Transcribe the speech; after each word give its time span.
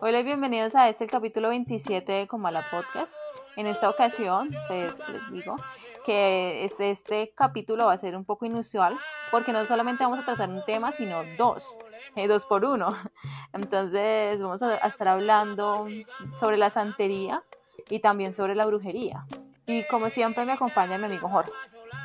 Hola 0.00 0.20
y 0.20 0.24
bienvenidos 0.24 0.74
a 0.76 0.88
este 0.88 1.06
capítulo 1.06 1.48
27 1.48 2.12
de 2.12 2.26
Comala 2.28 2.64
Podcast. 2.70 3.16
En 3.56 3.66
esta 3.66 3.88
ocasión, 3.88 4.54
pues 4.68 5.00
les 5.08 5.32
digo 5.32 5.56
que 6.04 6.64
este, 6.64 6.90
este 6.90 7.32
capítulo 7.34 7.86
va 7.86 7.94
a 7.94 7.98
ser 7.98 8.16
un 8.16 8.24
poco 8.24 8.46
inusual 8.46 8.96
porque 9.30 9.52
no 9.52 9.64
solamente 9.64 10.04
vamos 10.04 10.20
a 10.20 10.24
tratar 10.24 10.50
un 10.50 10.64
tema, 10.64 10.92
sino 10.92 11.22
dos, 11.36 11.78
eh, 12.14 12.28
dos 12.28 12.46
por 12.46 12.64
uno. 12.64 12.94
Entonces 13.52 14.40
vamos 14.40 14.62
a, 14.62 14.74
a 14.74 14.88
estar 14.88 15.08
hablando 15.08 15.88
sobre 16.36 16.58
la 16.58 16.70
santería 16.70 17.42
y 17.88 18.00
también 18.00 18.32
sobre 18.32 18.54
la 18.54 18.66
brujería. 18.66 19.26
Y 19.66 19.84
como 19.88 20.10
siempre 20.10 20.44
me 20.44 20.52
acompaña 20.52 20.98
mi 20.98 21.06
amigo 21.06 21.28
Jorge. 21.28 21.52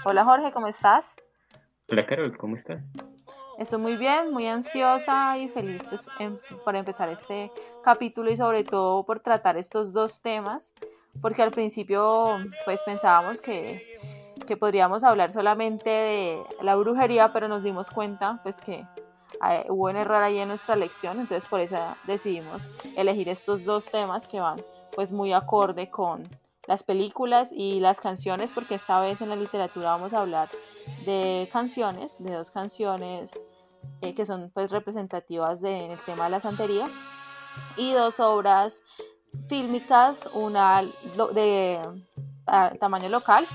Hola 0.06 0.24
Jorge, 0.24 0.52
¿cómo 0.52 0.68
estás? 0.68 1.16
Hola 1.90 2.06
Carol, 2.06 2.36
¿cómo 2.38 2.56
estás? 2.56 2.90
Estoy 3.62 3.78
muy 3.78 3.96
bien, 3.96 4.34
muy 4.34 4.48
ansiosa 4.48 5.38
y 5.38 5.48
feliz 5.48 5.84
pues, 5.88 6.08
em- 6.18 6.40
por 6.66 6.76
empezar 6.76 7.10
este 7.10 7.52
capítulo 7.84 8.32
y 8.32 8.36
sobre 8.36 8.64
todo 8.64 9.04
por 9.04 9.20
tratar 9.20 9.56
estos 9.56 9.94
dos 9.94 10.20
temas, 10.20 10.74
porque 11.22 11.44
al 11.44 11.52
principio 11.52 12.40
pues 12.66 12.82
pensábamos 12.82 13.40
que, 13.40 13.86
que 14.48 14.58
podríamos 14.58 15.04
hablar 15.04 15.32
solamente 15.32 15.92
de 15.92 16.44
la 16.64 16.76
brujería, 16.76 17.32
pero 17.34 17.48
nos 17.48 17.62
dimos 17.62 17.92
cuenta 17.92 18.40
pues 18.42 18.60
que 18.62 18.84
eh, 19.48 19.66
hubo 19.70 19.90
un 19.90 19.96
error 19.96 20.24
ahí 20.24 20.40
en 20.40 20.48
nuestra 20.48 20.76
lección, 20.76 21.20
entonces 21.20 21.48
por 21.48 21.60
eso 21.60 21.78
decidimos 22.08 22.72
elegir 22.96 23.30
estos 23.30 23.64
dos 23.64 23.92
temas 23.92 24.26
que 24.26 24.40
van 24.40 24.60
pues 24.96 25.12
muy 25.12 25.34
acorde 25.34 25.88
con 25.88 26.28
las 26.66 26.82
películas 26.82 27.52
y 27.56 27.80
las 27.80 28.00
canciones, 28.00 28.54
porque 28.54 28.74
esta 28.74 29.00
vez 29.02 29.22
en 29.22 29.30
la 29.30 29.36
literatura 29.36 29.92
vamos 29.92 30.16
a 30.16 30.22
hablar 30.22 30.50
de 31.06 31.48
canciones, 31.52 32.24
de 32.24 32.34
dos 32.34 32.50
canciones 32.50 33.40
eh, 34.02 34.14
que 34.14 34.26
son 34.26 34.52
pues 34.54 34.72
representativas 34.72 35.62
de, 35.62 35.86
en 35.86 35.92
el 35.92 36.00
tema 36.00 36.26
de 36.26 36.32
la 36.32 36.40
santería 36.40 36.90
y 37.78 37.94
dos 37.94 38.20
obras 38.20 38.84
fílmicas, 39.48 40.30
una 40.34 40.84
de 41.34 41.80
ah, 42.48 42.72
tamaño 42.80 43.10
local 43.10 43.46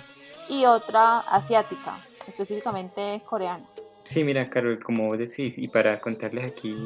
y 0.49 0.65
otra 0.65 1.19
asiática, 1.21 1.99
específicamente 2.27 3.23
coreana. 3.29 3.65
Sí, 4.05 4.23
mira 4.23 4.49
Carol, 4.49 4.81
como 4.83 5.17
decís, 5.17 5.59
y 5.59 5.67
para 5.67 6.01
contarles 6.01 6.45
aquí 6.45 6.77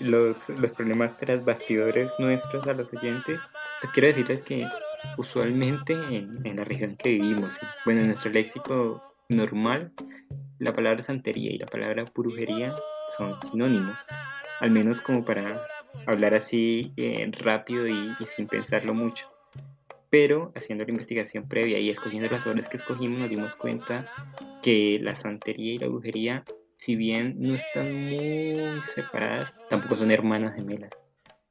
los, 0.00 0.48
los 0.48 0.72
problemas 0.72 1.14
tras 1.18 1.44
bastidores 1.44 2.10
nuestros 2.18 2.66
a 2.66 2.72
los 2.72 2.90
oyentes, 2.94 3.38
pues 3.80 3.92
quiero 3.92 4.08
decirles 4.08 4.40
que 4.40 4.66
usualmente 5.18 5.92
en, 5.92 6.40
en 6.42 6.56
la 6.56 6.64
región 6.64 6.96
que 6.96 7.10
vivimos, 7.10 7.52
¿sí? 7.52 7.66
bueno, 7.84 8.00
en 8.00 8.06
nuestro 8.06 8.30
léxico 8.30 9.02
normal, 9.28 9.92
la 10.60 10.74
palabra 10.74 11.02
santería 11.02 11.50
y 11.50 11.58
la 11.58 11.66
palabra 11.66 12.04
brujería 12.14 12.74
son 13.16 13.38
sinónimos, 13.40 13.96
al 14.60 14.70
menos 14.70 15.00
como 15.00 15.24
para 15.24 15.66
hablar 16.06 16.34
así 16.34 16.92
eh, 16.96 17.28
rápido 17.40 17.88
y, 17.88 18.14
y 18.20 18.24
sin 18.26 18.46
pensarlo 18.46 18.92
mucho. 18.92 19.26
Pero 20.10 20.52
haciendo 20.54 20.84
la 20.84 20.90
investigación 20.90 21.48
previa 21.48 21.78
y 21.78 21.88
escogiendo 21.88 22.28
las 22.28 22.46
obras 22.46 22.68
que 22.68 22.76
escogimos, 22.76 23.20
nos 23.20 23.30
dimos 23.30 23.56
cuenta 23.56 24.06
que 24.62 24.98
la 25.00 25.16
santería 25.16 25.72
y 25.72 25.78
la 25.78 25.88
brujería, 25.88 26.44
si 26.76 26.94
bien 26.94 27.36
no 27.38 27.54
están 27.54 27.92
muy 28.04 28.82
separadas, 28.82 29.52
tampoco 29.70 29.96
son 29.96 30.10
hermanas 30.10 30.54
gemelas. 30.54 30.90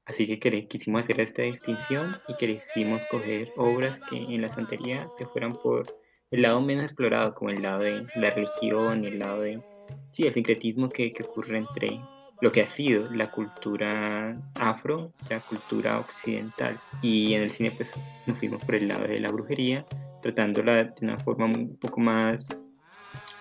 Así 0.06 0.28
que 0.40 0.68
quisimos 0.68 1.04
hacer 1.04 1.20
esta 1.22 1.42
distinción 1.44 2.16
y 2.28 2.36
quisimos 2.36 3.06
coger 3.06 3.52
obras 3.58 4.02
que 4.10 4.18
en 4.18 4.42
la 4.42 4.50
santería 4.50 5.10
se 5.18 5.26
fueran 5.26 5.54
por 5.54 5.99
el 6.32 6.44
lado 6.44 6.62
menos 6.62 6.86
explorado, 6.86 7.34
como 7.34 7.50
el 7.50 7.62
lado 7.62 7.80
de 7.80 8.06
la 8.16 8.30
religión, 8.30 9.04
el 9.04 9.20
lado 9.20 9.42
de 9.42 9.62
sí, 10.12 10.28
el 10.28 10.34
sincretismo 10.34 10.90
que, 10.90 11.12
que 11.12 11.24
ocurre 11.24 11.58
entre 11.58 12.00
lo 12.42 12.52
que 12.52 12.62
ha 12.62 12.66
sido 12.66 13.10
la 13.12 13.32
cultura 13.32 14.38
afro, 14.56 15.12
la 15.30 15.40
cultura 15.42 16.00
occidental. 16.00 16.80
Y 17.02 17.34
en 17.34 17.42
el 17.42 17.50
cine 17.50 17.72
pues 17.72 17.94
nos 18.28 18.38
fuimos 18.38 18.64
por 18.64 18.76
el 18.76 18.88
lado 18.88 19.08
de 19.08 19.20
la 19.20 19.32
brujería, 19.32 19.86
tratándola 20.22 20.84
de 20.84 20.94
una 21.02 21.20
forma 21.20 21.46
un 21.46 21.76
poco 21.78 22.00
más 22.00 22.48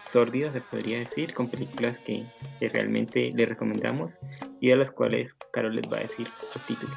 sórdida, 0.01 0.51
se 0.53 0.61
podría 0.63 0.99
decir, 0.99 1.35
con 1.35 1.49
películas 1.49 2.01
que, 2.01 2.25
que 2.59 2.69
realmente 2.71 3.33
les 3.35 3.49
recomendamos 3.49 4.13
y 4.61 4.69
de 4.69 4.77
las 4.77 4.91
cuales 4.91 5.35
Carol 5.53 5.77
les 5.77 5.85
va 5.93 5.99
a 5.99 6.01
decir 6.01 6.27
los 6.55 6.65
títulos. 6.65 6.97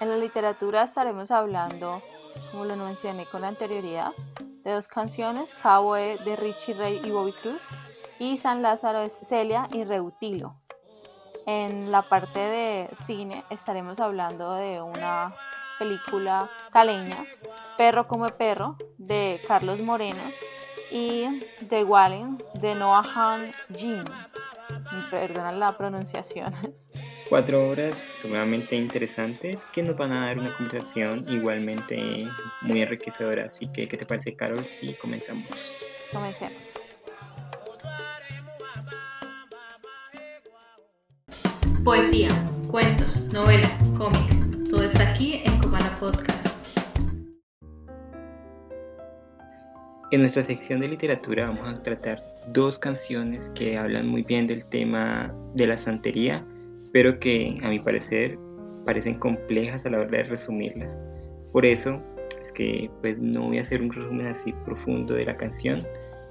En 0.00 0.10
la 0.10 0.16
literatura 0.18 0.82
estaremos 0.82 1.30
hablando, 1.30 2.02
como 2.50 2.66
lo 2.66 2.76
mencioné 2.76 3.24
con 3.26 3.44
anterioridad, 3.44 4.12
de 4.64 4.72
dos 4.72 4.88
canciones, 4.88 5.54
Cabo 5.54 5.96
E 5.96 6.18
de 6.24 6.36
Richie 6.36 6.74
Ray 6.74 7.00
y 7.04 7.10
Bobby 7.10 7.32
Cruz 7.32 7.68
y 8.18 8.38
San 8.38 8.62
Lázaro 8.62 9.00
de 9.00 9.10
Celia 9.10 9.68
y 9.72 9.84
Reutilo. 9.84 10.56
En 11.46 11.92
la 11.92 12.02
parte 12.02 12.38
de 12.38 12.88
cine 12.92 13.44
estaremos 13.50 14.00
hablando 14.00 14.54
de 14.54 14.80
una 14.80 15.34
película 15.78 16.48
caleña, 16.70 17.24
Perro 17.76 18.06
come 18.08 18.30
perro, 18.30 18.76
de 18.98 19.40
Carlos 19.46 19.82
Moreno 19.82 20.22
y 20.90 21.44
The 21.68 21.84
Walling 21.84 22.38
de 22.54 22.74
Noah 22.74 23.04
Han 23.14 23.52
Jin. 23.74 24.04
Perdona 25.10 25.52
la 25.52 25.76
pronunciación. 25.76 26.54
Cuatro 27.28 27.70
obras 27.70 28.12
sumamente 28.20 28.76
interesantes 28.76 29.66
que 29.72 29.82
nos 29.82 29.96
van 29.96 30.12
a 30.12 30.26
dar 30.26 30.38
una 30.38 30.54
conversación 30.56 31.24
igualmente 31.28 32.26
muy 32.60 32.82
enriquecedora. 32.82 33.46
Así 33.46 33.66
que, 33.66 33.88
¿qué 33.88 33.96
te 33.96 34.04
parece, 34.04 34.36
Carol? 34.36 34.64
Si 34.66 34.92
comenzamos. 34.94 35.48
Comencemos. 36.12 36.74
Poesía, 41.82 42.28
cuentos, 42.70 43.26
novela, 43.32 43.70
cómic. 43.98 44.70
Todo 44.70 44.84
está 44.84 45.10
aquí 45.10 45.42
en 45.44 45.58
Comala 45.58 45.94
Podcast. 45.96 46.78
En 50.10 50.20
nuestra 50.20 50.44
sección 50.44 50.80
de 50.80 50.88
literatura 50.88 51.48
vamos 51.48 51.68
a 51.68 51.82
tratar 51.82 52.22
dos 52.48 52.78
canciones 52.78 53.50
que 53.54 53.76
hablan 53.76 54.06
muy 54.06 54.22
bien 54.22 54.46
del 54.46 54.64
tema 54.64 55.34
de 55.54 55.66
la 55.66 55.76
santería, 55.76 56.44
pero 56.94 57.18
que 57.18 57.58
a 57.64 57.70
mi 57.70 57.80
parecer 57.80 58.38
parecen 58.86 59.18
complejas 59.18 59.84
a 59.84 59.90
la 59.90 59.98
hora 59.98 60.18
de 60.18 60.22
resumirlas. 60.22 60.96
Por 61.52 61.66
eso 61.66 62.00
es 62.40 62.52
que 62.52 62.88
pues 63.02 63.18
no 63.18 63.48
voy 63.48 63.58
a 63.58 63.62
hacer 63.62 63.82
un 63.82 63.92
resumen 63.92 64.28
así 64.28 64.54
profundo 64.64 65.12
de 65.14 65.24
la 65.24 65.36
canción, 65.36 65.82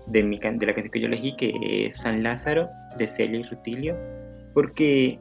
de, 0.08 0.24
mi, 0.24 0.40
can- 0.40 0.58
de 0.60 0.68
la 0.68 0.74
canción 0.74 0.92
que 0.94 1.00
yo 1.02 1.08
elegí, 1.08 1.36
que 1.36 1.86
es 1.88 1.98
San 1.98 2.24
Lázaro, 2.24 2.70
de 2.98 3.08
Celia 3.08 3.42
y 3.42 3.44
Rutilio, 3.44 3.98
porque 4.54 5.20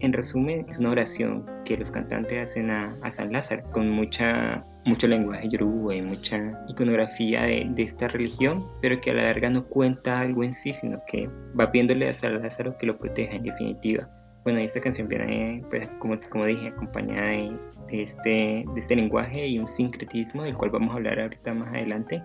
en 0.00 0.12
resumen 0.12 0.66
es 0.68 0.78
una 0.78 0.90
oración 0.90 1.46
que 1.64 1.76
los 1.76 1.92
cantantes 1.92 2.42
hacen 2.50 2.68
a, 2.70 2.92
San 3.12 3.30
Lázaro, 3.30 3.62
con 3.70 3.88
mucha, 3.88 4.64
mucho 4.84 5.06
lenguaje 5.06 5.48
yoruba 5.48 5.94
y 5.94 6.02
mucha 6.02 6.58
iconografía 6.68 7.42
de, 7.42 7.68
de 7.70 7.82
esta 7.84 8.08
religión, 8.08 8.64
pero 8.80 9.00
que 9.00 9.10
a 9.10 9.14
la 9.14 9.24
larga 9.26 9.48
no 9.48 9.62
cuenta 9.62 10.18
algo 10.18 10.42
en 10.42 10.54
sí, 10.54 10.72
sino 10.72 10.98
que 11.06 11.28
va 11.58 11.70
pidiéndole 11.70 12.08
a 12.08 12.12
San 12.12 12.42
Lázaro 12.42 12.76
que 12.78 12.86
lo 12.86 12.98
proteja 12.98 13.36
en 13.36 13.44
definitiva. 13.44 14.08
Bueno, 14.44 14.60
y 14.60 14.64
esta 14.64 14.80
canción 14.80 15.08
viene, 15.08 15.62
pues, 15.70 15.86
como, 15.98 16.18
como 16.28 16.46
dije, 16.46 16.68
acompañada 16.68 17.28
de, 17.28 17.52
de 17.88 18.02
este, 18.02 18.64
de 18.74 18.80
este 18.80 18.96
lenguaje 18.96 19.46
y 19.46 19.58
un 19.58 19.68
sincretismo, 19.68 20.42
del 20.42 20.56
cual 20.56 20.70
vamos 20.70 20.90
a 20.92 20.96
hablar 20.96 21.20
ahorita 21.20 21.54
más 21.54 21.68
adelante, 21.68 22.22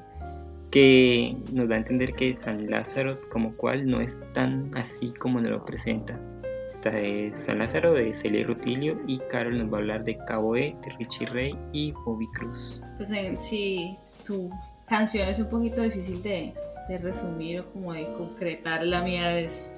que 0.72 1.36
nos 1.54 1.70
da 1.70 1.76
a 1.76 1.78
entender 1.78 2.14
que 2.14 2.34
San 2.34 2.70
Lázaro 2.70 3.18
como 3.32 3.56
cual 3.56 3.88
no 3.88 4.02
es 4.02 4.18
tan 4.34 4.70
así 4.76 5.10
como 5.14 5.40
nos 5.40 5.52
lo 5.52 5.66
presenta. 5.66 6.20
Esta 6.74 7.00
es 7.00 7.40
San 7.40 7.60
Lázaro 7.60 7.94
de 7.94 8.14
Celia 8.14 8.46
Rutilio 8.46 9.00
y 9.08 9.18
Carol 9.18 9.58
nos 9.58 9.72
va 9.72 9.78
a 9.78 9.82
hablar 9.82 10.04
de 10.04 10.18
Cabo 10.26 10.56
E, 10.56 10.76
de 10.84 10.94
Richie 11.00 11.26
Ray 11.28 11.56
y 11.72 11.92
Bobby 11.92 12.28
Cruz. 12.34 12.82
Pues 12.98 13.10
en 13.12 13.40
sí, 13.40 13.96
tu 14.26 14.50
canción 14.88 15.28
es 15.28 15.40
un 15.40 15.50
poquito 15.50 15.82
difícil 15.82 16.22
de, 16.22 16.54
de 16.88 16.98
resumir 16.98 17.62
o 17.62 17.66
como 17.72 17.94
de 17.94 18.04
concretar. 18.18 18.86
La 18.86 19.02
mía 19.02 19.40
es, 19.40 19.74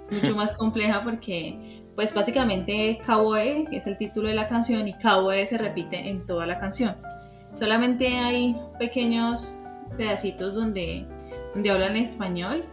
es 0.00 0.10
mucho 0.10 0.34
más 0.36 0.54
compleja 0.54 1.02
porque, 1.02 1.79
pues 2.00 2.14
básicamente 2.14 2.98
Cabo 3.04 3.36
E 3.36 3.66
es 3.72 3.86
el 3.86 3.98
título 3.98 4.28
de 4.28 4.34
la 4.34 4.48
canción 4.48 4.88
y 4.88 4.94
Cabo 4.94 5.32
E 5.32 5.44
se 5.44 5.58
repite 5.58 6.08
en 6.08 6.24
toda 6.24 6.46
la 6.46 6.58
canción. 6.58 6.96
Solamente 7.52 8.08
hay 8.08 8.56
pequeños 8.78 9.52
pedacitos 9.98 10.54
donde, 10.54 11.04
donde 11.52 11.70
hablan 11.70 11.98
español 11.98 12.64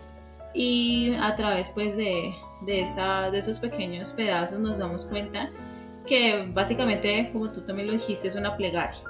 y 0.53 1.11
a 1.19 1.35
través 1.35 1.67
pues 1.67 1.97
de, 1.97 2.33
de, 2.61 2.79
esa, 2.79 3.29
de 3.29 3.39
esos 3.39 3.59
pequeños 3.59 4.13
pedazos 4.13 4.59
nos 4.59 4.77
damos 4.77 5.05
cuenta 5.05 5.49
que 6.05 6.47
básicamente, 6.53 7.29
como 7.33 7.51
tú 7.51 7.59
también 7.59 7.87
lo 7.87 7.93
dijiste, 7.95 8.29
es 8.29 8.35
una 8.35 8.55
plegaria. 8.55 9.03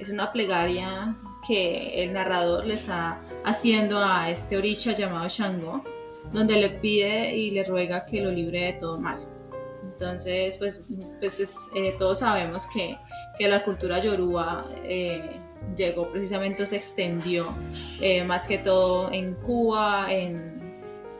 Es 0.00 0.10
una 0.10 0.32
plegaria 0.32 1.14
que 1.46 2.02
el 2.02 2.12
narrador 2.14 2.66
le 2.66 2.74
está 2.74 3.20
haciendo 3.44 4.00
a 4.00 4.28
este 4.28 4.56
oricha 4.56 4.90
llamado 4.90 5.28
Shango, 5.28 5.84
donde 6.32 6.56
le 6.56 6.68
pide 6.68 7.36
y 7.36 7.52
le 7.52 7.62
ruega 7.62 8.04
que 8.06 8.20
lo 8.20 8.32
libre 8.32 8.62
de 8.62 8.72
todo 8.72 8.98
mal. 8.98 9.31
Entonces, 10.02 10.56
pues, 10.56 10.80
pues 11.20 11.38
es, 11.38 11.56
eh, 11.76 11.94
todos 11.96 12.18
sabemos 12.18 12.66
que, 12.66 12.98
que, 13.38 13.46
la 13.46 13.62
cultura 13.62 14.00
yoruba 14.00 14.64
eh, 14.82 15.30
llegó 15.76 16.08
precisamente, 16.08 16.66
se 16.66 16.74
extendió 16.74 17.54
eh, 18.00 18.24
más 18.24 18.48
que 18.48 18.58
todo 18.58 19.12
en 19.12 19.34
Cuba, 19.34 20.12
en, 20.12 20.60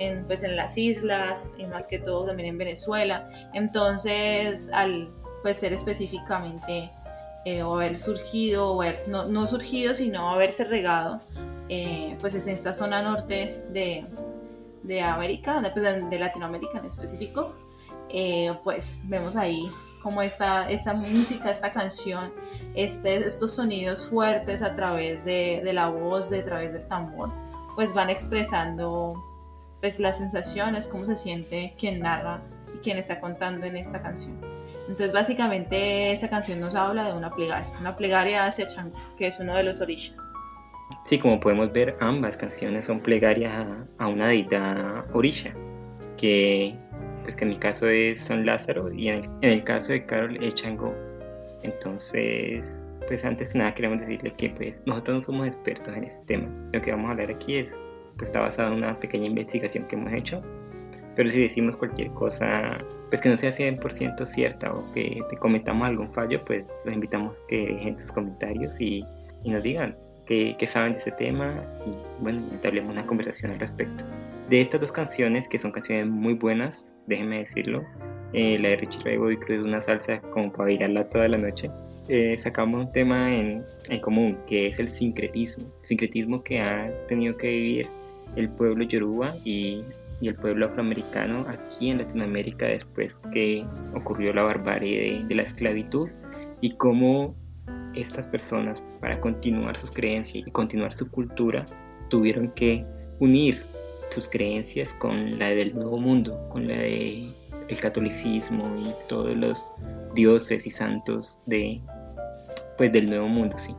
en, 0.00 0.24
pues, 0.24 0.42
en 0.42 0.56
las 0.56 0.76
islas, 0.76 1.48
y 1.58 1.66
más 1.66 1.86
que 1.86 2.00
todo 2.00 2.26
también 2.26 2.48
en 2.48 2.58
Venezuela. 2.58 3.30
Entonces, 3.54 4.68
al 4.72 5.08
pues, 5.42 5.58
ser 5.58 5.72
específicamente 5.72 6.90
o 7.64 7.74
haber 7.76 7.96
surgido, 7.96 8.72
o 8.72 8.84
no, 9.06 9.26
no, 9.26 9.46
surgido, 9.46 9.94
sino 9.94 10.30
haberse 10.30 10.64
regado, 10.64 11.20
pues 12.20 12.34
es 12.34 12.46
en 12.46 12.54
esta 12.54 12.72
zona 12.72 13.00
norte 13.02 13.56
de, 13.70 14.04
de 14.82 15.00
América, 15.02 15.60
de, 15.60 15.70
pues, 15.70 16.10
de 16.10 16.18
Latinoamérica 16.18 16.78
en 16.78 16.86
específico, 16.86 17.52
eh, 18.12 18.52
pues 18.64 18.98
vemos 19.04 19.36
ahí 19.36 19.70
como 20.02 20.20
esta, 20.22 20.68
esta 20.70 20.94
música, 20.94 21.50
esta 21.50 21.70
canción, 21.70 22.32
este, 22.74 23.24
estos 23.24 23.54
sonidos 23.54 24.08
fuertes 24.08 24.62
a 24.62 24.74
través 24.74 25.24
de, 25.24 25.60
de 25.64 25.72
la 25.72 25.88
voz, 25.88 26.28
de, 26.28 26.40
a 26.40 26.44
través 26.44 26.72
del 26.72 26.86
tambor, 26.88 27.30
pues 27.76 27.94
van 27.94 28.10
expresando 28.10 29.22
pues 29.80 29.98
las 29.98 30.18
sensaciones, 30.18 30.86
cómo 30.86 31.04
se 31.04 31.16
siente 31.16 31.74
quien 31.78 32.00
narra 32.00 32.40
y 32.74 32.78
quien 32.78 32.98
está 32.98 33.20
contando 33.20 33.66
en 33.66 33.76
esta 33.76 34.02
canción. 34.02 34.38
Entonces 34.88 35.12
básicamente 35.12 36.12
esa 36.12 36.28
canción 36.28 36.60
nos 36.60 36.74
habla 36.74 37.04
de 37.04 37.12
una 37.12 37.34
plegaria, 37.34 37.68
una 37.80 37.96
plegaria 37.96 38.46
hacia 38.46 38.66
Chango, 38.66 38.96
que 39.16 39.26
es 39.26 39.38
uno 39.40 39.54
de 39.54 39.62
los 39.62 39.80
orishas. 39.80 40.28
Sí, 41.04 41.18
como 41.18 41.40
podemos 41.40 41.72
ver, 41.72 41.96
ambas 42.00 42.36
canciones 42.36 42.84
son 42.84 43.00
plegarias 43.00 43.66
a, 43.98 44.06
una 44.06 44.28
deidad 44.28 45.04
orisha, 45.14 45.52
que 46.16 46.74
pues 47.22 47.36
que 47.36 47.44
en 47.44 47.50
mi 47.50 47.58
caso 47.58 47.88
es 47.88 48.20
San 48.20 48.46
Lázaro 48.46 48.92
y 48.92 49.08
en 49.08 49.28
el, 49.42 49.64
caso 49.64 49.92
de 49.92 50.04
Carol 50.04 50.42
es 50.42 50.54
Chango. 50.54 50.94
Entonces, 51.62 52.86
pues 53.06 53.24
antes 53.24 53.50
que 53.50 53.58
nada 53.58 53.74
queremos 53.74 54.00
decirle 54.00 54.32
que 54.36 54.50
pues 54.50 54.82
nosotros 54.86 55.18
no 55.18 55.22
somos 55.24 55.46
expertos 55.46 55.94
en 55.96 56.04
este 56.04 56.24
tema. 56.26 56.48
Lo 56.72 56.82
que 56.82 56.90
vamos 56.90 57.08
a 57.08 57.12
hablar 57.12 57.30
aquí 57.30 57.56
es, 57.56 57.72
pues 58.16 58.28
está 58.28 58.40
basado 58.40 58.72
en 58.72 58.78
una 58.78 58.94
pequeña 58.94 59.26
investigación 59.26 59.86
que 59.86 59.96
hemos 59.96 60.12
hecho. 60.12 60.40
Pero 61.14 61.28
si 61.28 61.40
decimos 61.40 61.76
cualquier 61.76 62.08
cosa, 62.12 62.78
pues 63.10 63.20
que 63.20 63.28
no 63.28 63.36
sea 63.36 63.52
100% 63.54 64.24
cierta 64.24 64.72
o 64.72 64.92
que 64.94 65.22
te 65.28 65.36
cometamos 65.36 65.86
algún 65.86 66.12
fallo, 66.12 66.40
pues 66.46 66.64
los 66.84 66.94
invitamos 66.94 67.38
que 67.48 67.66
dejen 67.66 68.00
sus 68.00 68.10
comentarios 68.10 68.80
y, 68.80 69.04
y 69.44 69.50
nos 69.50 69.62
digan 69.62 69.94
qué, 70.26 70.66
saben 70.66 70.92
de 70.94 70.98
ese 70.98 71.12
tema 71.12 71.54
y 71.86 72.22
bueno, 72.22 72.40
entablemos 72.52 72.90
una 72.90 73.04
conversación 73.04 73.52
al 73.52 73.60
respecto. 73.60 74.04
De 74.48 74.60
estas 74.60 74.80
dos 74.80 74.92
canciones, 74.92 75.48
que 75.48 75.58
son 75.58 75.72
canciones 75.72 76.06
muy 76.06 76.34
buenas, 76.34 76.84
déjenme 77.06 77.38
decirlo. 77.38 77.84
Eh, 78.34 78.58
la 78.58 78.70
de 78.70 78.76
Richie 78.76 79.02
Ray 79.04 79.18
Bobby 79.18 79.36
Cruz 79.36 79.58
es 79.58 79.64
una 79.64 79.80
salsa 79.80 80.20
como 80.20 80.50
para 80.50 80.64
bailarla 80.64 81.08
toda 81.08 81.28
la 81.28 81.38
noche. 81.38 81.70
Eh, 82.08 82.36
sacamos 82.38 82.86
un 82.86 82.92
tema 82.92 83.34
en, 83.34 83.62
en, 83.88 84.00
común, 84.00 84.38
que 84.46 84.68
es 84.68 84.78
el 84.78 84.88
sincretismo. 84.88 85.66
Sincretismo 85.82 86.42
que 86.42 86.60
ha 86.60 86.90
tenido 87.06 87.36
que 87.36 87.48
vivir 87.48 87.86
el 88.36 88.48
pueblo 88.48 88.84
yoruba 88.84 89.34
y, 89.44 89.82
y 90.22 90.28
el 90.28 90.34
pueblo 90.36 90.66
afroamericano 90.66 91.44
aquí 91.48 91.90
en 91.90 91.98
Latinoamérica 91.98 92.66
después 92.66 93.14
que 93.32 93.64
ocurrió 93.94 94.32
la 94.32 94.44
barbarie 94.44 95.22
de 95.26 95.34
la 95.34 95.42
esclavitud 95.42 96.08
y 96.60 96.70
cómo 96.76 97.34
estas 97.94 98.26
personas 98.26 98.82
para 99.00 99.20
continuar 99.20 99.76
sus 99.76 99.90
creencias 99.90 100.46
y 100.46 100.50
continuar 100.50 100.92
su 100.92 101.10
cultura 101.10 101.66
tuvieron 102.08 102.50
que 102.52 102.84
unir 103.18 103.58
sus 104.12 104.28
creencias 104.28 104.94
con 104.94 105.38
la 105.38 105.50
del 105.50 105.74
nuevo 105.74 105.98
mundo, 105.98 106.38
con 106.50 106.68
la 106.68 106.76
de 106.76 107.26
el 107.68 107.80
catolicismo 107.80 108.64
y 108.78 108.86
todos 109.08 109.36
los 109.36 109.72
dioses 110.14 110.66
y 110.66 110.70
santos 110.70 111.38
de 111.46 111.80
pues 112.76 112.92
del 112.92 113.08
nuevo 113.08 113.28
mundo, 113.28 113.56
sí. 113.58 113.74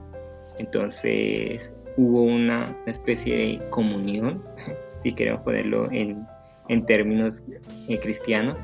Entonces 0.59 1.73
hubo 1.97 2.23
una 2.23 2.75
especie 2.85 3.35
de 3.37 3.69
comunión, 3.69 4.41
si 5.03 5.13
queremos 5.13 5.41
ponerlo 5.41 5.91
en, 5.91 6.25
en 6.69 6.85
términos 6.85 7.43
eh, 7.89 7.99
cristianos, 7.99 8.59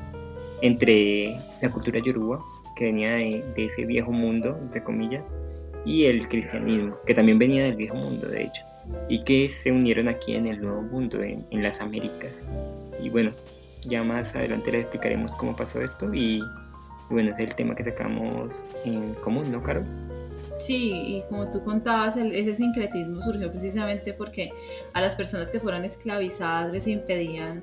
entre 0.62 1.36
la 1.62 1.70
cultura 1.72 2.00
yoruba, 2.00 2.42
que 2.76 2.86
venía 2.86 3.12
de, 3.12 3.44
de, 3.56 3.66
ese 3.66 3.86
viejo 3.86 4.12
mundo, 4.12 4.58
entre 4.62 4.84
comillas, 4.84 5.24
y 5.86 6.06
el 6.06 6.28
cristianismo, 6.28 6.96
que 7.06 7.14
también 7.14 7.40
venía 7.40 7.64
del 7.64 7.76
viejo 7.76 7.96
mundo, 7.96 8.28
de 8.28 8.44
hecho 8.44 8.69
y 9.08 9.24
que 9.24 9.50
se 9.50 9.72
unieron 9.72 10.08
aquí 10.08 10.36
en 10.36 10.48
el 10.48 10.62
Nuevo 10.62 10.82
Mundo, 10.82 11.22
en, 11.22 11.46
las 11.52 11.82
Américas. 11.82 12.34
Y 13.02 13.10
bueno, 13.10 13.32
ya 13.86 14.04
más 14.04 14.36
adelante 14.36 14.72
les 14.72 14.82
explicaremos 14.82 15.32
cómo 15.36 15.56
pasó 15.56 15.82
esto 15.82 16.14
y, 16.14 16.42
bueno, 17.10 17.32
es 17.32 17.40
el 17.40 17.56
tema 17.56 17.76
que 17.76 17.84
sacamos 17.84 18.64
en 18.86 19.14
común, 19.16 19.52
¿no, 19.52 19.64
Caro? 19.64 19.84
Sí, 20.58 20.92
y 20.92 21.24
como 21.30 21.48
tú 21.48 21.64
contabas, 21.64 22.18
ese 22.18 22.56
sincretismo 22.56 23.22
surgió 23.22 23.50
precisamente 23.50 24.14
porque 24.14 24.52
a 24.94 25.00
las 25.00 25.16
personas 25.16 25.50
que 25.50 25.60
fueron 25.60 25.86
esclavizadas 25.86 26.74
les 26.74 26.86
impedían 26.88 27.62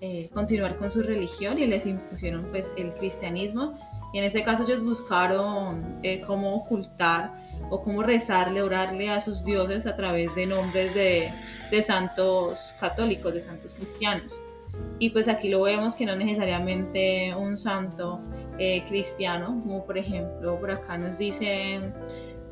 eh, 0.00 0.30
continuar 0.32 0.76
con 0.76 0.90
su 0.90 1.02
religión 1.02 1.58
y 1.58 1.66
les 1.66 1.84
impusieron 1.84 2.42
pues 2.50 2.72
el 2.78 2.90
cristianismo 2.92 3.78
y 4.12 4.18
en 4.18 4.24
ese 4.24 4.42
caso 4.42 4.64
ellos 4.64 4.82
buscaron 4.82 6.00
eh, 6.02 6.20
cómo 6.26 6.54
ocultar 6.54 7.32
o 7.70 7.80
cómo 7.80 8.02
rezarle, 8.02 8.62
orarle 8.62 9.10
a 9.10 9.20
sus 9.20 9.44
dioses 9.44 9.86
a 9.86 9.94
través 9.94 10.34
de 10.34 10.46
nombres 10.46 10.94
de, 10.94 11.32
de 11.70 11.82
santos 11.82 12.74
católicos, 12.80 13.32
de 13.32 13.40
santos 13.40 13.74
cristianos. 13.74 14.40
Y 14.98 15.10
pues 15.10 15.28
aquí 15.28 15.48
lo 15.48 15.62
vemos 15.62 15.94
que 15.94 16.06
no 16.06 16.16
necesariamente 16.16 17.34
un 17.36 17.56
santo 17.56 18.20
eh, 18.58 18.82
cristiano, 18.88 19.60
como 19.62 19.84
por 19.84 19.96
ejemplo 19.96 20.58
por 20.58 20.70
acá 20.70 20.98
nos 20.98 21.18
dicen, 21.18 21.94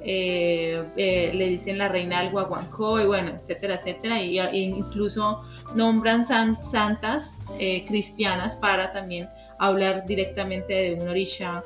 eh, 0.00 1.30
le 1.34 1.48
dicen 1.48 1.78
la 1.78 1.88
reina 1.88 2.20
del 2.22 2.30
Guaguancó 2.30 3.00
y 3.00 3.06
bueno, 3.06 3.32
etcétera, 3.38 3.74
etcétera. 3.74 4.22
Y, 4.22 4.38
incluso 4.56 5.42
nombran 5.74 6.24
santas 6.24 7.40
cristianas 7.86 8.56
para 8.56 8.92
también 8.92 9.28
hablar 9.58 10.06
directamente 10.06 10.74
de 10.74 10.94
un 10.94 11.08
orisha 11.08 11.64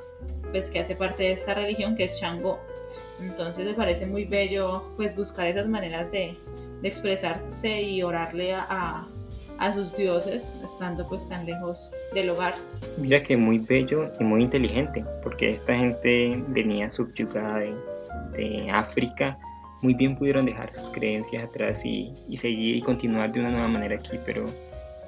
pues 0.50 0.70
que 0.70 0.80
hace 0.80 0.94
parte 0.94 1.24
de 1.24 1.32
esta 1.32 1.54
religión 1.54 1.94
que 1.94 2.04
es 2.04 2.20
Shango. 2.20 2.58
Entonces 3.20 3.64
me 3.64 3.74
parece 3.74 4.06
muy 4.06 4.24
bello 4.24 4.84
pues 4.96 5.14
buscar 5.16 5.46
esas 5.46 5.66
maneras 5.66 6.12
de, 6.12 6.34
de 6.82 6.88
expresarse 6.88 7.82
y 7.82 8.02
orarle 8.02 8.54
a, 8.54 9.06
a, 9.58 9.72
sus 9.72 9.94
dioses 9.94 10.56
estando 10.62 11.08
pues 11.08 11.28
tan 11.28 11.46
lejos 11.46 11.90
del 12.12 12.30
hogar. 12.30 12.54
Mira 12.98 13.22
que 13.22 13.36
muy 13.36 13.58
bello 13.58 14.10
y 14.20 14.24
muy 14.24 14.42
inteligente 14.42 15.04
porque 15.22 15.48
esta 15.48 15.76
gente 15.76 16.42
venía 16.48 16.90
subyugada 16.90 17.60
de, 17.60 17.74
de 18.36 18.70
África 18.70 19.38
muy 19.82 19.94
bien 19.94 20.16
pudieron 20.16 20.46
dejar 20.46 20.72
sus 20.72 20.88
creencias 20.90 21.44
atrás 21.44 21.84
y, 21.84 22.14
y 22.28 22.36
seguir 22.36 22.76
y 22.76 22.82
continuar 22.82 23.32
de 23.32 23.40
una 23.40 23.50
nueva 23.50 23.68
manera 23.68 23.96
aquí, 23.96 24.18
pero 24.24 24.48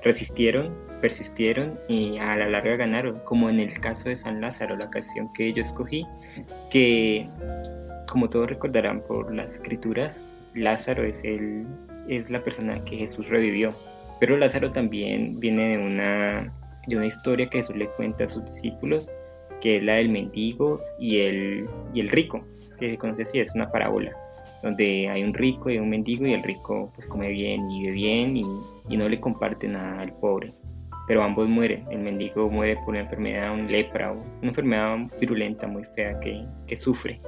resistieron 0.05 0.73
persistieron 1.05 1.79
y 1.87 2.17
a 2.17 2.35
la 2.35 2.49
larga 2.49 2.77
ganaron, 2.77 3.19
como 3.25 3.51
en 3.51 3.61
el 3.61 3.79
caso 3.79 4.09
de 4.09 4.17
San 4.17 4.41
Lázaro, 4.41 4.75
la 4.75 4.89
canción 4.89 5.31
que 5.35 5.53
yo 5.53 5.63
escogí, 5.63 6.07
que 6.71 7.29
como 8.09 8.31
todos 8.31 8.49
recordarán 8.49 9.03
por 9.03 9.35
las 9.35 9.53
escrituras, 9.53 10.23
Lázaro 10.55 11.05
es, 11.05 11.23
el, 11.23 11.67
es 12.09 12.31
la 12.31 12.41
persona 12.41 12.83
que 12.87 12.97
Jesús 12.97 13.29
revivió, 13.29 13.75
pero 14.19 14.39
Lázaro 14.39 14.73
también 14.73 15.39
viene 15.41 15.77
de 15.77 15.85
una, 15.85 16.51
de 16.87 16.97
una 16.97 17.05
historia 17.05 17.51
que 17.51 17.59
Jesús 17.59 17.77
le 17.77 17.89
cuenta 17.89 18.25
a 18.25 18.29
sus 18.29 18.47
discípulos, 18.47 19.13
que 19.61 19.77
es 19.77 19.83
la 19.83 19.97
del 19.97 20.09
mendigo 20.09 20.81
y 20.99 21.19
el, 21.19 21.67
y 21.93 22.01
el 22.01 22.09
rico, 22.09 22.47
que 22.79 22.93
se 22.93 22.97
conoce 22.97 23.23
así, 23.25 23.41
es 23.41 23.55
una 23.55 23.71
parábola, 23.71 24.17
donde 24.65 25.09
hay 25.09 25.23
un 25.23 25.35
rico 25.35 25.71
y 25.71 25.79
un 25.79 25.89
mendigo 25.91 26.27
y 26.27 26.33
el 26.33 26.43
rico 26.43 26.91
pues 26.95 27.07
come 27.07 27.29
bien 27.29 27.71
y 27.71 27.83
vive 27.83 27.93
bien 27.93 28.37
y, 28.37 28.45
y 28.89 28.97
no 28.97 29.09
le 29.09 29.21
comparte 29.21 29.69
nada 29.69 30.01
al 30.01 30.13
pobre 30.19 30.51
pero 31.07 31.23
ambos 31.23 31.49
mueren. 31.49 31.85
El 31.91 32.01
mendigo 32.01 32.51
muere 32.51 32.77
por 32.77 32.91
una 32.91 33.01
enfermedad, 33.01 33.53
un 33.53 33.67
lepra, 33.67 34.13
una 34.13 34.49
enfermedad 34.49 34.97
virulenta 35.21 35.67
muy 35.67 35.85
fea 35.95 36.19
que, 36.21 36.45
que 36.67 36.77
sufre. 36.77 37.19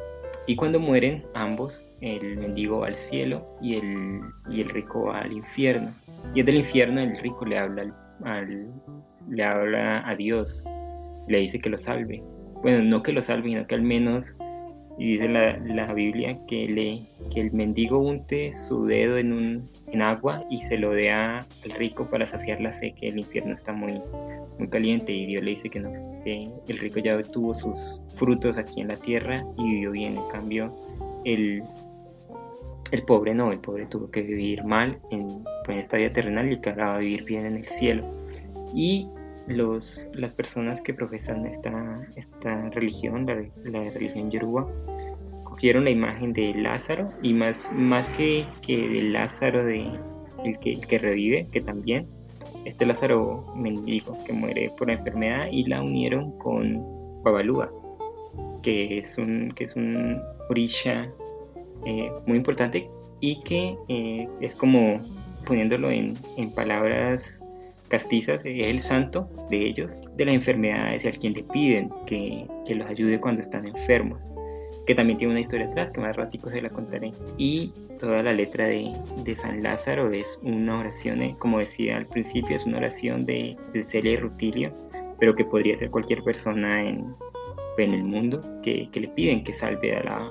Y 0.46 0.56
cuando 0.56 0.78
mueren 0.78 1.24
ambos, 1.34 1.82
el 2.00 2.36
mendigo 2.36 2.80
va 2.80 2.88
al 2.88 2.96
cielo 2.96 3.44
y 3.60 3.76
el, 3.76 4.20
y 4.50 4.60
el 4.60 4.70
rico 4.70 5.06
va 5.06 5.20
al 5.20 5.32
infierno. 5.32 5.90
Y 6.34 6.40
es 6.40 6.46
del 6.46 6.56
infierno 6.56 7.00
el 7.00 7.18
rico 7.18 7.44
le 7.44 7.58
habla, 7.58 7.94
al, 8.24 8.72
le 9.28 9.44
habla 9.44 10.08
a 10.08 10.14
Dios, 10.16 10.64
le 11.28 11.38
dice 11.38 11.58
que 11.58 11.70
lo 11.70 11.78
salve. 11.78 12.22
Bueno, 12.62 12.82
no 12.82 13.02
que 13.02 13.12
lo 13.12 13.22
salve, 13.22 13.50
sino 13.50 13.66
que 13.66 13.74
al 13.74 13.82
menos 13.82 14.34
y 14.98 15.12
dice 15.12 15.28
la, 15.28 15.58
la, 15.58 15.92
Biblia 15.92 16.38
que, 16.46 16.68
le, 16.68 17.00
que 17.32 17.42
el 17.42 17.52
mendigo 17.52 17.98
unte 17.98 18.52
su 18.52 18.86
dedo 18.86 19.18
en, 19.18 19.32
un, 19.32 19.64
en 19.92 20.02
agua 20.02 20.44
y 20.50 20.62
se 20.62 20.78
lo 20.78 20.92
dé 20.92 21.10
al 21.10 21.44
rico 21.78 22.08
para 22.10 22.26
saciar 22.26 22.60
la 22.60 22.72
sed, 22.72 22.94
que 22.94 23.08
el 23.08 23.18
infierno 23.18 23.52
está 23.52 23.72
muy, 23.72 24.00
muy 24.58 24.68
caliente 24.68 25.12
y 25.12 25.26
Dios 25.26 25.42
le 25.42 25.50
dice 25.50 25.68
que 25.68 25.80
no, 25.80 25.92
el 26.24 26.78
rico 26.78 26.98
ya 27.00 27.22
tuvo 27.22 27.54
sus 27.54 28.00
frutos 28.14 28.56
aquí 28.56 28.80
en 28.80 28.88
la 28.88 28.96
tierra 28.96 29.44
y 29.58 29.64
vivió 29.64 29.90
bien, 29.90 30.16
en 30.16 30.28
cambio 30.32 30.74
el, 31.24 31.62
el 32.90 33.02
pobre 33.02 33.34
no, 33.34 33.52
el 33.52 33.58
pobre 33.58 33.86
tuvo 33.86 34.10
que 34.10 34.22
vivir 34.22 34.64
mal 34.64 34.98
en, 35.10 35.44
pues, 35.64 35.76
en 35.76 35.78
esta 35.78 35.98
vida 35.98 36.10
terrenal 36.10 36.50
y 36.52 36.60
que 36.60 36.70
ahora 36.70 36.94
a 36.94 36.98
vivir 36.98 37.24
bien 37.24 37.44
en 37.44 37.56
el 37.56 37.66
cielo. 37.66 38.04
Y 38.74 39.08
los, 39.46 40.04
las 40.12 40.32
personas 40.32 40.80
que 40.80 40.94
profesan 40.94 41.46
esta, 41.46 42.06
esta 42.16 42.70
religión, 42.70 43.26
la, 43.26 43.36
la 43.70 43.90
religión 43.90 44.30
yoruba, 44.30 44.66
cogieron 45.44 45.84
la 45.84 45.90
imagen 45.90 46.32
de 46.32 46.54
Lázaro 46.54 47.10
y 47.22 47.32
más, 47.32 47.68
más 47.72 48.08
que, 48.10 48.46
que 48.62 48.88
de 48.88 49.02
Lázaro 49.02 49.64
de, 49.64 49.86
el, 50.44 50.58
que, 50.58 50.78
que 50.80 50.98
revive, 50.98 51.46
que 51.50 51.60
también, 51.60 52.06
este 52.64 52.84
Lázaro 52.84 53.52
mendigo 53.54 54.18
que 54.26 54.32
muere 54.32 54.72
por 54.76 54.88
la 54.88 54.94
enfermedad 54.94 55.46
y 55.50 55.64
la 55.64 55.82
unieron 55.82 56.36
con 56.38 57.22
Babalúa, 57.22 57.70
que 58.62 58.98
es 58.98 59.16
un, 59.18 59.52
que 59.52 59.64
es 59.64 59.76
un 59.76 60.20
orisha 60.50 61.08
eh, 61.86 62.10
muy 62.26 62.36
importante 62.36 62.88
y 63.20 63.40
que 63.42 63.76
eh, 63.88 64.28
es 64.40 64.54
como 64.54 65.00
poniéndolo 65.46 65.90
en, 65.90 66.14
en 66.36 66.50
palabras 66.50 67.40
castizas, 67.86 68.44
es 68.44 68.66
el 68.66 68.80
santo 68.80 69.28
de 69.50 69.66
ellos, 69.66 70.00
de 70.16 70.24
las 70.24 70.34
enfermedades, 70.34 71.06
al 71.06 71.18
quien 71.18 71.34
le 71.34 71.42
piden 71.44 71.90
que, 72.06 72.46
que, 72.66 72.74
los 72.74 72.88
ayude 72.88 73.20
cuando 73.20 73.40
están 73.40 73.66
enfermos, 73.66 74.20
que 74.86 74.94
también 74.94 75.18
tiene 75.18 75.32
una 75.32 75.40
historia 75.40 75.66
atrás, 75.66 75.90
que 75.90 76.00
más 76.00 76.16
ratico 76.16 76.50
se 76.50 76.62
la 76.62 76.70
contaré. 76.70 77.12
Y 77.38 77.72
toda 78.00 78.22
la 78.22 78.32
letra 78.32 78.66
de, 78.66 78.92
de 79.24 79.36
San 79.36 79.62
Lázaro 79.62 80.10
es 80.12 80.38
una 80.42 80.78
oración, 80.78 81.22
eh, 81.22 81.34
como 81.38 81.58
decía 81.58 81.96
al 81.96 82.06
principio, 82.06 82.56
es 82.56 82.64
una 82.64 82.78
oración 82.78 83.26
de, 83.26 83.56
de 83.72 83.84
Celia 83.84 84.12
y 84.12 84.16
Rutilio, 84.16 84.72
pero 85.18 85.34
que 85.34 85.44
podría 85.44 85.76
ser 85.76 85.90
cualquier 85.90 86.22
persona 86.22 86.82
en, 86.82 87.14
en 87.78 87.94
el 87.94 88.04
mundo 88.04 88.40
que, 88.62 88.88
que 88.90 89.00
le 89.00 89.08
piden 89.08 89.44
que 89.44 89.52
salve 89.52 89.96
a 89.96 90.02
la 90.02 90.22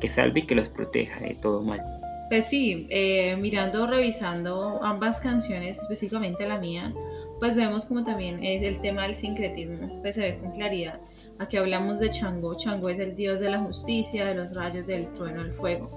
que 0.00 0.08
salve 0.08 0.40
y 0.40 0.46
que 0.46 0.54
los 0.54 0.68
proteja 0.68 1.20
de 1.20 1.34
todo 1.34 1.62
mal. 1.62 1.80
Pues 2.28 2.46
sí, 2.46 2.86
eh, 2.90 3.36
mirando, 3.36 3.86
revisando 3.86 4.82
ambas 4.82 5.20
canciones, 5.20 5.78
específicamente 5.78 6.48
la 6.48 6.58
mía, 6.58 6.92
pues 7.38 7.56
vemos 7.56 7.84
como 7.84 8.04
también 8.04 8.42
es 8.42 8.62
el 8.62 8.80
tema 8.80 9.02
del 9.02 9.14
sincretismo, 9.14 10.00
pues 10.00 10.14
se 10.14 10.20
ve 10.22 10.38
con 10.38 10.52
claridad. 10.52 11.00
Aquí 11.38 11.56
hablamos 11.56 12.00
de 12.00 12.10
Chango, 12.10 12.54
Chango 12.56 12.88
es 12.88 12.98
el 12.98 13.14
dios 13.14 13.40
de 13.40 13.50
la 13.50 13.58
justicia, 13.58 14.24
de 14.24 14.34
los 14.34 14.54
rayos, 14.54 14.86
del 14.86 15.12
trueno, 15.12 15.42
del 15.42 15.52
fuego. 15.52 15.90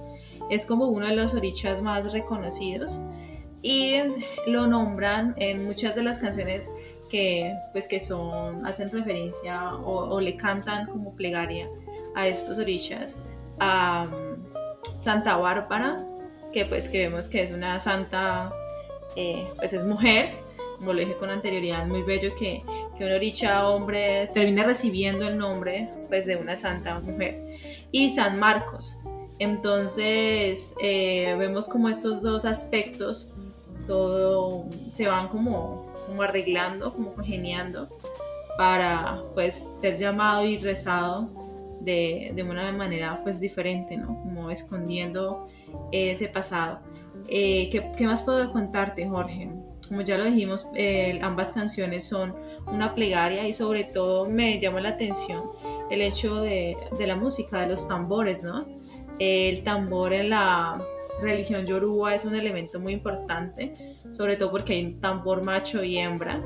Es 0.50 0.66
como 0.66 0.88
uno 0.88 1.08
de 1.08 1.16
los 1.16 1.34
orichas 1.34 1.82
más 1.82 2.12
reconocidos 2.12 3.00
y 3.62 3.96
lo 4.46 4.68
nombran 4.68 5.34
en 5.38 5.66
muchas 5.66 5.96
de 5.96 6.04
las 6.04 6.20
canciones 6.20 6.70
que 7.10 7.56
pues 7.72 7.88
que 7.88 8.00
son 8.00 8.66
hacen 8.66 8.92
referencia 8.92 9.76
o, 9.76 10.14
o 10.14 10.20
le 10.20 10.36
cantan 10.36 10.88
como 10.88 11.16
plegaria 11.16 11.68
a 12.16 12.28
estos 12.28 12.58
orichas 12.58 13.16
a 13.60 14.06
um, 14.06 15.00
Santa 15.00 15.38
Bárbara 15.38 15.98
que 16.54 16.66
pues 16.66 16.90
que 16.90 17.08
vemos 17.08 17.28
que 17.28 17.44
es 17.44 17.52
una 17.52 17.80
santa, 17.80 18.54
eh, 19.16 19.46
pues 19.58 19.74
es 19.74 19.84
mujer, 19.84 20.30
como 20.80 20.94
lo 20.94 21.00
dije 21.00 21.16
con 21.16 21.30
anterioridad, 21.30 21.86
muy 21.86 22.04
bello 22.04 22.34
que, 22.36 22.62
que 22.98 23.06
un 23.06 23.12
oricha 23.12 23.68
hombre 23.70 24.30
termine 24.34 24.64
recibiendo 24.64 25.28
el 25.28 25.38
nombre 25.38 25.90
pues 26.08 26.26
de 26.26 26.36
una 26.36 26.56
santa 26.56 27.00
mujer. 27.00 27.36
Y 27.92 28.10
San 28.10 28.38
Marcos. 28.38 28.98
Entonces 29.40 30.74
eh, 30.82 31.36
vemos 31.38 31.68
como 31.68 31.90
estos 31.90 32.22
dos 32.22 32.44
aspectos 32.46 33.32
todo 33.88 34.66
se 34.92 35.08
van 35.08 35.30
como, 35.30 35.86
como 36.06 36.22
arreglando, 36.22 36.94
como 36.94 37.14
congeniando 37.14 37.88
para 38.58 39.22
pues 39.34 39.56
ser 39.56 39.98
llamado 39.98 40.46
y 40.46 40.58
rezado 40.58 41.30
de, 41.80 42.32
de, 42.36 42.44
una 42.44 42.72
manera 42.74 43.22
pues 43.24 43.40
diferente, 43.40 43.96
¿no? 43.96 44.08
Como 44.08 44.52
escondiendo 44.52 45.48
ese 45.92 46.28
pasado. 46.28 46.80
Eh, 47.30 47.70
¿qué, 47.72 47.92
¿qué, 47.96 48.06
más 48.06 48.22
puedo 48.22 48.52
contarte, 48.52 49.08
Jorge? 49.08 49.50
Como 49.88 50.02
ya 50.02 50.18
lo 50.18 50.26
dijimos, 50.26 50.68
eh, 50.76 51.20
ambas 51.22 51.54
canciones 51.54 52.06
son 52.06 52.36
una 52.68 52.94
plegaria 52.94 53.48
y 53.48 53.54
sobre 53.54 53.84
todo 53.84 54.28
me 54.28 54.60
llama 54.60 54.82
la 54.82 54.90
atención 54.90 55.42
el 55.90 56.02
hecho 56.02 56.42
de, 56.42 56.76
de 56.98 57.08
la 57.08 57.16
música, 57.16 57.62
de 57.62 57.68
los 57.68 57.88
tambores, 57.88 58.44
¿no? 58.44 58.66
El 59.20 59.64
tambor 59.64 60.14
en 60.14 60.30
la 60.30 60.82
religión 61.22 61.66
yoruba 61.66 62.14
es 62.14 62.26
un 62.26 62.36
elemento 62.36 62.80
muy 62.80 62.94
importante, 62.94 63.74
sobre 64.12 64.36
todo 64.36 64.52
porque 64.52 64.74
hay 64.74 64.86
un 64.86 65.00
tambor 65.00 65.44
macho 65.44 65.84
y 65.84 65.98
hembra. 65.98 66.42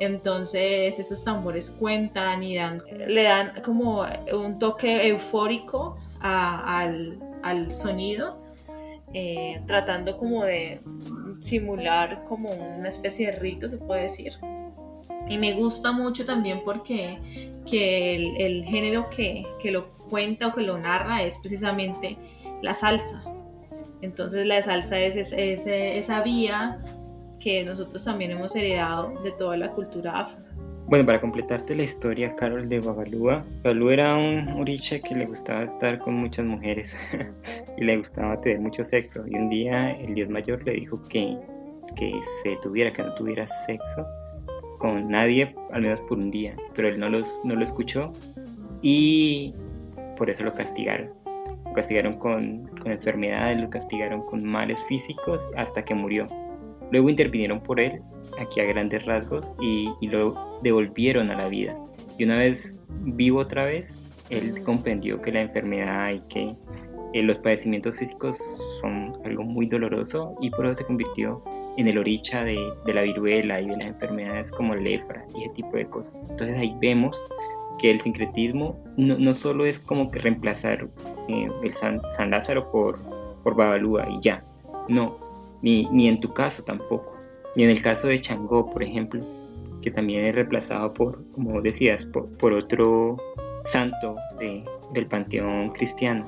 Entonces 0.00 0.98
esos 0.98 1.22
tambores 1.22 1.70
cuentan 1.70 2.42
y 2.42 2.56
dan, 2.56 2.82
le 3.06 3.22
dan 3.22 3.52
como 3.62 4.06
un 4.32 4.58
toque 4.58 5.06
eufórico 5.06 5.98
a, 6.20 6.80
al, 6.80 7.18
al, 7.42 7.72
sonido 7.72 8.39
eh, 9.12 9.60
tratando 9.66 10.16
como 10.16 10.44
de 10.44 10.80
simular 11.40 12.22
como 12.24 12.50
una 12.50 12.88
especie 12.88 13.26
de 13.26 13.32
rito, 13.32 13.68
se 13.68 13.78
puede 13.78 14.02
decir. 14.02 14.32
Y 15.28 15.38
me 15.38 15.52
gusta 15.54 15.92
mucho 15.92 16.24
también 16.24 16.62
porque 16.64 17.18
que 17.68 18.16
el, 18.38 18.64
género 18.64 19.08
que, 19.10 19.46
que, 19.60 19.70
lo 19.70 19.88
cuenta 19.88 20.48
o 20.48 20.54
que 20.54 20.62
lo 20.62 20.78
narra 20.78 21.22
es 21.22 21.38
precisamente 21.38 22.16
la 22.62 22.74
salsa. 22.74 23.22
Entonces 24.02 24.46
la 24.46 24.60
salsa 24.62 24.98
es, 24.98 25.16
es, 25.16 25.32
es 25.32 25.66
esa 25.66 26.22
vía 26.22 26.78
que 27.38 27.64
nosotros 27.64 28.04
también 28.04 28.30
hemos 28.32 28.54
heredado 28.54 29.20
de 29.22 29.30
toda 29.32 29.56
la 29.56 29.70
cultura 29.72 30.20
afro. 30.20 30.49
Bueno, 30.90 31.06
para 31.06 31.20
completarte 31.20 31.76
la 31.76 31.84
historia, 31.84 32.34
Carol 32.34 32.68
de 32.68 32.80
Babalúa, 32.80 33.44
Babalúa 33.62 33.92
era 33.92 34.16
un 34.16 34.48
uricha 34.60 34.98
que 34.98 35.14
le 35.14 35.24
gustaba 35.24 35.62
estar 35.62 36.00
con 36.00 36.14
muchas 36.14 36.44
mujeres 36.44 36.98
y 37.78 37.84
le 37.84 37.96
gustaba 37.96 38.40
tener 38.40 38.58
mucho 38.58 38.84
sexo. 38.84 39.24
Y 39.24 39.36
un 39.36 39.48
día 39.48 39.92
el 39.92 40.14
dios 40.14 40.28
mayor 40.28 40.64
le 40.64 40.72
dijo 40.72 41.00
que, 41.04 41.38
que 41.94 42.12
se 42.42 42.56
tuviera, 42.56 42.92
que 42.92 43.04
no 43.04 43.14
tuviera 43.14 43.46
sexo 43.46 44.04
con 44.80 45.08
nadie, 45.08 45.54
al 45.70 45.82
menos 45.82 46.00
por 46.00 46.18
un 46.18 46.32
día. 46.32 46.56
Pero 46.74 46.88
él 46.88 46.98
no, 46.98 47.08
los, 47.08 47.40
no 47.44 47.54
lo 47.54 47.62
escuchó 47.62 48.12
y 48.82 49.54
por 50.16 50.28
eso 50.28 50.42
lo 50.42 50.52
castigaron. 50.52 51.10
Lo 51.66 51.72
castigaron 51.72 52.14
con, 52.14 52.66
con 52.82 52.90
enfermedades, 52.90 53.60
lo 53.60 53.70
castigaron 53.70 54.22
con 54.22 54.44
males 54.44 54.80
físicos 54.88 55.46
hasta 55.56 55.84
que 55.84 55.94
murió. 55.94 56.26
Luego 56.90 57.08
intervinieron 57.08 57.60
por 57.60 57.78
él, 57.78 58.02
aquí 58.40 58.60
a 58.60 58.64
grandes 58.64 59.04
rasgos, 59.06 59.52
y, 59.60 59.90
y 60.00 60.08
lo 60.08 60.60
devolvieron 60.62 61.30
a 61.30 61.36
la 61.36 61.48
vida. 61.48 61.76
Y 62.18 62.24
una 62.24 62.36
vez 62.36 62.74
vivo 62.88 63.40
otra 63.40 63.64
vez, 63.64 63.94
él 64.30 64.62
comprendió 64.62 65.20
que 65.20 65.32
la 65.32 65.42
enfermedad 65.42 66.10
y 66.10 66.20
que 66.28 66.54
eh, 67.12 67.22
los 67.22 67.38
padecimientos 67.38 67.96
físicos 67.96 68.38
son 68.80 69.16
algo 69.24 69.42
muy 69.42 69.66
doloroso 69.66 70.36
y 70.40 70.50
por 70.50 70.66
eso 70.66 70.78
se 70.78 70.84
convirtió 70.84 71.42
en 71.76 71.88
el 71.88 71.98
oricha 71.98 72.44
de, 72.44 72.56
de, 72.86 72.94
la 72.94 73.02
viruela 73.02 73.60
y 73.60 73.66
de 73.66 73.76
las 73.76 73.84
enfermedades 73.86 74.52
como 74.52 74.76
lepra 74.76 75.24
y 75.34 75.44
ese 75.44 75.54
tipo 75.54 75.76
de 75.76 75.86
cosas. 75.86 76.14
Entonces 76.30 76.56
ahí 76.56 76.72
vemos 76.80 77.20
que 77.80 77.90
el 77.90 78.00
sincretismo 78.00 78.78
no, 78.96 79.18
no 79.18 79.34
solo 79.34 79.66
es 79.66 79.80
como 79.80 80.10
que 80.10 80.20
reemplazar 80.20 80.88
eh, 81.28 81.48
el 81.62 81.72
San, 81.72 82.00
San, 82.16 82.30
Lázaro 82.30 82.70
por, 82.70 82.98
por 83.42 83.56
Babalúa 83.56 84.08
y 84.08 84.20
ya, 84.20 84.44
no, 84.88 85.18
ni, 85.62 85.88
ni 85.90 86.06
en 86.06 86.20
tu 86.20 86.32
caso 86.32 86.62
tampoco, 86.62 87.09
ni 87.56 87.64
en 87.64 87.70
el 87.70 87.82
caso 87.82 88.06
de 88.06 88.20
Changó, 88.20 88.70
por 88.70 88.82
ejemplo, 88.82 89.20
que 89.82 89.90
también 89.90 90.24
es 90.24 90.34
reemplazado 90.34 90.92
por, 90.92 91.24
como 91.32 91.60
decías, 91.60 92.06
por, 92.06 92.52
otro 92.52 93.16
santo 93.64 94.16
de, 94.38 94.62
del 94.92 95.06
panteón 95.06 95.70
cristiano, 95.70 96.26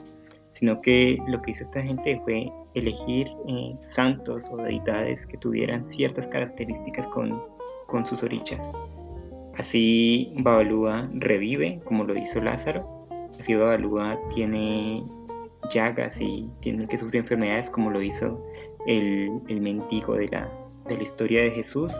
sino 0.51 0.81
que 0.81 1.19
lo 1.29 1.41
que 1.43 1.53
hizo 1.53 1.63
esta 1.63 1.83
gente 1.83 2.21
fue 2.25 2.51
elegir 2.75 3.29
eh, 3.49 3.75
santos 3.81 4.45
o 4.51 4.57
deidades 4.57 5.27
que 5.27 5.37
tuvieran 5.37 5.85
ciertas 5.85 6.27
características 6.27 7.07
con, 7.07 7.43
con 7.87 8.07
sus 8.07 8.23
orichas. 8.23 8.65
Así 9.59 10.33
Babalúa 10.37 11.09
revive, 11.15 11.81
como 11.85 12.05
lo 12.05 12.17
hizo 12.17 12.41
Lázaro. 12.41 13.07
Así 13.39 13.55
Babalúa 13.55 14.19
tiene 14.35 15.03
llagas 15.71 16.21
y 16.21 16.51
tiene 16.61 16.87
que 16.87 16.99
sufrir 16.99 17.21
enfermedades, 17.21 17.71
como 17.71 17.91
lo 17.91 18.03
hizo 18.03 18.43
el, 18.87 19.31
el 19.49 19.61
mendigo 19.61 20.17
de 20.17 20.29
la, 20.29 20.51
de 20.89 20.97
la 20.97 21.03
historia 21.03 21.43
de 21.43 21.51
Jesús 21.51 21.93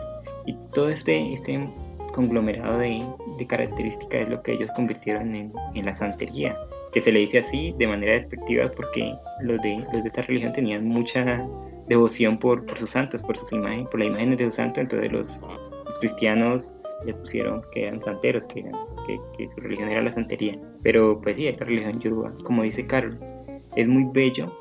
y 0.45 0.55
todo 0.73 0.89
este, 0.89 1.33
este 1.33 1.67
conglomerado 2.13 2.77
de, 2.77 3.03
de 3.37 3.47
características 3.47 4.21
es 4.21 4.29
lo 4.29 4.41
que 4.43 4.53
ellos 4.53 4.69
convirtieron 4.75 5.33
en, 5.35 5.51
en, 5.73 5.85
la 5.85 5.95
santería, 5.95 6.57
que 6.91 7.01
se 7.01 7.11
le 7.11 7.19
dice 7.19 7.39
así 7.39 7.73
de 7.77 7.87
manera 7.87 8.13
despectiva 8.13 8.69
porque 8.75 9.13
los 9.41 9.61
de, 9.61 9.85
los 9.91 10.03
de 10.03 10.07
esta 10.07 10.21
religión 10.21 10.53
tenían 10.53 10.85
mucha 10.85 11.45
devoción 11.87 12.37
por, 12.37 12.65
por 12.65 12.77
sus 12.77 12.91
santos, 12.91 13.21
por 13.21 13.37
sus 13.37 13.51
imágenes, 13.51 13.87
por 13.89 13.99
las 13.99 14.09
imágenes 14.09 14.37
de 14.37 14.45
sus 14.45 14.55
santos, 14.55 14.83
entonces 14.83 15.11
los, 15.11 15.41
los 15.85 15.99
cristianos 15.99 16.73
le 17.05 17.13
pusieron 17.13 17.63
que 17.71 17.83
eran 17.83 18.01
santeros, 18.01 18.43
que, 18.47 18.61
eran, 18.61 18.73
que, 19.05 19.49
su 19.49 19.61
religión 19.61 19.89
era 19.89 20.01
la 20.01 20.13
santería. 20.13 20.57
Pero 20.81 21.19
pues 21.21 21.35
sí, 21.35 21.51
la 21.51 21.65
religión 21.65 21.99
yoruba, 21.99 22.33
como 22.43 22.63
dice 22.63 22.87
Carol, 22.87 23.17
es 23.75 23.87
muy 23.87 24.05
bello 24.13 24.51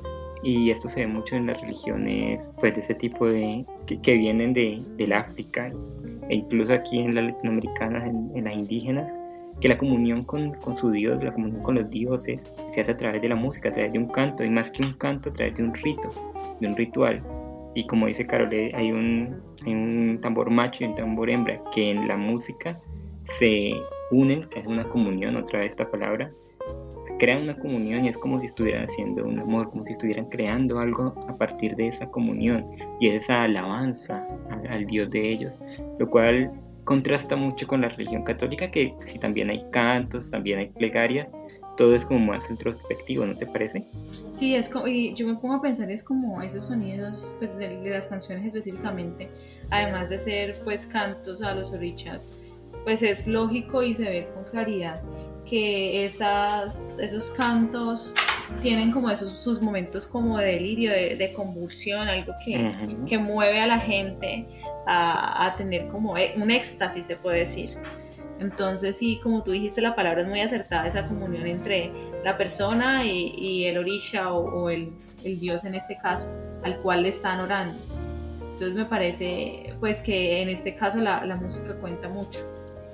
y 0.42 0.70
esto 0.70 0.88
se 0.88 1.00
ve 1.00 1.06
mucho 1.06 1.36
en 1.36 1.46
las 1.46 1.60
religiones 1.60 2.52
pues 2.58 2.74
de 2.74 2.80
ese 2.80 2.94
tipo 2.94 3.26
de 3.26 3.64
que, 3.86 4.00
que 4.00 4.14
vienen 4.14 4.52
de, 4.52 4.82
del 4.96 5.12
África 5.12 5.72
e 6.28 6.36
incluso 6.36 6.72
aquí 6.72 6.98
en 6.98 7.14
las 7.14 7.24
latinoamericanas 7.26 8.04
en, 8.08 8.30
en, 8.34 8.44
las 8.44 8.54
indígenas 8.54 9.10
que 9.60 9.68
la 9.68 9.78
comunión 9.78 10.24
con, 10.24 10.52
con, 10.54 10.76
su 10.76 10.90
Dios, 10.90 11.22
la 11.22 11.32
comunión 11.32 11.62
con 11.62 11.76
los 11.76 11.88
dioses 11.90 12.52
se 12.70 12.80
hace 12.80 12.90
a 12.90 12.96
través 12.96 13.22
de 13.22 13.28
la 13.28 13.36
música, 13.36 13.68
a 13.68 13.72
través 13.72 13.92
de 13.92 13.98
un 13.98 14.08
canto 14.08 14.42
y 14.42 14.50
más 14.50 14.70
que 14.70 14.82
un 14.82 14.94
canto, 14.94 15.30
a 15.30 15.32
través 15.32 15.54
de 15.54 15.62
un 15.62 15.74
rito, 15.74 16.08
de 16.58 16.66
un 16.66 16.76
ritual. 16.76 17.22
Y 17.74 17.86
como 17.86 18.06
dice 18.06 18.26
Carol, 18.26 18.48
hay 18.50 18.90
un, 18.90 19.40
hay 19.64 19.72
un 19.72 20.18
tambor 20.20 20.50
macho 20.50 20.82
y 20.82 20.88
un 20.88 20.94
tambor 20.94 21.30
hembra 21.30 21.60
que 21.72 21.90
en 21.90 22.08
la 22.08 22.16
música 22.16 22.74
se 23.38 23.74
unen, 24.10 24.42
que 24.44 24.60
es 24.60 24.66
una 24.66 24.88
comunión, 24.88 25.36
otra 25.36 25.60
vez 25.60 25.68
esta 25.68 25.90
palabra, 25.90 26.30
crean 27.22 27.42
una 27.42 27.56
comunión 27.56 28.04
y 28.04 28.08
es 28.08 28.18
como 28.18 28.40
si 28.40 28.46
estuvieran 28.46 28.90
haciendo 28.90 29.24
un 29.24 29.38
amor, 29.38 29.70
como 29.70 29.84
si 29.84 29.92
estuvieran 29.92 30.24
creando 30.24 30.80
algo 30.80 31.14
a 31.28 31.36
partir 31.36 31.76
de 31.76 31.86
esa 31.86 32.08
comunión 32.08 32.66
y 32.98 33.10
esa 33.10 33.42
alabanza 33.42 34.26
al, 34.68 34.84
Dios 34.86 35.08
de 35.08 35.30
ellos, 35.30 35.52
lo 36.00 36.10
cual 36.10 36.50
contrasta 36.82 37.36
mucho 37.36 37.68
con 37.68 37.82
la 37.82 37.90
religión 37.90 38.24
católica, 38.24 38.72
que 38.72 38.92
si 38.98 39.20
también 39.20 39.50
hay 39.50 39.64
cantos, 39.70 40.30
también 40.30 40.58
hay 40.58 40.66
plegarias, 40.66 41.28
todo 41.76 41.94
es 41.94 42.04
como 42.04 42.18
más 42.18 42.50
introspectivo, 42.50 43.24
¿no 43.24 43.36
te 43.36 43.46
parece? 43.46 43.84
Sí, 44.32 44.56
es 44.56 44.68
como, 44.68 44.88
y 44.88 45.14
yo 45.14 45.24
me 45.28 45.36
pongo 45.36 45.54
a 45.54 45.62
pensar, 45.62 45.92
es 45.92 46.02
como 46.02 46.42
esos 46.42 46.64
sonidos 46.64 47.32
pues, 47.38 47.56
de, 47.56 47.88
las 47.88 48.08
canciones 48.08 48.46
específicamente, 48.46 49.28
además 49.70 50.10
de 50.10 50.18
ser 50.18 50.56
pues 50.64 50.86
cantos 50.86 51.40
a 51.40 51.54
los 51.54 51.72
orichas, 51.72 52.30
pues 52.84 53.02
es 53.02 53.26
lógico 53.26 53.82
y 53.82 53.94
se 53.94 54.04
ve 54.04 54.28
con 54.34 54.44
claridad 54.44 55.00
que 55.44 56.04
esas, 56.04 56.98
esos 56.98 57.30
cantos 57.30 58.14
tienen 58.60 58.90
como 58.92 59.10
esos 59.10 59.30
sus 59.30 59.60
momentos 59.60 60.06
como 60.06 60.38
de 60.38 60.46
delirio, 60.46 60.90
de, 60.90 61.32
convulsión, 61.34 62.08
algo 62.08 62.32
que, 62.44 62.72
que, 63.08 63.18
mueve 63.18 63.60
a 63.60 63.66
la 63.66 63.78
gente 63.78 64.46
a, 64.86 65.46
a, 65.46 65.56
tener 65.56 65.88
como 65.88 66.16
e, 66.16 66.32
un 66.36 66.50
éxtasis, 66.50 67.06
se 67.06 67.16
puede 67.16 67.40
decir. 67.40 67.70
Entonces, 68.40 68.96
sí, 68.96 69.20
como 69.22 69.42
tú 69.42 69.52
dijiste, 69.52 69.80
la 69.80 69.94
palabra 69.94 70.22
es 70.22 70.28
muy 70.28 70.40
acertada, 70.40 70.86
esa 70.86 71.06
comunión 71.06 71.46
entre 71.46 71.90
la 72.24 72.36
persona 72.36 73.04
y, 73.04 73.34
y 73.38 73.64
el 73.66 73.78
orisha 73.78 74.32
o, 74.32 74.68
el, 74.68 74.92
el, 75.24 75.40
dios 75.40 75.64
en 75.64 75.74
este 75.74 75.96
caso, 75.96 76.28
al 76.64 76.76
cual 76.78 77.02
le 77.02 77.08
están 77.08 77.40
orando. 77.40 77.76
Entonces 78.52 78.74
me 78.74 78.84
parece 78.84 79.74
pues 79.80 80.00
que 80.00 80.40
en 80.42 80.48
este 80.48 80.74
caso 80.74 80.98
la, 80.98 81.24
la 81.24 81.36
música 81.36 81.74
cuenta 81.74 82.08
mucho. 82.08 82.40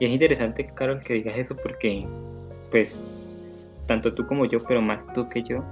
Y 0.00 0.04
es 0.04 0.10
interesante, 0.10 0.70
Carol, 0.74 1.00
que 1.00 1.14
digas 1.14 1.36
eso 1.36 1.56
porque 1.56 2.06
pues 2.70 2.96
tanto 3.86 4.14
tú 4.14 4.26
como 4.26 4.44
yo, 4.44 4.58
pero 4.60 4.80
más 4.82 5.06
tú 5.12 5.28
que 5.28 5.42
yo, 5.42 5.64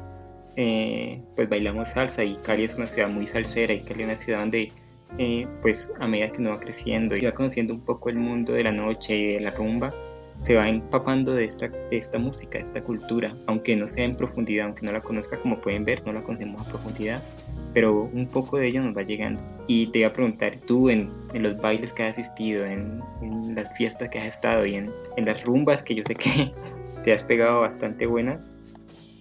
eh, 0.57 1.21
pues 1.37 1.49
bailamos 1.49 1.91
salsa 1.91 2.25
y 2.25 2.35
Cali 2.37 2.65
es 2.65 2.75
una 2.77 2.87
ciudad 2.87 3.09
muy 3.09 3.27
salsera 3.27 3.75
y 3.75 3.81
Cali 3.81 4.03
es 4.03 4.09
una 4.09 4.19
ciudad 4.19 4.41
donde 4.41 4.73
eh, 5.19 5.47
pues 5.63 5.93
a 6.01 6.09
medida 6.09 6.31
que 6.31 6.41
uno 6.41 6.51
va 6.51 6.61
creciendo 6.61 7.15
y 7.17 7.25
va 7.25 7.33
conociendo 7.33 7.73
un 7.75 7.85
poco 7.85 8.09
el 8.09 8.17
mundo 8.17 8.53
de 8.55 8.65
la 8.65 8.73
noche 8.73 9.17
y 9.17 9.35
de 9.35 9.41
la 9.41 9.51
rumba, 9.51 9.93
se 10.43 10.55
va 10.55 10.69
empapando 10.69 11.33
de 11.33 11.45
esta, 11.45 11.69
de 11.69 11.97
esta 11.97 12.19
música, 12.19 12.59
de 12.59 12.65
esta 12.65 12.83
cultura, 12.83 13.35
aunque 13.47 13.77
no 13.77 13.87
sea 13.87 14.05
en 14.05 14.17
profundidad, 14.17 14.67
aunque 14.67 14.85
no 14.85 14.93
la 14.93 15.01
conozca 15.01 15.39
como 15.39 15.59
pueden 15.59 15.85
ver, 15.85 16.05
no 16.07 16.13
la 16.13 16.23
conocemos 16.23 16.67
a 16.67 16.71
profundidad, 16.71 17.23
pero 17.77 18.09
un 18.11 18.25
poco 18.25 18.57
de 18.57 18.69
ello 18.69 18.83
nos 18.83 18.97
va 18.97 19.03
llegando. 19.03 19.43
Y 19.67 19.89
te 19.89 19.99
iba 19.99 20.09
a 20.09 20.13
preguntar, 20.15 20.55
tú 20.67 20.89
en, 20.89 21.11
en 21.35 21.43
los 21.43 21.61
bailes 21.61 21.93
que 21.93 22.05
has 22.05 22.17
asistido, 22.17 22.65
en, 22.65 23.03
en, 23.21 23.55
las 23.55 23.77
fiestas 23.77 24.09
que 24.09 24.19
has 24.19 24.29
estado 24.29 24.65
y 24.65 24.77
en, 24.77 24.91
en 25.19 25.27
las 25.27 25.45
rumbas 25.45 25.83
que 25.83 25.95
yo 25.95 26.03
sé 26.03 26.15
que 26.15 26.51
te 27.05 27.13
has 27.13 27.23
pegado 27.23 27.61
bastante 27.61 28.07
buena 28.07 28.41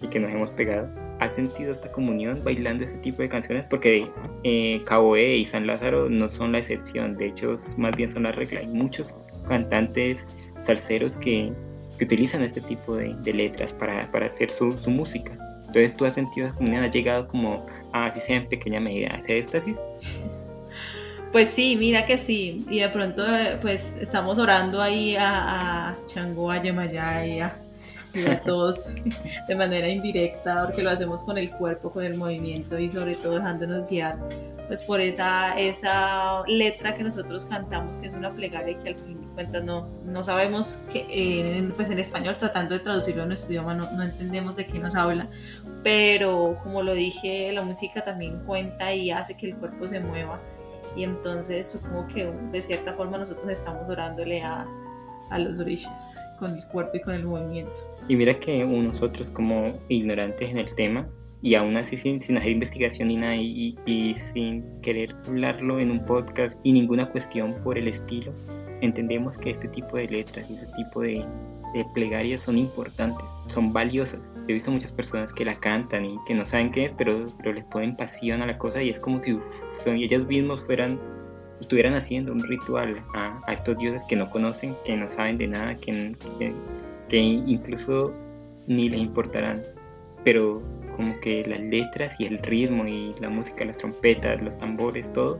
y 0.00 0.06
que 0.06 0.20
nos 0.20 0.30
hemos 0.30 0.48
pegado. 0.48 0.88
¿Has 1.20 1.34
sentido 1.34 1.70
esta 1.70 1.92
comunión 1.92 2.42
bailando 2.44 2.82
este 2.84 2.96
tipo 3.00 3.20
de 3.20 3.28
canciones? 3.28 3.66
Porque 3.68 4.08
eh, 4.42 4.80
Caboe 4.86 5.36
y 5.36 5.44
San 5.44 5.66
Lázaro 5.66 6.08
no 6.08 6.26
son 6.26 6.52
la 6.52 6.58
excepción, 6.60 7.18
de 7.18 7.26
hecho 7.26 7.56
más 7.76 7.94
bien 7.94 8.08
son 8.08 8.22
la 8.22 8.32
regla. 8.32 8.60
Hay 8.60 8.68
muchos 8.68 9.14
cantantes 9.46 10.24
salseros 10.62 11.18
que, 11.18 11.52
que 11.98 12.04
utilizan 12.06 12.40
este 12.40 12.62
tipo 12.62 12.96
de, 12.96 13.14
de 13.16 13.34
letras 13.34 13.74
para, 13.74 14.10
para 14.10 14.28
hacer 14.28 14.50
su, 14.50 14.72
su, 14.72 14.90
música. 14.90 15.32
Entonces 15.66 15.94
tú 15.94 16.06
has 16.06 16.14
sentido 16.14 16.46
esa 16.46 16.56
comunión, 16.56 16.84
has 16.84 16.90
llegado 16.90 17.28
como, 17.28 17.66
así 18.04 18.20
sea 18.20 18.36
en 18.36 18.48
pequeña 18.48 18.80
medida, 18.80 19.16
ese 19.18 19.38
éxtasis. 19.38 19.78
Pues 21.32 21.48
sí, 21.48 21.76
mira 21.76 22.06
que 22.06 22.16
sí. 22.16 22.64
Y 22.70 22.80
de 22.80 22.88
pronto, 22.88 23.22
pues 23.60 23.96
estamos 24.00 24.38
orando 24.38 24.80
ahí 24.80 25.16
a, 25.16 25.90
a 25.90 25.96
Chango, 26.06 26.50
a 26.50 26.60
Yemayá 26.60 27.26
y 27.26 27.40
a 27.40 27.52
todos 28.44 28.90
de 29.48 29.54
manera 29.54 29.88
indirecta, 29.88 30.64
porque 30.66 30.82
lo 30.82 30.90
hacemos 30.90 31.22
con 31.22 31.36
el 31.36 31.50
cuerpo, 31.50 31.90
con 31.90 32.04
el 32.04 32.14
movimiento 32.14 32.78
y 32.78 32.88
sobre 32.88 33.14
todo 33.16 33.34
dejándonos 33.34 33.86
guiar 33.86 34.16
pues 34.66 34.82
por 34.82 35.00
esa, 35.00 35.58
esa 35.58 36.42
letra 36.46 36.94
que 36.94 37.04
nosotros 37.04 37.44
cantamos, 37.44 37.98
que 37.98 38.06
es 38.06 38.14
una 38.14 38.30
plegaria 38.30 38.76
que 38.78 38.88
al 38.88 38.96
fin 38.96 39.25
cuentas 39.36 39.62
no, 39.62 39.86
no 40.04 40.24
sabemos 40.24 40.80
que 40.92 41.06
eh, 41.08 41.70
pues 41.76 41.90
en 41.90 42.00
español, 42.00 42.36
tratando 42.38 42.74
de 42.74 42.80
traducirlo 42.80 43.22
a 43.22 43.26
nuestro 43.26 43.52
idioma, 43.52 43.74
no, 43.74 43.88
no 43.92 44.02
entendemos 44.02 44.56
de 44.56 44.66
qué 44.66 44.80
nos 44.80 44.96
habla, 44.96 45.28
pero 45.84 46.58
como 46.64 46.82
lo 46.82 46.94
dije, 46.94 47.52
la 47.52 47.62
música 47.62 48.02
también 48.02 48.40
cuenta 48.44 48.92
y 48.92 49.12
hace 49.12 49.36
que 49.36 49.46
el 49.46 49.54
cuerpo 49.54 49.86
se 49.86 50.00
mueva 50.00 50.40
y 50.96 51.04
entonces 51.04 51.70
supongo 51.70 52.08
que 52.08 52.32
de 52.50 52.62
cierta 52.62 52.92
forma 52.94 53.18
nosotros 53.18 53.48
estamos 53.50 53.88
orándole 53.88 54.42
a, 54.42 54.66
a 55.30 55.38
los 55.38 55.58
orillas 55.58 56.18
con 56.38 56.56
el 56.56 56.64
cuerpo 56.66 56.96
y 56.96 57.00
con 57.00 57.14
el 57.14 57.24
movimiento. 57.24 57.82
Y 58.08 58.16
mira 58.16 58.34
que 58.34 58.64
nosotros 58.64 59.30
como 59.30 59.66
ignorantes 59.88 60.50
en 60.50 60.58
el 60.58 60.74
tema, 60.74 61.06
y 61.42 61.54
aún 61.54 61.76
así 61.76 61.96
sin, 61.96 62.20
sin 62.20 62.38
hacer 62.38 62.50
investigación 62.50 63.08
ni 63.08 63.16
nada, 63.16 63.36
y, 63.36 63.76
y, 63.86 64.14
sin 64.14 64.80
querer 64.80 65.14
hablarlo 65.26 65.78
en 65.78 65.90
un 65.90 66.04
podcast 66.04 66.56
y 66.62 66.72
ninguna 66.72 67.08
cuestión 67.08 67.54
por 67.62 67.78
el 67.78 67.88
estilo, 67.88 68.32
entendemos 68.80 69.38
que 69.38 69.50
este 69.50 69.68
tipo 69.68 69.96
de 69.96 70.08
letras 70.08 70.48
y 70.50 70.54
este 70.54 70.66
tipo 70.76 71.00
de, 71.00 71.24
plegarias 71.92 72.40
son 72.40 72.56
importantes, 72.56 73.24
son 73.48 73.70
valiosas. 73.72 74.20
He 74.48 74.54
visto 74.54 74.70
muchas 74.70 74.92
personas 74.92 75.34
que 75.34 75.44
la 75.44 75.54
cantan 75.56 76.06
y 76.06 76.18
que 76.26 76.34
no 76.34 76.46
saben 76.46 76.70
qué 76.70 76.86
es, 76.86 76.92
pero, 76.96 77.26
pero 77.36 77.52
les 77.52 77.64
ponen 77.64 77.94
pasión 77.94 78.40
a 78.40 78.46
la 78.46 78.56
cosa 78.56 78.82
y 78.82 78.88
es 78.88 78.98
como 78.98 79.20
si 79.20 79.38
son, 79.78 79.96
ellos 79.96 80.26
mismos 80.26 80.62
fueran 80.62 80.98
estuvieran 81.60 81.94
haciendo 81.94 82.32
un 82.32 82.42
ritual 82.42 83.00
a, 83.14 83.38
a, 83.46 83.52
estos 83.52 83.78
dioses 83.78 84.04
que 84.08 84.16
no 84.16 84.30
conocen, 84.30 84.74
que 84.84 84.96
no 84.96 85.08
saben 85.08 85.38
de 85.38 85.48
nada, 85.48 85.74
que, 85.74 86.14
que 87.08 87.18
incluso 87.18 88.12
ni 88.66 88.88
les 88.88 89.00
importarán, 89.00 89.62
pero 90.24 90.62
como 90.96 91.18
que 91.20 91.44
las 91.44 91.60
letras 91.60 92.18
y 92.18 92.26
el 92.26 92.38
ritmo 92.38 92.86
y 92.86 93.14
la 93.20 93.28
música, 93.28 93.64
las 93.64 93.76
trompetas, 93.76 94.42
los 94.42 94.56
tambores, 94.58 95.12
todo, 95.12 95.38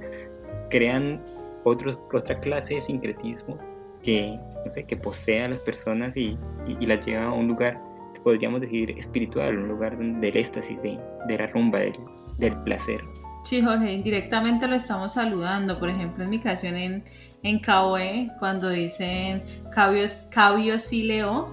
crean 0.71 1.21
otros, 1.67 1.99
otra 2.13 2.39
clase 2.39 2.77
de 2.77 2.81
sincretismo 2.81 3.59
que, 4.03 4.39
no 4.65 4.71
sé, 4.71 4.85
que 4.85 4.97
posee 4.97 5.43
a 5.43 5.49
las 5.49 5.59
personas 5.61 6.17
y, 6.17 6.37
y, 6.69 6.77
y, 6.79 6.87
las 6.87 7.05
lleva 7.05 7.25
a 7.25 7.33
un 7.33 7.49
lugar, 7.49 7.81
podríamos 8.23 8.61
decir, 8.61 8.91
espiritual, 8.97 9.59
un 9.59 9.69
lugar 9.69 9.99
del 9.99 10.37
éxtasis, 10.37 10.81
de, 10.83 10.99
de 11.27 11.39
la 11.39 11.49
rumba, 11.49 11.81
del, 11.81 11.95
del 12.39 12.57
placer. 12.63 13.01
Sí, 13.43 13.63
Jorge, 13.63 13.93
indirectamente 13.93 14.69
lo 14.69 14.77
estamos 14.77 15.15
saludando. 15.15 15.79
Por 15.79 15.89
ejemplo, 15.89 16.25
en 16.25 16.31
mi 16.31 16.39
canción 16.39 16.77
en, 16.77 17.05
en 17.43 17.59
Kawe, 17.59 18.31
cuando 18.39 18.69
dicen 18.71 19.43
Cabio 19.75 20.79
Sileo, 20.79 21.49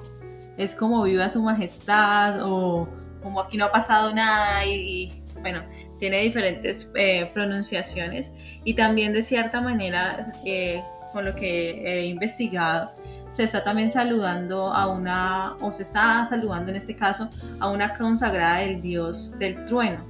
es 0.57 0.75
como 0.75 1.03
viva 1.03 1.29
su 1.29 1.41
majestad 1.41 2.39
o 2.43 2.87
como 3.23 3.41
aquí 3.41 3.57
no 3.57 3.65
ha 3.65 3.71
pasado 3.71 4.13
nada 4.13 4.65
y, 4.65 5.23
bueno, 5.41 5.63
tiene 6.03 6.19
diferentes 6.19 6.89
eh, 6.95 7.29
pronunciaciones 7.33 8.33
y 8.65 8.73
también 8.73 9.13
de 9.13 9.21
cierta 9.21 9.61
manera, 9.61 10.19
eh, 10.45 10.83
con 11.13 11.23
lo 11.23 11.33
que 11.33 11.81
he 11.85 12.07
investigado, 12.07 12.91
se 13.29 13.45
está 13.45 13.63
también 13.63 13.89
saludando 13.89 14.73
a 14.73 14.87
una, 14.87 15.55
o 15.61 15.71
se 15.71 15.83
está 15.83 16.25
saludando 16.25 16.71
en 16.71 16.75
este 16.75 16.93
caso, 16.93 17.29
a 17.61 17.69
una 17.69 17.93
consagrada 17.93 18.57
del 18.57 18.81
dios 18.81 19.39
del 19.39 19.63
trueno 19.63 20.03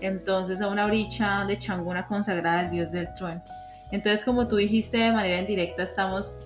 entonces 0.00 0.62
a 0.62 0.68
una 0.68 0.86
bricha 0.86 1.44
de 1.46 1.58
changuna 1.58 2.06
consagrada 2.06 2.60
al 2.60 2.70
dios 2.70 2.90
del 2.90 3.12
trueno. 3.14 3.42
Entonces, 3.90 4.24
como 4.24 4.48
tú 4.48 4.56
dijiste 4.56 4.96
de 4.96 5.12
manera 5.12 5.38
indirecta, 5.38 5.82
estamos 5.82 6.38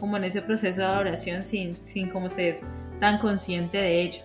como 0.00 0.16
en 0.16 0.24
ese 0.24 0.40
proceso 0.40 0.80
de 0.80 0.86
adoración 0.86 1.42
sin, 1.42 1.76
sin 1.84 2.08
como 2.08 2.30
ser 2.30 2.56
tan 2.98 3.18
consciente 3.18 3.76
de 3.76 4.00
ello. 4.00 4.22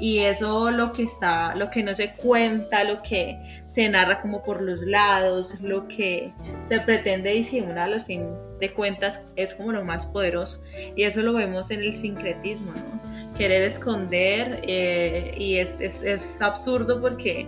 Y 0.00 0.18
eso 0.18 0.70
lo 0.70 0.92
que 0.92 1.04
está, 1.04 1.54
lo 1.54 1.70
que 1.70 1.82
no 1.82 1.94
se 1.94 2.12
cuenta, 2.12 2.84
lo 2.84 3.02
que 3.02 3.38
se 3.66 3.88
narra 3.88 4.20
como 4.20 4.42
por 4.42 4.60
los 4.60 4.82
lados, 4.82 5.60
lo 5.60 5.86
que 5.86 6.32
se 6.62 6.80
pretende 6.80 7.30
disimular 7.30 7.92
al 7.92 8.00
fin 8.00 8.26
de 8.60 8.72
cuentas 8.72 9.22
es 9.36 9.54
como 9.54 9.72
lo 9.72 9.84
más 9.84 10.06
poderoso. 10.06 10.62
Y 10.96 11.04
eso 11.04 11.22
lo 11.22 11.32
vemos 11.32 11.70
en 11.70 11.80
el 11.80 11.92
sincretismo, 11.92 12.72
¿no? 12.72 13.14
Querer 13.36 13.62
esconder 13.62 14.60
eh, 14.62 15.34
y 15.36 15.56
es, 15.56 15.80
es, 15.80 16.02
es 16.02 16.40
absurdo 16.40 17.00
porque 17.00 17.46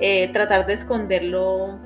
eh, 0.00 0.28
tratar 0.32 0.66
de 0.66 0.74
esconderlo, 0.74 1.78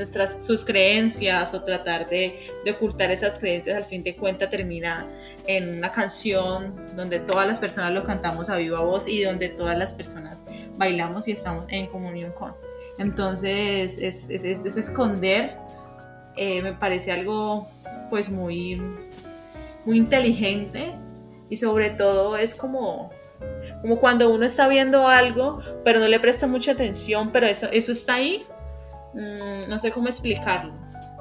nuestras, 0.00 0.44
sus 0.44 0.64
creencias 0.64 1.52
o 1.54 1.62
tratar 1.62 2.08
de, 2.08 2.50
de, 2.64 2.70
ocultar 2.72 3.10
esas 3.10 3.38
creencias, 3.38 3.76
al 3.76 3.84
fin 3.84 4.02
de 4.02 4.16
cuentas 4.16 4.48
termina 4.48 5.06
en 5.46 5.78
una 5.78 5.92
canción 5.92 6.74
donde 6.96 7.20
todas 7.20 7.46
las 7.46 7.58
personas 7.58 7.92
lo 7.92 8.02
cantamos 8.02 8.48
a 8.48 8.56
viva 8.56 8.80
voz 8.80 9.06
y 9.06 9.22
donde 9.22 9.50
todas 9.50 9.76
las 9.76 9.92
personas 9.92 10.42
bailamos 10.76 11.28
y 11.28 11.32
estamos 11.32 11.66
en 11.68 11.86
comunión 11.86 12.32
con. 12.32 12.54
Entonces, 12.98 13.98
es, 13.98 14.30
es, 14.30 14.44
es 14.44 14.76
esconder, 14.76 15.50
eh, 16.36 16.62
me 16.62 16.72
parece 16.72 17.12
algo 17.12 17.68
pues 18.08 18.30
muy, 18.30 18.80
muy 19.84 19.98
inteligente 19.98 20.92
y 21.48 21.56
sobre 21.56 21.90
todo 21.90 22.36
es 22.36 22.54
como 22.54 23.10
como 23.82 23.98
cuando 23.98 24.30
uno 24.30 24.44
está 24.44 24.68
viendo 24.68 25.06
algo, 25.06 25.60
pero 25.84 25.98
no 25.98 26.08
le 26.08 26.20
presta 26.20 26.46
mucha 26.46 26.72
atención, 26.72 27.30
pero 27.32 27.46
eso, 27.46 27.66
eso 27.72 27.92
está 27.92 28.14
ahí. 28.14 28.44
Mm, 29.14 29.68
no 29.68 29.78
sé 29.78 29.90
cómo 29.90 30.08
explicarlo. 30.08 30.72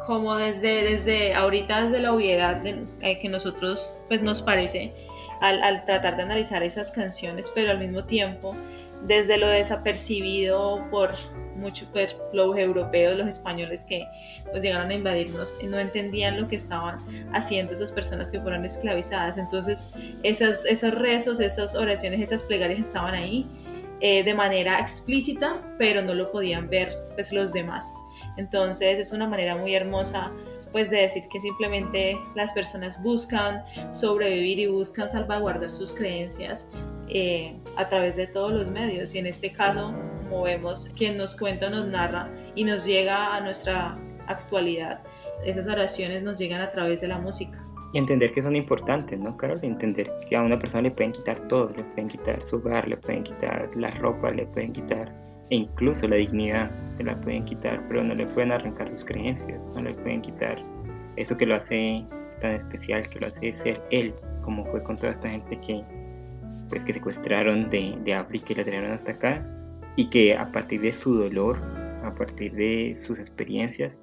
Como 0.06 0.36
desde, 0.36 0.84
desde 0.84 1.34
ahorita, 1.36 1.84
desde 1.84 2.00
la 2.00 2.14
obviedad 2.14 2.58
de, 2.58 2.84
eh, 3.02 3.20
que 3.20 3.30
nosotros 3.30 3.92
pues 4.08 4.22
nos 4.22 4.42
parece, 4.42 4.94
al, 5.40 5.62
al 5.62 5.86
tratar 5.86 6.18
de 6.18 6.24
analizar 6.24 6.64
esas 6.64 6.92
canciones, 6.92 7.52
pero 7.54 7.72
al 7.72 7.80
mismo 7.80 8.04
tiempo 8.04 8.56
desde 9.04 9.38
lo 9.38 9.48
desapercibido 9.48 10.86
por 10.92 11.12
muchos 11.56 11.88
pues, 11.92 12.16
los 12.34 12.58
europeos, 12.58 13.16
los 13.18 13.28
españoles 13.28 13.86
que 13.86 14.08
pues, 14.50 14.64
llegaron 14.64 14.90
a 14.90 14.94
invadirnos, 14.94 15.56
no 15.64 15.78
entendían 15.78 16.40
lo 16.42 16.48
que 16.48 16.56
estaban 16.56 16.98
haciendo 17.34 17.74
esas 17.74 17.92
personas 17.92 18.32
que 18.32 18.40
fueron 18.40 18.66
esclavizadas. 18.66 19.38
Entonces, 19.38 19.90
esas, 20.24 20.66
esos 20.66 20.94
rezos, 20.94 21.40
esas 21.40 21.76
oraciones, 21.76 22.22
esas 22.22 22.44
plegarias 22.44 22.80
estaban 22.80 23.14
ahí 23.14 23.46
eh, 24.02 24.24
de 24.24 24.34
manera 24.34 24.80
explícita, 24.80 25.62
pero 25.78 26.02
no 26.02 26.14
lo 26.14 26.32
podían 26.32 26.70
ver 26.70 26.98
pues, 27.16 27.32
los 27.32 27.54
demás. 27.54 27.94
Entonces, 28.38 29.00
es 29.00 29.12
una 29.12 29.28
manera 29.28 29.56
muy 29.56 29.76
hermosa 29.76 30.32
pues 30.72 30.90
de 30.90 30.98
decir 30.98 31.24
que 31.30 31.40
simplemente 31.40 32.18
las 32.36 32.52
personas 32.54 33.02
buscan 33.02 33.64
sobrevivir 33.92 34.60
y 34.60 34.68
buscan 34.68 35.10
salvaguardar 35.10 35.70
sus 35.70 35.94
creencias 35.94 36.68
eh, 37.10 37.56
a 37.76 37.90
través 37.90 38.16
de 38.16 38.28
todos 38.28 38.52
los 38.52 38.70
medios. 38.70 39.16
Y 39.16 39.20
en 39.20 39.26
este 39.26 39.52
caso, 39.52 39.94
como 40.30 40.44
vemos, 40.44 40.90
quien 40.96 41.18
nos 41.18 41.36
cuenta, 41.36 41.70
nos 41.70 41.88
narra 41.88 42.30
y 42.56 42.64
nos 42.64 42.86
llega 42.86 43.36
a 43.36 43.42
nuestra 43.42 43.98
actualidad. 44.28 45.02
Esas 45.44 45.68
oraciones 45.68 46.22
nos 46.22 46.38
llegan 46.38 46.62
a 46.62 46.70
través 46.70 47.02
de 47.02 47.08
la 47.08 47.18
música. 47.18 47.59
Y 47.94 47.98
entender 47.98 48.34
que 48.34 48.42
son 48.42 48.56
importantes, 48.56 49.18
¿no, 49.20 49.36
Carol? 49.36 49.60
Entender 49.64 50.12
que 50.28 50.36
a 50.36 50.44
una 50.44 50.60
persona 50.60 50.84
le 50.84 50.92
pueden 50.92 51.12
quitar 51.12 51.40
todo, 51.48 51.72
le 51.76 51.84
pueden 51.84 52.08
quitar 52.08 52.44
su 52.44 52.58
hogar, 52.58 52.88
le 52.88 52.98
pueden 52.98 53.24
quitar 53.24 53.70
la 53.76 53.90
ropa, 53.92 54.30
le 54.30 54.46
pueden 54.46 54.74
quitar 54.74 55.12
e 55.50 55.56
incluso 55.56 56.08
la 56.08 56.18
dignidad, 56.18 56.70
se 56.98 57.04
la 57.04 57.16
pueden 57.16 57.44
quitar, 57.46 57.82
pero 57.88 58.04
no 58.04 58.14
le 58.14 58.26
pueden 58.28 58.52
arrancar 58.52 58.90
sus 58.92 59.04
creencias, 59.04 59.60
no 59.74 59.82
le 59.82 59.94
pueden 59.94 60.22
quitar 60.22 60.58
eso 61.16 61.36
que 61.36 61.46
lo 61.46 61.56
hace 61.56 62.06
tan 62.40 62.52
especial, 62.52 63.08
que 63.10 63.20
lo 63.20 63.28
hace 63.28 63.52
ser 63.52 63.82
él, 63.90 64.14
como 64.44 64.64
fue 64.66 64.84
con 64.84 64.96
toda 64.96 65.12
esta 65.12 65.30
gente 65.30 65.58
que 65.58 65.84
pues 66.70 66.84
que 66.84 66.94
secuestraron 66.94 67.70
de, 67.70 67.98
de 68.04 68.14
África 68.14 68.48
y 68.50 68.56
la 68.56 68.64
trajeron 68.64 68.92
hasta 68.92 69.12
acá 69.14 69.44
y 69.96 70.10
que 70.10 70.36
a 70.36 70.52
partir 70.52 70.82
de 70.82 70.94
su 70.94 71.16
dolor, 71.16 71.58
a 72.04 72.14
partir 72.14 72.54
de 72.54 72.96
sus 72.96 73.20
experiencias, 73.20 73.94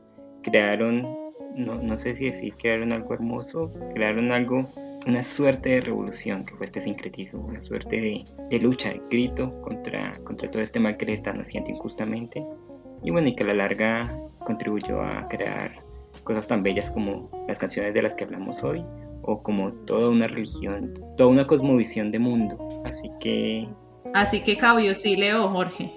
crearon, 0.43 1.07
no, 1.57 1.75
no 1.77 1.97
sé 1.97 2.15
si 2.15 2.27
decir 2.27 2.55
crearon 2.55 2.93
algo 2.93 3.15
hermoso, 3.15 3.73
crearon 3.95 4.33
algo, 4.33 4.69
una 5.07 5.25
suerte 5.25 5.71
de 5.71 5.81
revolución 5.81 6.45
que 6.45 6.55
fue 6.55 6.67
este 6.67 6.81
sincretismo, 6.81 7.45
una 7.47 7.63
suerte 7.63 8.01
de, 8.01 8.25
de, 8.51 8.59
lucha, 8.59 8.91
de 8.91 9.01
grito 9.11 9.61
contra, 9.63 10.13
contra 10.25 10.51
todo 10.51 10.63
este 10.63 10.81
mal 10.81 10.97
que 10.97 11.07
les 11.07 11.17
están 11.17 11.41
haciendo 11.41 11.71
injustamente 11.71 12.45
y 13.03 13.11
bueno, 13.11 13.29
y 13.29 13.35
que 13.35 13.45
a 13.45 13.49
la 13.49 13.55
larga 13.55 14.11
contribuyó 14.41 15.01
a 15.01 15.29
crear 15.29 15.71
cosas 16.25 16.49
tan 16.49 16.63
bellas 16.63 16.91
como 16.91 17.31
las 17.49 17.59
canciones 17.59 17.95
de 17.95 18.03
las 18.03 18.15
que 18.15 18.25
hablamos 18.25 18.63
hoy 18.63 18.85
o 19.23 19.43
como 19.43 19.73
toda 19.73 20.09
una 20.11 20.27
religión, 20.27 20.95
toda 21.17 21.31
una 21.31 21.47
cosmovisión 21.47 22.11
de 22.11 22.19
mundo. 22.19 22.83
Así 22.85 23.11
que... 23.21 23.69
Así 24.15 24.41
que 24.41 24.57
cabio, 24.57 24.95
sí, 24.95 25.17
leo, 25.17 25.49
Jorge. 25.49 25.91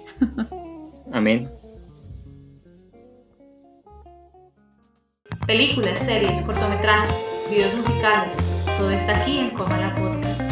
Amén. 1.12 1.48
Películas, 5.50 5.98
series, 5.98 6.42
cortometrajes, 6.42 7.26
videos 7.50 7.74
musicales, 7.74 8.36
todo 8.78 8.88
está 8.92 9.16
aquí 9.16 9.38
en 9.38 9.50
Coma 9.50 9.92
Podcast. 9.96 10.42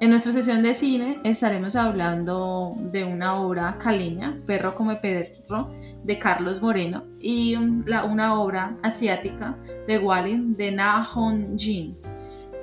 En 0.00 0.08
nuestra 0.08 0.32
sesión 0.32 0.62
de 0.62 0.72
cine 0.72 1.18
estaremos 1.24 1.76
hablando 1.76 2.72
de 2.90 3.04
una 3.04 3.34
obra 3.34 3.76
caleña, 3.76 4.38
Perro 4.46 4.74
come 4.74 4.96
perro, 4.96 5.70
de 6.04 6.18
Carlos 6.18 6.62
Moreno, 6.62 7.04
y 7.20 7.54
um, 7.56 7.82
la, 7.84 8.04
una 8.04 8.40
obra 8.40 8.74
asiática 8.82 9.54
de 9.86 9.98
Wallin 9.98 10.56
de 10.56 10.72
Na 10.72 11.04
Hong 11.04 11.58
Jin. 11.58 11.94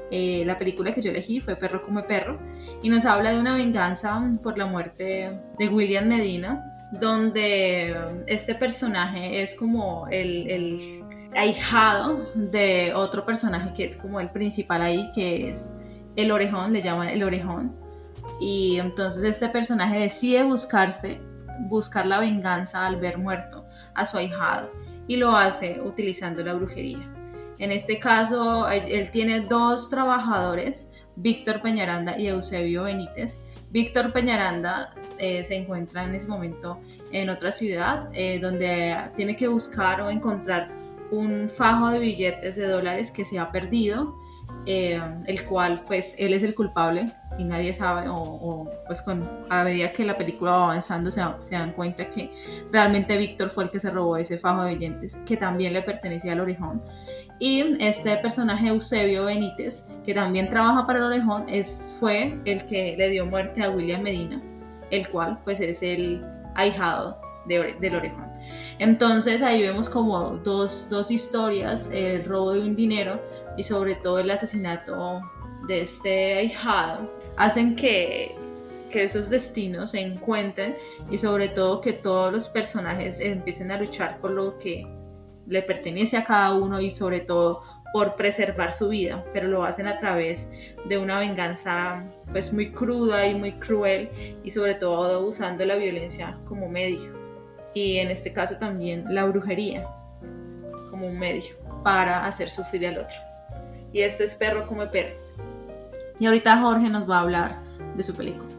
Eh, 0.09 0.41
la 0.47 0.57
película 0.57 0.91
que 0.91 1.01
yo 1.03 1.11
elegí 1.11 1.41
fue 1.41 1.55
Perro 1.55 1.83
come 1.83 2.01
perro 2.01 2.39
y 2.81 2.89
nos 2.89 3.05
habla 3.05 3.31
de 3.31 3.39
una 3.39 3.55
venganza 3.55 4.19
por 4.41 4.57
la 4.57 4.65
muerte 4.65 5.39
de 5.59 5.67
William 5.67 6.07
Medina, 6.07 6.74
donde 6.91 7.95
este 8.27 8.55
personaje 8.55 9.41
es 9.41 9.55
como 9.55 10.07
el 10.09 10.79
ahijado 11.35 12.29
de 12.35 12.93
otro 12.93 13.25
personaje 13.25 13.73
que 13.73 13.83
es 13.83 13.95
como 13.95 14.19
el 14.19 14.29
principal 14.29 14.81
ahí, 14.81 15.11
que 15.13 15.49
es 15.49 15.71
el 16.15 16.31
orejón, 16.31 16.73
le 16.73 16.81
llaman 16.81 17.09
el 17.09 17.23
orejón. 17.23 17.75
Y 18.39 18.77
entonces 18.79 19.23
este 19.23 19.49
personaje 19.49 19.99
decide 19.99 20.43
buscarse 20.43 21.19
buscar 21.59 22.05
la 22.05 22.19
venganza 22.19 22.85
al 22.85 22.97
ver 22.97 23.17
muerto 23.17 23.65
a 23.93 24.05
su 24.05 24.17
ahijado 24.17 24.69
y 25.07 25.17
lo 25.17 25.35
hace 25.35 25.81
utilizando 25.81 26.43
la 26.43 26.53
brujería. 26.53 26.99
En 27.59 27.71
este 27.71 27.99
caso, 27.99 28.67
él, 28.69 29.09
tiene 29.11 29.39
dos 29.39 29.89
trabajadores, 29.89 30.91
Víctor 31.15 31.61
Peñaranda 31.61 32.19
y 32.19 32.27
Eusebio 32.27 32.83
Benítez. 32.83 33.39
Víctor 33.75 34.13
Peñaranda 34.13 34.93
eh, 35.19 35.43
se 35.43 35.53
encuentra 35.53 36.05
en 36.05 36.15
ese 36.15 36.29
momento 36.29 36.79
en 37.11 37.29
otra 37.29 37.51
ciudad 37.51 38.09
eh, 38.13 38.39
donde 38.39 38.95
tiene 39.17 39.35
que 39.35 39.49
buscar 39.49 39.99
o 39.99 40.09
encontrar 40.09 40.69
un 41.11 41.49
fajo 41.49 41.89
de 41.89 41.99
billetes 41.99 42.55
de 42.55 42.67
dólares 42.69 43.11
que 43.11 43.25
se 43.25 43.37
ha 43.37 43.51
perdido, 43.51 44.15
eh, 44.65 45.01
el 45.27 45.43
cual 45.43 45.83
pues 45.87 46.15
él 46.17 46.33
es 46.33 46.43
el 46.43 46.55
culpable 46.55 47.11
y 47.37 47.43
nadie 47.43 47.73
sabe, 47.73 48.07
o, 48.07 48.69
pues 48.87 49.01
con, 49.01 49.29
a 49.49 49.65
medida 49.65 49.91
que 49.91 50.05
la 50.05 50.15
película 50.15 50.51
va 50.51 50.63
avanzando 50.63 51.11
se, 51.11 51.21
se, 51.39 51.55
dan 51.55 51.73
cuenta 51.73 52.09
que 52.09 52.31
realmente 52.71 53.17
Víctor 53.17 53.49
fue 53.49 53.65
el 53.65 53.69
que 53.69 53.81
se 53.81 53.91
robó 53.91 54.15
ese 54.15 54.37
fajo 54.37 54.63
de 54.63 54.75
billetes 54.75 55.17
que 55.25 55.35
también 55.35 55.73
le 55.73 55.81
pertenecía 55.81 56.31
al 56.31 56.39
orejón. 56.39 56.81
Y 57.39 57.83
este 57.83 58.15
personaje 58.17 58.69
Eusebio 58.69 59.25
Benítez, 59.25 59.85
que 60.05 60.13
también 60.13 60.49
trabaja 60.49 60.85
para 60.85 60.99
el 60.99 61.05
orejón, 61.05 61.45
es, 61.49 61.95
fue 61.99 62.37
el 62.45 62.65
que 62.65 62.95
le 62.97 63.09
dio 63.09 63.25
muerte 63.25 63.61
a 63.61 63.69
William 63.69 64.01
Medina, 64.01 64.39
el 64.89 65.07
cual 65.09 65.37
pues 65.43 65.59
es 65.59 65.83
el 65.83 66.23
ahijado 66.55 67.17
de, 67.45 67.73
del 67.81 67.95
orejón. 67.95 68.35
Entonces 68.79 69.41
ahí 69.41 69.61
vemos 69.61 69.89
como 69.89 70.37
dos, 70.43 70.87
dos 70.89 71.11
historias, 71.11 71.89
el 71.93 72.25
robo 72.25 72.53
de 72.53 72.61
un 72.61 72.75
dinero 72.75 73.21
y 73.57 73.63
sobre 73.63 73.95
todo 73.95 74.19
el 74.19 74.29
asesinato 74.29 75.21
de 75.67 75.81
este 75.81 76.37
ahijado 76.39 77.09
hacen 77.37 77.75
que, 77.75 78.31
esos 78.95 79.29
destinos 79.29 79.91
se 79.91 79.99
encuentren 79.99 80.73
y 81.11 81.17
sobre 81.17 81.49
todo 81.49 81.81
que 81.81 81.91
todos 81.91 82.31
los 82.31 82.47
personajes 82.47 83.19
empiecen 83.19 83.69
a 83.71 83.77
luchar 83.77 84.19
por 84.21 84.31
lo 84.31 84.57
que 84.57 84.87
le 85.47 85.61
pertenece 85.61 86.17
a 86.17 86.23
cada 86.23 86.53
uno 86.53 86.81
y 86.81 86.91
sobre 86.91 87.19
todo 87.19 87.61
por 87.93 88.15
preservar 88.15 88.73
su 88.73 88.89
vida, 88.89 89.23
pero 89.31 89.47
lo 89.47 89.63
hacen 89.63 89.87
a 89.87 89.97
través 89.97 90.49
de 90.85 90.97
una 90.97 91.19
venganza 91.19 92.03
pues 92.31 92.51
muy 92.51 92.71
cruda 92.71 93.25
y 93.27 93.35
muy 93.35 93.53
cruel 93.53 94.09
y 94.43 94.51
sobre 94.51 94.75
todo 94.75 95.25
usando 95.25 95.65
la 95.65 95.75
violencia 95.75 96.35
como 96.45 96.67
medio 96.67 97.15
y 97.73 97.97
en 97.97 98.09
este 98.09 98.33
caso 98.33 98.57
también 98.57 99.05
la 99.09 99.25
brujería 99.25 99.87
como 100.89 101.07
un 101.07 101.19
medio 101.19 101.53
para 101.83 102.25
hacer 102.25 102.49
sufrir 102.49 102.87
al 102.87 102.97
otro. 102.97 103.17
Y 103.93 104.01
este 104.01 104.23
es 104.23 104.33
perro 104.35 104.65
como 104.65 104.89
perro. 104.89 105.13
Y 106.19 106.25
ahorita 106.25 106.57
Jorge 106.57 106.89
nos 106.89 107.09
va 107.09 107.19
a 107.19 107.21
hablar 107.21 107.55
de 107.95 108.03
su 108.03 108.15
película. 108.15 108.49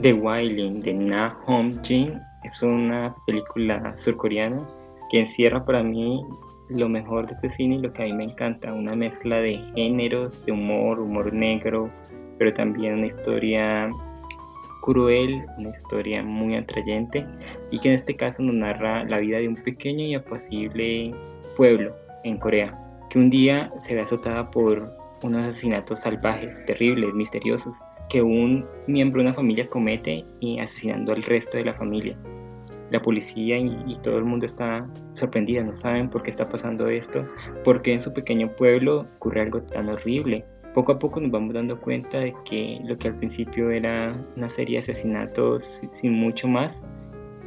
The 0.00 0.12
Wailing 0.12 0.82
de 0.82 0.94
Na 0.94 1.30
Hong 1.46 1.80
Jin 1.82 2.20
es 2.44 2.62
una 2.62 3.14
película 3.26 3.94
surcoreana 3.96 4.60
que 5.10 5.20
encierra 5.20 5.64
para 5.64 5.82
mí 5.82 6.24
lo 6.68 6.88
mejor 6.88 7.26
de 7.26 7.34
este 7.34 7.50
cine 7.50 7.76
y 7.76 7.80
lo 7.80 7.92
que 7.92 8.02
a 8.02 8.06
mí 8.06 8.12
me 8.12 8.24
encanta, 8.24 8.72
una 8.72 8.94
mezcla 8.94 9.40
de 9.40 9.58
géneros, 9.74 10.46
de 10.46 10.52
humor, 10.52 11.00
humor 11.00 11.32
negro, 11.32 11.90
pero 12.38 12.52
también 12.52 12.94
una 12.94 13.06
historia 13.06 13.90
cruel, 14.82 15.44
una 15.58 15.70
historia 15.70 16.22
muy 16.22 16.54
atrayente 16.54 17.26
y 17.70 17.78
que 17.78 17.88
en 17.88 17.94
este 17.94 18.14
caso 18.14 18.42
nos 18.42 18.54
narra 18.54 19.04
la 19.04 19.18
vida 19.18 19.38
de 19.38 19.48
un 19.48 19.56
pequeño 19.56 20.04
y 20.04 20.14
apacible 20.14 21.12
pueblo 21.56 21.94
en 22.24 22.38
Corea, 22.38 22.72
que 23.10 23.18
un 23.18 23.30
día 23.30 23.70
se 23.78 23.94
ve 23.94 24.00
azotada 24.00 24.50
por 24.50 24.88
unos 25.22 25.46
asesinatos 25.46 26.00
salvajes, 26.00 26.64
terribles, 26.64 27.12
misteriosos, 27.12 27.82
que 28.08 28.22
un 28.22 28.64
miembro 28.86 29.20
de 29.20 29.28
una 29.28 29.34
familia 29.34 29.66
comete 29.66 30.24
y 30.40 30.58
asesinando 30.60 31.12
al 31.12 31.22
resto 31.22 31.58
de 31.58 31.64
la 31.64 31.74
familia. 31.74 32.16
La 32.90 33.00
policía 33.00 33.58
y, 33.58 33.96
todo 34.02 34.18
el 34.18 34.24
mundo 34.24 34.46
está 34.46 34.86
sorprendida, 35.12 35.62
no 35.62 35.74
saben 35.74 36.10
por 36.10 36.22
qué 36.22 36.30
está 36.30 36.48
pasando 36.48 36.88
esto, 36.88 37.22
porque 37.64 37.92
en 37.92 38.02
su 38.02 38.12
pequeño 38.12 38.50
pueblo 38.56 39.04
ocurre 39.16 39.42
algo 39.42 39.62
tan 39.62 39.88
horrible. 39.88 40.44
Poco 40.74 40.92
a 40.92 40.98
poco 40.98 41.20
nos 41.20 41.30
vamos 41.30 41.54
dando 41.54 41.80
cuenta 41.80 42.20
de 42.20 42.34
que 42.44 42.80
lo 42.84 42.96
que 42.96 43.08
al 43.08 43.16
principio 43.16 43.70
era 43.70 44.12
una 44.36 44.48
serie 44.48 44.76
de 44.76 44.82
asesinatos 44.82 45.82
sin 45.92 46.12
mucho 46.12 46.46
más, 46.48 46.80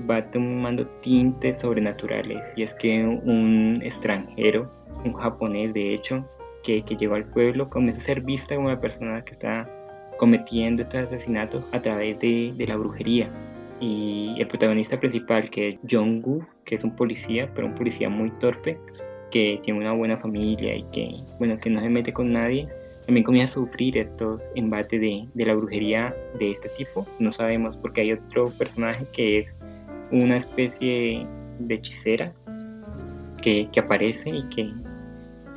va 0.10 0.22
tomando 0.30 0.86
tintes 1.02 1.60
sobrenaturales. 1.60 2.42
Y 2.56 2.64
es 2.64 2.74
que 2.76 3.04
un 3.06 3.78
extranjero, 3.82 4.70
un 5.06 5.14
japonés 5.14 5.74
de 5.74 5.94
hecho, 5.94 6.26
que, 6.64 6.82
llegó 6.82 7.16
al 7.16 7.26
pueblo 7.26 7.70
comienza 7.70 8.02
a 8.02 8.06
ser 8.06 8.22
vista 8.22 8.56
como 8.56 8.68
una 8.68 8.80
persona 8.80 9.24
que 9.24 9.32
está 9.32 9.70
cometiendo 10.18 10.82
estos 10.82 11.02
asesinatos 11.06 11.66
a 11.74 11.80
través 11.80 12.20
de, 12.20 12.54
la 12.68 12.78
brujería. 12.78 13.28
Y 13.84 14.36
el 14.38 14.48
protagonista 14.48 14.98
principal, 14.98 15.50
que 15.50 15.68
es 15.68 15.76
Jong-gu, 15.92 16.42
que 16.64 16.76
es 16.76 16.86
un 16.86 16.96
policía, 16.96 17.52
pero 17.54 17.68
un 17.68 17.76
policía 17.76 18.08
muy 18.08 18.32
torpe, 18.40 18.80
que 19.30 19.60
tiene 19.62 19.82
una 19.82 19.92
buena 19.92 20.16
familia 20.16 20.74
y 20.74 20.84
que, 20.94 21.12
bueno, 21.38 21.60
que 21.60 21.70
no 21.70 21.82
se 21.82 21.90
mete 21.90 22.14
con 22.14 22.32
nadie, 22.32 22.66
también 23.06 23.26
comienza 23.26 23.52
a 23.52 23.54
sufrir 23.56 23.98
estos 23.98 24.50
embates 24.56 25.02
de, 25.02 25.28
de 25.34 25.46
la 25.46 25.54
brujería 25.54 26.16
de 26.40 26.52
este 26.52 26.70
tipo. 26.70 27.06
No 27.20 27.34
sabemos 27.34 27.76
porque 27.76 28.00
hay 28.00 28.14
otro 28.14 28.50
personaje 28.58 29.06
que 29.12 29.40
es 29.40 29.54
una 30.12 30.38
especie 30.38 31.28
de 31.60 31.76
hechicera 31.76 32.32
que, 33.42 33.68
que 33.70 33.82
aparece 33.82 34.30
y 34.30 34.44
que, 34.44 34.72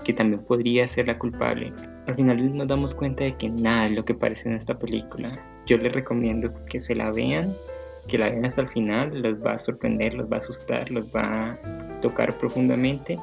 que 0.05 0.13
también 0.15 0.43
podría 0.43 0.89
ser 0.89 1.07
la 1.07 1.17
culpable. 1.17 1.73
Al 2.09 2.17
final 2.17 2.57
nos 2.57 2.67
damos 2.67 2.93
cuenta 2.93 3.23
de 3.23 3.37
que 3.37 3.51
nada 3.51 3.87
es 3.87 3.93
lo 3.93 4.05
que 4.05 4.15
parece 4.15 4.49
en 4.49 4.57
esta 4.57 4.77
película. 4.77 5.31
Yo 5.67 5.79
les 5.79 5.93
recomiendo 5.93 6.51
que 6.69 6.81
se 6.81 6.97
la 6.97 7.13
vean, 7.13 7.55
que 8.09 8.19
la 8.19 8.29
vean 8.29 8.45
hasta 8.45 8.63
el 8.63 8.69
final, 8.69 9.21
los 9.21 9.45
va 9.45 9.53
a 9.53 9.59
sorprender, 9.59 10.15
los 10.15 10.31
va 10.31 10.37
a 10.37 10.39
asustar, 10.39 10.91
los 10.91 11.07
va 11.15 11.53
a 11.53 12.01
tocar 12.01 12.37
profundamente. 12.39 13.19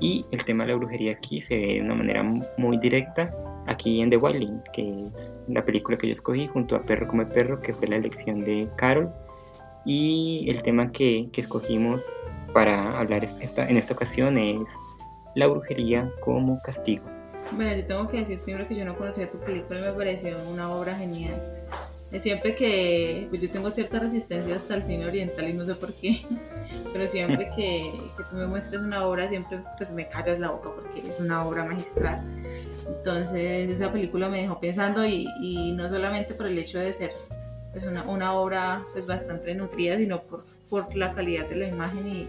Y 0.00 0.24
el 0.32 0.44
tema 0.44 0.64
de 0.64 0.72
la 0.72 0.76
brujería 0.78 1.12
aquí 1.12 1.40
se 1.40 1.56
ve 1.56 1.74
de 1.74 1.80
una 1.80 1.94
manera 1.94 2.24
muy 2.56 2.76
directa 2.78 3.32
aquí 3.66 4.00
en 4.00 4.10
The 4.10 4.16
Wilding, 4.16 4.60
que 4.72 5.06
es 5.06 5.38
la 5.48 5.64
película 5.64 5.96
que 5.96 6.08
yo 6.08 6.12
escogí 6.12 6.48
junto 6.48 6.74
a 6.74 6.82
Perro 6.82 7.06
come 7.06 7.26
Perro, 7.26 7.60
que 7.60 7.72
fue 7.72 7.88
la 7.88 7.96
elección 7.96 8.44
de 8.44 8.68
Carol. 8.76 9.10
Y 9.84 10.46
el 10.48 10.62
tema 10.62 10.90
que, 10.90 11.28
que 11.32 11.40
escogimos 11.40 12.00
para 12.52 12.98
hablar 12.98 13.24
esta, 13.40 13.68
en 13.68 13.76
esta 13.76 13.94
ocasión 13.94 14.36
es 14.38 14.60
la 15.34 15.46
brujería 15.46 16.10
como 16.20 16.60
castigo. 16.62 17.04
Bueno, 17.52 17.74
yo 17.76 17.86
tengo 17.86 18.08
que 18.08 18.18
decir 18.18 18.38
primero 18.40 18.66
que 18.66 18.74
yo 18.74 18.84
no 18.84 18.96
conocía 18.96 19.28
tu 19.28 19.38
película 19.38 19.80
y 19.80 19.82
me 19.82 19.92
pareció 19.92 20.36
una 20.50 20.70
obra 20.72 20.94
genial. 20.96 21.34
Siempre 22.18 22.54
que, 22.54 23.26
pues 23.30 23.40
yo 23.40 23.50
tengo 23.50 23.70
cierta 23.70 23.98
resistencia 23.98 24.56
hasta 24.56 24.74
el 24.74 24.84
cine 24.84 25.06
oriental 25.06 25.48
y 25.48 25.54
no 25.54 25.64
sé 25.64 25.74
por 25.74 25.92
qué, 25.94 26.20
pero 26.92 27.08
siempre 27.08 27.50
que, 27.56 27.90
que 28.16 28.22
tú 28.30 28.36
me 28.36 28.46
muestres 28.46 28.82
una 28.82 29.06
obra, 29.06 29.28
siempre 29.28 29.60
pues 29.76 29.90
me 29.92 30.06
callas 30.08 30.38
la 30.38 30.50
boca 30.50 30.70
porque 30.74 31.08
es 31.08 31.20
una 31.20 31.44
obra 31.46 31.64
magistral. 31.64 32.22
Entonces 32.86 33.70
esa 33.70 33.92
película 33.92 34.28
me 34.28 34.42
dejó 34.42 34.60
pensando 34.60 35.04
y, 35.06 35.26
no 35.76 35.88
solamente 35.88 36.34
por 36.34 36.46
el 36.46 36.58
hecho 36.58 36.78
de 36.78 36.92
ser 36.92 37.12
pues 37.72 37.84
una, 37.84 38.02
una, 38.02 38.34
obra 38.34 38.84
pues 38.92 39.06
bastante 39.06 39.54
nutrida, 39.54 39.96
sino 39.96 40.22
por, 40.22 40.44
por 40.68 40.94
la 40.94 41.14
calidad 41.14 41.48
de 41.48 41.56
la 41.56 41.66
imagen 41.66 42.06
y, 42.06 42.28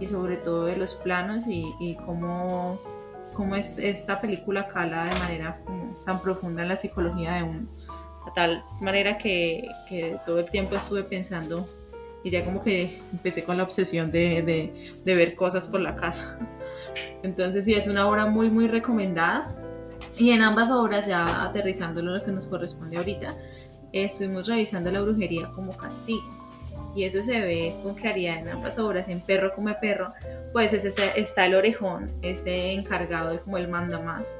y 0.00 0.06
sobre 0.06 0.36
todo 0.36 0.64
de 0.64 0.76
los 0.76 0.94
planos 0.94 1.46
y, 1.46 1.70
y 1.80 1.96
cómo, 1.96 2.80
cómo 3.34 3.56
es, 3.56 3.76
esa 3.78 4.20
película 4.20 4.68
cala 4.68 5.04
de 5.04 5.18
manera 5.18 5.60
tan 6.06 6.20
profunda 6.22 6.62
en 6.62 6.68
la 6.68 6.76
psicología 6.76 7.34
de 7.34 7.42
uno. 7.42 7.66
De 8.26 8.32
tal 8.34 8.64
manera 8.80 9.18
que, 9.18 9.68
que, 9.88 10.16
todo 10.26 10.38
el 10.40 10.50
tiempo 10.50 10.76
estuve 10.76 11.02
pensando 11.02 11.66
y 12.22 12.30
ya 12.30 12.44
como 12.44 12.60
que 12.60 13.00
empecé 13.12 13.44
con 13.44 13.56
la 13.56 13.62
obsesión 13.62 14.10
de, 14.10 14.42
de, 14.42 14.92
de 15.04 15.14
ver 15.14 15.34
cosas 15.34 15.66
por 15.66 15.80
la 15.80 15.96
casa. 15.96 16.38
Entonces 17.22 17.64
sí, 17.64 17.74
es 17.74 17.86
una 17.86 18.06
obra 18.08 18.26
muy, 18.26 18.50
muy 18.50 18.68
recomendada. 18.68 19.54
Y 20.16 20.32
en 20.32 20.42
ambas 20.42 20.70
obras, 20.70 21.06
ya 21.06 21.44
aterrizándolo 21.44 22.12
lo 22.12 22.22
que 22.22 22.30
nos 22.30 22.46
corresponde 22.46 22.98
ahorita, 22.98 23.34
estuvimos 23.92 24.46
revisando 24.46 24.90
la 24.90 25.00
brujería 25.00 25.50
como 25.54 25.76
castigo. 25.76 26.40
Y 26.94 27.04
eso 27.04 27.22
se 27.22 27.40
ve 27.40 27.74
con 27.82 27.94
claridad 27.94 28.38
en 28.38 28.48
ambas 28.48 28.78
obras. 28.78 29.08
En 29.08 29.20
Perro 29.20 29.54
come 29.54 29.74
perro, 29.74 30.12
pues 30.52 30.72
ese, 30.72 31.12
está 31.16 31.46
el 31.46 31.54
orejón, 31.54 32.10
ese 32.22 32.72
encargado 32.72 33.30
de 33.30 33.38
como 33.38 33.58
el 33.58 33.68
manda 33.68 34.00
más, 34.00 34.38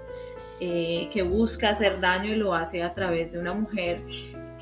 eh, 0.61 1.09
que 1.12 1.23
busca 1.23 1.70
hacer 1.70 2.01
daño 2.01 2.33
y 2.33 2.37
lo 2.37 2.55
hace 2.55 2.83
a 2.83 2.94
través 2.94 3.33
de 3.33 3.38
una 3.38 3.55
mujer 3.55 4.01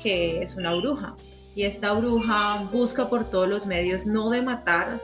que 0.01 0.41
es 0.41 0.55
una 0.55 0.73
bruja. 0.75 1.15
Y 1.55 1.63
esta 1.63 1.93
bruja 1.93 2.67
busca 2.71 3.09
por 3.09 3.29
todos 3.29 3.47
los 3.47 3.67
medios 3.67 4.05
no 4.05 4.29
de 4.29 4.41
matar 4.41 4.99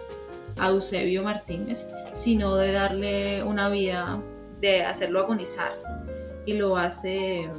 a 0.58 0.70
Eusebio 0.70 1.24
Martínez, 1.24 1.86
sino 2.14 2.56
de 2.56 2.72
darle 2.72 3.44
una 3.44 3.70
vida, 3.70 4.20
de 4.62 4.84
hacerlo 4.84 5.20
agonizar. 5.20 5.72
Y 6.46 6.54
lo 6.54 6.78
hace 6.78 7.50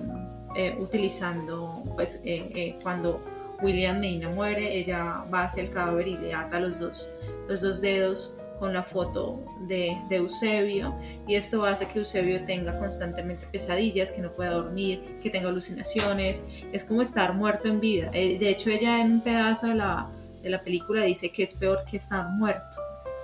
eh, 0.54 0.74
utilizando, 0.78 1.82
pues, 1.94 2.20
eh, 2.24 2.50
eh, 2.54 2.78
cuando 2.82 3.20
William 3.62 4.00
Medina 4.00 4.30
muere, 4.30 4.78
ella 4.78 5.24
va 5.32 5.44
hacia 5.44 5.62
el 5.62 5.70
cadáver 5.70 6.08
y 6.08 6.16
le 6.16 6.32
ata 6.32 6.60
los 6.60 6.78
dos, 6.78 7.08
los 7.48 7.60
dos 7.60 7.80
dedos 7.80 8.35
con 8.58 8.72
la 8.72 8.82
foto 8.82 9.42
de, 9.66 9.96
de, 10.08 10.16
Eusebio 10.16 10.94
y 11.26 11.34
esto 11.34 11.64
hace 11.64 11.86
que 11.86 11.98
Eusebio 11.98 12.44
tenga 12.44 12.78
constantemente 12.78 13.46
pesadillas, 13.46 14.12
que 14.12 14.20
no 14.20 14.30
pueda 14.30 14.50
dormir, 14.50 15.00
que 15.22 15.30
tenga 15.30 15.48
alucinaciones, 15.48 16.42
es 16.72 16.84
como 16.84 17.02
estar 17.02 17.34
muerto 17.34 17.68
en 17.68 17.80
vida. 17.80 18.10
De 18.10 18.48
hecho 18.48 18.70
ella 18.70 19.00
en 19.00 19.12
un 19.12 19.20
pedazo 19.20 19.66
de 19.66 19.74
la, 19.74 20.08
de 20.42 20.50
la 20.50 20.60
película 20.60 21.02
dice 21.02 21.30
que 21.30 21.42
es 21.42 21.54
peor 21.54 21.84
que 21.90 21.96
estar 21.96 22.28
muerto, 22.30 22.78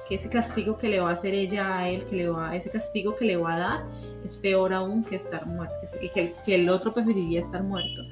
que 0.09 0.17
ese 0.17 0.29
castigo 0.29 0.79
que 0.79 0.89
le 0.89 1.01
va 1.01 1.11
a 1.11 1.13
hacer 1.13 1.35
ella 1.35 1.79
a 1.79 1.89
él, 1.89 2.05
que 2.05 2.17
le 2.17 2.29
va, 2.29 2.55
ese 2.55 2.71
castigo 2.71 3.17
que 3.17 3.25
le 3.25 3.37
va 3.37 3.55
a 3.55 3.59
dar 3.59 3.85
es 4.25 4.37
peor 4.37 4.73
aún 4.73 5.05
que 5.05 5.17
estar 5.17 5.47
muerto, 5.47 5.75
que, 6.01 6.11
que, 6.11 6.35
que 6.45 6.55
el 6.55 6.69
otro 6.69 6.93
preferiría 6.93 7.41
estar 7.41 7.63
muerto 7.63 8.03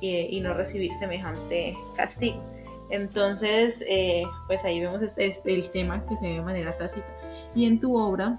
y, 0.00 0.36
y 0.36 0.40
no 0.40 0.54
recibir 0.54 0.92
semejante 0.92 1.76
castigo. 1.96 2.53
Entonces, 2.90 3.84
eh, 3.88 4.24
pues 4.46 4.64
ahí 4.64 4.80
vemos 4.80 5.02
este, 5.02 5.26
este, 5.26 5.54
el 5.54 5.68
tema 5.70 6.04
que 6.06 6.16
se 6.16 6.26
ve 6.26 6.34
de 6.34 6.42
manera 6.42 6.72
tácita. 6.76 7.06
Y 7.54 7.66
en 7.66 7.80
tu 7.80 7.96
obra, 7.96 8.38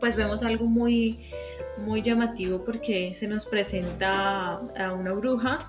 pues 0.00 0.16
vemos 0.16 0.42
algo 0.42 0.66
muy, 0.66 1.18
muy 1.84 2.02
llamativo 2.02 2.64
porque 2.64 3.14
se 3.14 3.28
nos 3.28 3.46
presenta 3.46 4.54
a 4.56 4.92
una 4.94 5.12
bruja, 5.12 5.68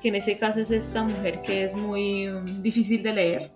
que 0.00 0.08
en 0.08 0.14
ese 0.14 0.38
caso 0.38 0.60
es 0.60 0.70
esta 0.70 1.02
mujer 1.02 1.42
que 1.42 1.64
es 1.64 1.74
muy 1.74 2.28
difícil 2.62 3.02
de 3.02 3.12
leer, 3.12 3.50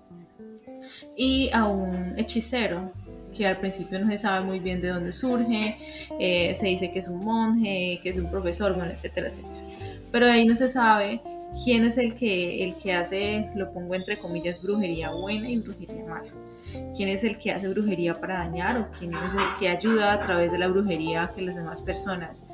y 1.17 1.51
a 1.53 1.67
un 1.67 2.19
hechicero 2.19 2.93
que 3.35 3.47
al 3.47 3.59
principio 3.59 3.99
no 3.99 4.11
se 4.11 4.19
sabe 4.19 4.45
muy 4.45 4.61
bien 4.61 4.81
de 4.81 4.89
dónde 4.89 5.13
surge, 5.13 5.77
eh, 6.19 6.55
se 6.55 6.67
dice 6.67 6.91
que 6.93 7.01
es 7.01 7.09
un 7.09 7.25
monje, 7.25 8.01
que 8.03 8.11
es 8.11 8.19
un 8.19 8.31
profesor, 8.31 8.75
bueno, 8.75 8.93
etcétera, 8.93 9.29
etcétera. 9.29 9.63
Pero 10.13 10.27
ahí 10.27 10.45
no 10.45 10.55
se 10.55 10.69
sabe 10.69 11.21
quién 11.63 11.85
es 11.85 11.99
el 11.99 12.15
que, 12.15 12.65
el 12.65 12.75
que 12.77 12.93
hace, 12.93 13.51
lo 13.55 13.73
pongo 13.73 13.95
entre 13.95 14.19
comillas, 14.19 14.61
brujería 14.61 15.11
buena 15.11 15.49
y 15.49 15.59
brujería 15.59 16.05
mala. 16.07 16.33
¿Quién 16.97 17.09
es 17.09 17.23
el 17.23 17.39
que 17.39 17.53
hace 17.53 17.69
brujería 17.69 18.21
para 18.21 18.39
dañar 18.39 18.79
o 18.79 18.89
quién 18.99 19.13
es 19.15 19.33
el 19.33 19.59
que 19.59 19.69
ayuda 19.69 20.13
a 20.13 20.21
través 20.21 20.51
de 20.51 20.59
la 20.59 20.69
brujería 20.69 21.25
a 21.25 21.33
que 21.33 21.43
las 21.43 21.55
demás 21.55 21.81
personas 21.83 22.47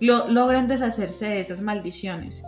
lo, 0.00 0.28
logran 0.28 0.66
deshacerse 0.66 1.26
de 1.26 1.40
esas 1.40 1.60
maldiciones? 1.60 2.42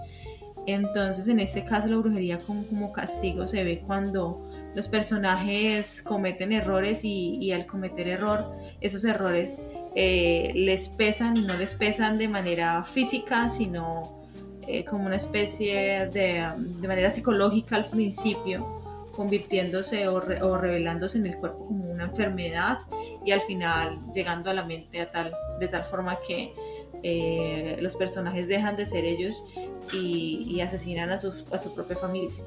Entonces, 0.67 1.29
en 1.29 1.41
este 1.41 1.65
caso, 1.65 1.89
la 1.89 1.97
brujería 1.97 2.39
como, 2.39 2.65
como 2.67 2.93
castigo 2.93 3.47
se 3.47 3.63
ve 3.63 3.83
cuando 3.87 4.41
los 4.75 4.89
personajes 4.89 6.03
cometen 6.03 6.53
errores 6.53 7.05
y, 7.05 7.37
y 7.41 7.53
al 7.53 7.67
cometer 7.67 8.09
error, 8.09 8.53
esos 8.81 9.05
errores 9.05 9.61
eh, 9.95 10.53
les 10.55 10.89
pesan 10.89 11.37
y 11.37 11.43
no 11.43 11.55
les 11.57 11.75
pesan 11.75 12.17
de 12.17 12.29
manera 12.29 12.83
física, 12.85 13.49
sino 13.49 14.22
eh, 14.67 14.85
como 14.85 15.07
una 15.07 15.17
especie 15.17 16.07
de, 16.07 16.47
de, 16.57 16.89
manera 16.89 17.11
psicológica 17.11 17.77
al 17.77 17.85
principio, 17.85 18.81
convirtiéndose 19.13 20.09
o, 20.09 20.21
re, 20.21 20.43
o, 20.43 20.57
revelándose 20.57 21.19
en 21.19 21.27
el 21.27 21.37
cuerpo 21.37 21.67
como 21.67 21.91
una 21.91 22.05
enfermedad 22.05 22.79
y 23.25 23.33
al 23.33 23.41
final 23.41 23.99
llegando 24.15 24.51
a 24.51 24.55
la 24.55 24.65
mente 24.65 25.01
a 25.01 25.11
tal, 25.11 25.33
de 25.61 25.69
tal 25.69 25.85
forma 25.85 26.17
que 26.27 26.55
eh, 27.03 27.79
los 27.81 27.97
personajes 27.97 28.49
dejan 28.49 28.77
de 28.77 28.87
ser 28.87 29.05
ellos 29.05 29.45
y, 29.93 30.47
y 30.49 30.61
asesinan 30.61 31.11
a 31.11 31.19
su, 31.19 31.33
a 31.53 31.59
su 31.59 31.75
propia 31.75 31.97
familia. 31.97 32.43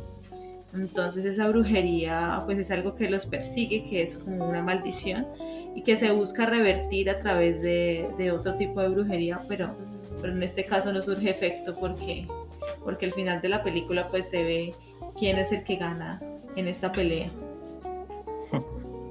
Entonces 0.74 1.24
esa 1.26 1.48
brujería 1.48 2.42
pues 2.46 2.58
es 2.58 2.72
algo 2.72 2.96
que 2.96 3.10
los 3.10 3.26
persigue, 3.26 3.84
que 3.84 4.02
es 4.02 4.18
como 4.18 4.48
una 4.48 4.62
maldición 4.62 5.28
y 5.76 5.84
que 5.84 5.96
se 5.96 6.12
busca 6.12 6.46
revertir 6.46 7.10
a 7.10 7.20
través 7.20 7.62
de, 7.62 8.10
de 8.18 8.32
otro 8.32 8.56
tipo 8.56 8.82
de 8.82 8.90
brujería, 8.90 9.40
pero, 9.48 9.76
pero, 10.26 10.36
en 10.36 10.42
este 10.42 10.66
caso 10.66 10.92
no 10.92 11.04
surge 11.04 11.30
efecto 11.30 11.76
porque, 11.80 12.26
porque 12.84 13.06
al 13.06 13.12
final 13.12 13.42
de 13.42 13.50
la 13.50 13.62
película 13.62 14.08
pues 14.10 14.28
se 14.28 14.44
ve 14.44 14.74
quién 15.20 15.38
es 15.38 15.52
el 15.52 15.64
que 15.64 15.76
gana 15.76 16.20
en 16.56 16.68
esta 16.68 16.92
pelea. 16.92 17.30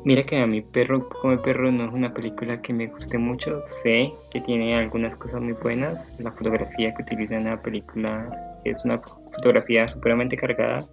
Mira 0.04 0.26
que 0.26 0.38
a 0.38 0.46
mi 0.48 0.60
perro 0.60 1.08
come 1.08 1.38
perro 1.38 1.70
no 1.70 1.86
es 1.86 1.94
una 1.94 2.12
película 2.12 2.60
que 2.60 2.72
me 2.72 2.88
guste 2.88 3.16
mucho. 3.16 3.62
Sé 3.62 4.10
que 4.32 4.40
tiene 4.40 4.74
algunas 4.74 5.14
cosas 5.14 5.40
muy 5.40 5.52
buenas. 5.52 6.18
La 6.18 6.32
fotografía 6.32 6.92
que 6.92 7.04
utiliza 7.04 7.36
en 7.36 7.44
la 7.44 7.62
película 7.62 8.58
es 8.64 8.84
una 8.84 8.98
fotografía 8.98 9.86
supremamente 9.86 10.36
cargada 10.36 10.84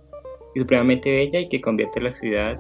y 0.54 0.60
supremamente 0.60 1.12
bella 1.12 1.40
y 1.40 1.50
que 1.50 1.62
convierte 1.62 2.00
la 2.00 2.12
ciudad 2.12 2.60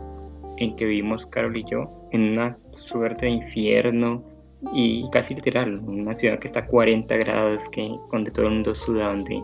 en 0.57 0.75
que 0.75 0.85
vivimos 0.85 1.27
Carol 1.27 1.55
y 1.55 1.63
yo 1.69 1.85
en 2.11 2.31
una 2.31 2.57
suerte 2.71 3.27
de 3.27 3.33
infierno 3.33 4.23
y 4.73 5.09
casi 5.11 5.35
literal, 5.35 5.81
una 5.87 6.15
ciudad 6.15 6.39
que 6.39 6.47
está 6.47 6.61
a 6.61 6.65
40 6.65 7.15
grados, 7.17 7.67
que, 7.69 7.89
donde 8.11 8.31
todo 8.31 8.45
el 8.47 8.53
mundo 8.53 8.75
suda, 8.75 9.07
donde 9.07 9.41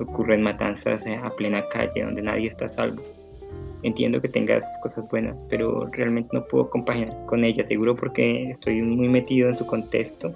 ocurren 0.00 0.42
matanzas 0.42 1.04
a 1.06 1.30
plena 1.30 1.66
calle, 1.68 2.02
donde 2.02 2.22
nadie 2.22 2.48
está 2.48 2.66
a 2.66 2.68
salvo. 2.68 3.02
Entiendo 3.82 4.20
que 4.20 4.28
tengas 4.28 4.64
cosas 4.82 5.08
buenas, 5.10 5.40
pero 5.48 5.86
realmente 5.92 6.30
no 6.32 6.44
puedo 6.46 6.68
compaginar 6.70 7.14
con 7.26 7.44
ella, 7.44 7.64
seguro 7.64 7.94
porque 7.94 8.50
estoy 8.50 8.82
muy 8.82 9.08
metido 9.08 9.48
en 9.48 9.54
su 9.54 9.66
contexto 9.66 10.34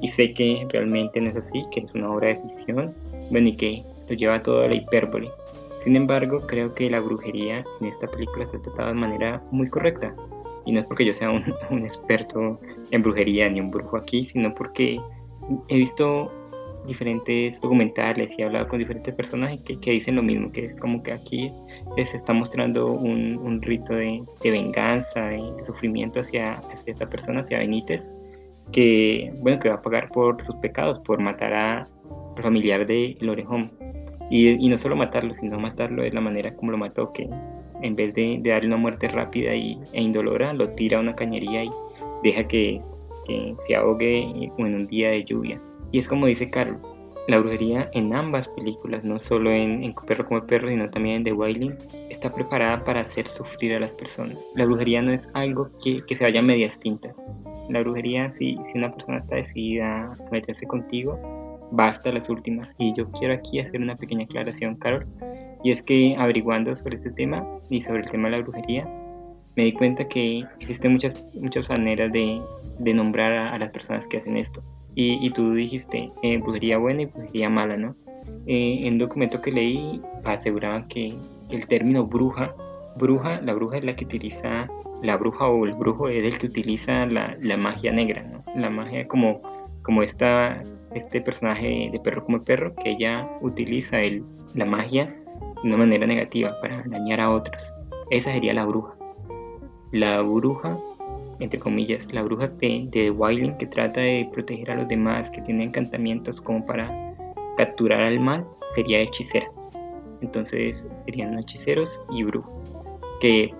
y 0.00 0.08
sé 0.08 0.34
que 0.34 0.66
realmente 0.70 1.20
no 1.20 1.30
es 1.30 1.36
así, 1.36 1.64
que 1.70 1.80
es 1.80 1.94
una 1.94 2.10
obra 2.10 2.28
de 2.28 2.36
ficción, 2.36 2.92
bueno, 3.30 3.48
y 3.48 3.56
que 3.56 3.82
lo 4.08 4.14
lleva 4.14 4.42
todo 4.42 4.62
a 4.62 4.68
la 4.68 4.74
hipérbole. 4.74 5.30
Sin 5.82 5.96
embargo, 5.96 6.42
creo 6.46 6.74
que 6.74 6.88
la 6.90 7.00
brujería 7.00 7.64
en 7.80 7.86
esta 7.86 8.06
película 8.06 8.44
está 8.44 8.60
tratada 8.60 8.88
de 8.88 9.00
manera 9.00 9.42
muy 9.50 9.68
correcta. 9.68 10.14
Y 10.64 10.72
no 10.72 10.80
es 10.80 10.86
porque 10.86 11.04
yo 11.04 11.12
sea 11.12 11.30
un, 11.30 11.44
un 11.70 11.82
experto 11.82 12.60
en 12.92 13.02
brujería 13.02 13.48
ni 13.50 13.60
un 13.60 13.70
brujo 13.70 13.96
aquí, 13.96 14.24
sino 14.24 14.54
porque 14.54 15.00
he 15.68 15.76
visto 15.76 16.30
diferentes 16.86 17.60
documentales 17.60 18.32
y 18.36 18.42
he 18.42 18.44
hablado 18.44 18.68
con 18.68 18.78
diferentes 18.78 19.14
personas 19.14 19.58
que, 19.60 19.78
que 19.78 19.92
dicen 19.92 20.16
lo 20.16 20.22
mismo, 20.22 20.50
que 20.52 20.66
es 20.66 20.76
como 20.76 21.02
que 21.02 21.12
aquí 21.12 21.50
se 21.96 22.16
está 22.16 22.32
mostrando 22.32 22.92
un, 22.92 23.38
un 23.38 23.60
rito 23.62 23.94
de, 23.94 24.22
de 24.42 24.50
venganza, 24.50 25.28
de, 25.28 25.42
sufrimiento 25.64 26.20
hacia, 26.20 26.52
hacia, 26.52 26.92
esta 26.92 27.06
persona, 27.06 27.40
hacia 27.40 27.58
Benítez, 27.58 28.02
que, 28.72 29.32
bueno, 29.40 29.58
que 29.58 29.68
va 29.68 29.76
a 29.76 29.82
pagar 29.82 30.08
por 30.08 30.42
sus 30.42 30.56
pecados, 30.56 30.98
por 30.98 31.20
matar 31.20 31.52
a, 31.54 31.78
al 32.36 32.42
familiar 32.42 32.86
de 32.86 33.16
El 33.20 33.30
Orejón. 33.30 33.70
Y, 34.30 34.48
y, 34.48 34.68
no 34.68 34.78
solo 34.78 34.96
matarlo, 34.96 35.34
sino 35.34 35.60
matarlo 35.60 36.02
de 36.02 36.10
la 36.10 36.22
manera 36.22 36.56
como 36.56 36.72
lo 36.72 36.78
mató, 36.78 37.12
que 37.12 37.28
en 37.82 37.94
vez 37.94 38.14
de, 38.14 38.38
de 38.40 38.50
darle 38.50 38.68
una 38.68 38.78
muerte 38.78 39.08
rápida 39.08 39.54
y, 39.54 39.78
e 39.92 40.00
indolora, 40.00 40.54
lo 40.54 40.68
tira 40.70 40.98
a 40.98 41.00
una 41.00 41.14
cañería 41.14 41.64
y 41.64 41.68
deja 42.22 42.44
que, 42.44 42.80
se 43.60 43.76
ahogue 43.76 44.50
en 44.58 44.74
un 44.74 44.86
día 44.88 45.10
de 45.10 45.24
lluvia. 45.24 45.60
Y 45.92 46.00
es 46.00 46.08
como 46.08 46.26
dice 46.26 46.50
Carlos, 46.50 46.82
la 47.28 47.38
brujería 47.38 47.88
en 47.94 48.12
ambas 48.14 48.48
películas, 48.48 49.04
no 49.04 49.20
solo 49.20 49.50
en, 49.50 49.84
en 49.84 49.94
Perro 50.06 50.26
como 50.26 50.44
Perro, 50.44 50.68
sino 50.68 50.90
también 50.90 51.16
en 51.16 51.24
The 51.24 51.32
Wailing, 51.32 51.76
está 52.10 52.34
preparada 52.34 52.82
para 52.84 53.02
hacer 53.02 53.28
sufrir 53.28 53.74
a 53.74 53.80
las 53.80 53.92
personas. 53.92 54.38
La 54.56 54.64
brujería 54.64 55.02
no 55.02 55.12
es 55.12 55.28
algo 55.34 55.70
que, 55.82 56.04
que 56.04 56.16
se 56.16 56.24
vaya 56.24 56.40
a 56.40 56.42
medias 56.42 56.78
tintas. 56.80 57.14
La 57.68 57.80
brujería, 57.80 58.28
si, 58.28 58.58
si 58.64 58.76
una 58.76 58.92
persona 58.92 59.18
está 59.18 59.36
decidida 59.36 60.12
a 60.12 60.30
meterse 60.32 60.66
contigo, 60.66 61.18
va 61.78 61.88
hasta 61.88 62.10
las 62.10 62.28
últimas. 62.28 62.74
Y 62.78 62.92
yo 62.94 63.08
quiero 63.12 63.34
aquí 63.34 63.60
hacer 63.60 63.80
una 63.80 63.94
pequeña 63.94 64.24
aclaración, 64.24 64.74
Carol. 64.76 65.06
Y 65.62 65.70
es 65.70 65.80
que 65.80 66.16
averiguando 66.18 66.74
sobre 66.74 66.96
este 66.96 67.10
tema 67.10 67.46
y 67.70 67.80
sobre 67.80 68.00
el 68.00 68.10
tema 68.10 68.28
de 68.28 68.38
la 68.38 68.42
brujería, 68.42 69.01
me 69.56 69.64
di 69.64 69.72
cuenta 69.72 70.08
que 70.08 70.44
existen 70.60 70.92
muchas, 70.92 71.28
muchas 71.34 71.68
maneras 71.68 72.12
de, 72.12 72.40
de 72.78 72.94
nombrar 72.94 73.32
a, 73.32 73.50
a 73.50 73.58
las 73.58 73.70
personas 73.70 74.06
que 74.08 74.18
hacen 74.18 74.36
esto. 74.36 74.62
Y, 74.94 75.24
y 75.26 75.30
tú 75.30 75.54
dijiste 75.54 76.10
eh, 76.22 76.38
brujería 76.38 76.78
buena 76.78 77.02
y 77.02 77.06
brujería 77.06 77.48
mala, 77.48 77.76
¿no? 77.76 77.94
Eh, 78.46 78.80
en 78.84 78.94
un 78.94 78.98
documento 78.98 79.40
que 79.40 79.50
leí 79.50 80.00
aseguraban 80.24 80.86
que, 80.88 81.12
que, 81.48 81.56
el 81.56 81.66
término 81.66 82.06
bruja, 82.06 82.54
bruja, 82.96 83.40
la 83.40 83.54
bruja 83.54 83.78
es 83.78 83.84
la 83.84 83.96
que 83.96 84.04
utiliza, 84.04 84.68
la 85.02 85.16
bruja 85.16 85.46
o 85.46 85.64
el 85.64 85.74
brujo 85.74 86.08
es 86.08 86.22
el 86.22 86.38
que 86.38 86.46
utiliza 86.46 87.06
la, 87.06 87.36
la 87.40 87.56
magia 87.56 87.92
negra, 87.92 88.22
¿no? 88.22 88.42
La 88.54 88.70
magia 88.70 89.08
como, 89.08 89.40
como 89.82 90.02
esta, 90.02 90.62
este 90.94 91.20
personaje 91.20 91.88
de 91.90 92.00
perro 92.00 92.24
como 92.24 92.36
el 92.38 92.44
perro, 92.44 92.74
que 92.76 92.90
ella 92.90 93.28
utiliza 93.40 94.00
el, 94.00 94.24
la 94.54 94.66
magia 94.66 95.06
de 95.62 95.68
una 95.68 95.78
manera 95.78 96.06
negativa 96.06 96.56
para 96.60 96.82
dañar 96.86 97.20
a 97.20 97.30
otros. 97.30 97.72
Esa 98.10 98.32
sería 98.32 98.54
la 98.54 98.66
bruja. 98.66 98.94
La 99.92 100.18
bruja 100.18 100.76
entre 101.42 101.58
comillas, 101.58 102.12
la 102.12 102.22
bruja 102.22 102.48
de, 102.48 102.86
de 102.90 103.10
Wailing 103.10 103.56
que 103.58 103.66
trata 103.66 104.00
de 104.00 104.28
proteger 104.32 104.70
a 104.70 104.76
los 104.76 104.88
demás, 104.88 105.30
que 105.30 105.40
tiene 105.40 105.64
encantamientos 105.64 106.40
como 106.40 106.64
para 106.64 107.14
capturar 107.56 108.00
al 108.00 108.20
mal, 108.20 108.46
sería 108.74 109.00
hechicera. 109.00 109.50
Entonces 110.20 110.86
serían 111.04 111.38
hechiceros 111.38 112.00
y 112.12 112.22
brujos, 112.22 112.54
que 113.20 113.52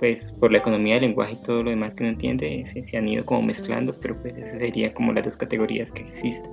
pues 0.00 0.32
por 0.32 0.50
la 0.50 0.58
economía 0.58 0.94
del 0.94 1.04
lenguaje 1.04 1.34
y 1.34 1.42
todo 1.44 1.62
lo 1.62 1.70
demás 1.70 1.94
que 1.94 2.02
no 2.02 2.10
entiende, 2.10 2.64
se, 2.64 2.84
se 2.84 2.96
han 2.96 3.06
ido 3.06 3.24
como 3.24 3.42
mezclando, 3.42 3.94
pero 4.00 4.16
pues 4.16 4.36
esas 4.36 4.58
serían 4.58 4.90
como 4.92 5.12
las 5.12 5.24
dos 5.24 5.36
categorías 5.36 5.92
que 5.92 6.02
existen. 6.02 6.50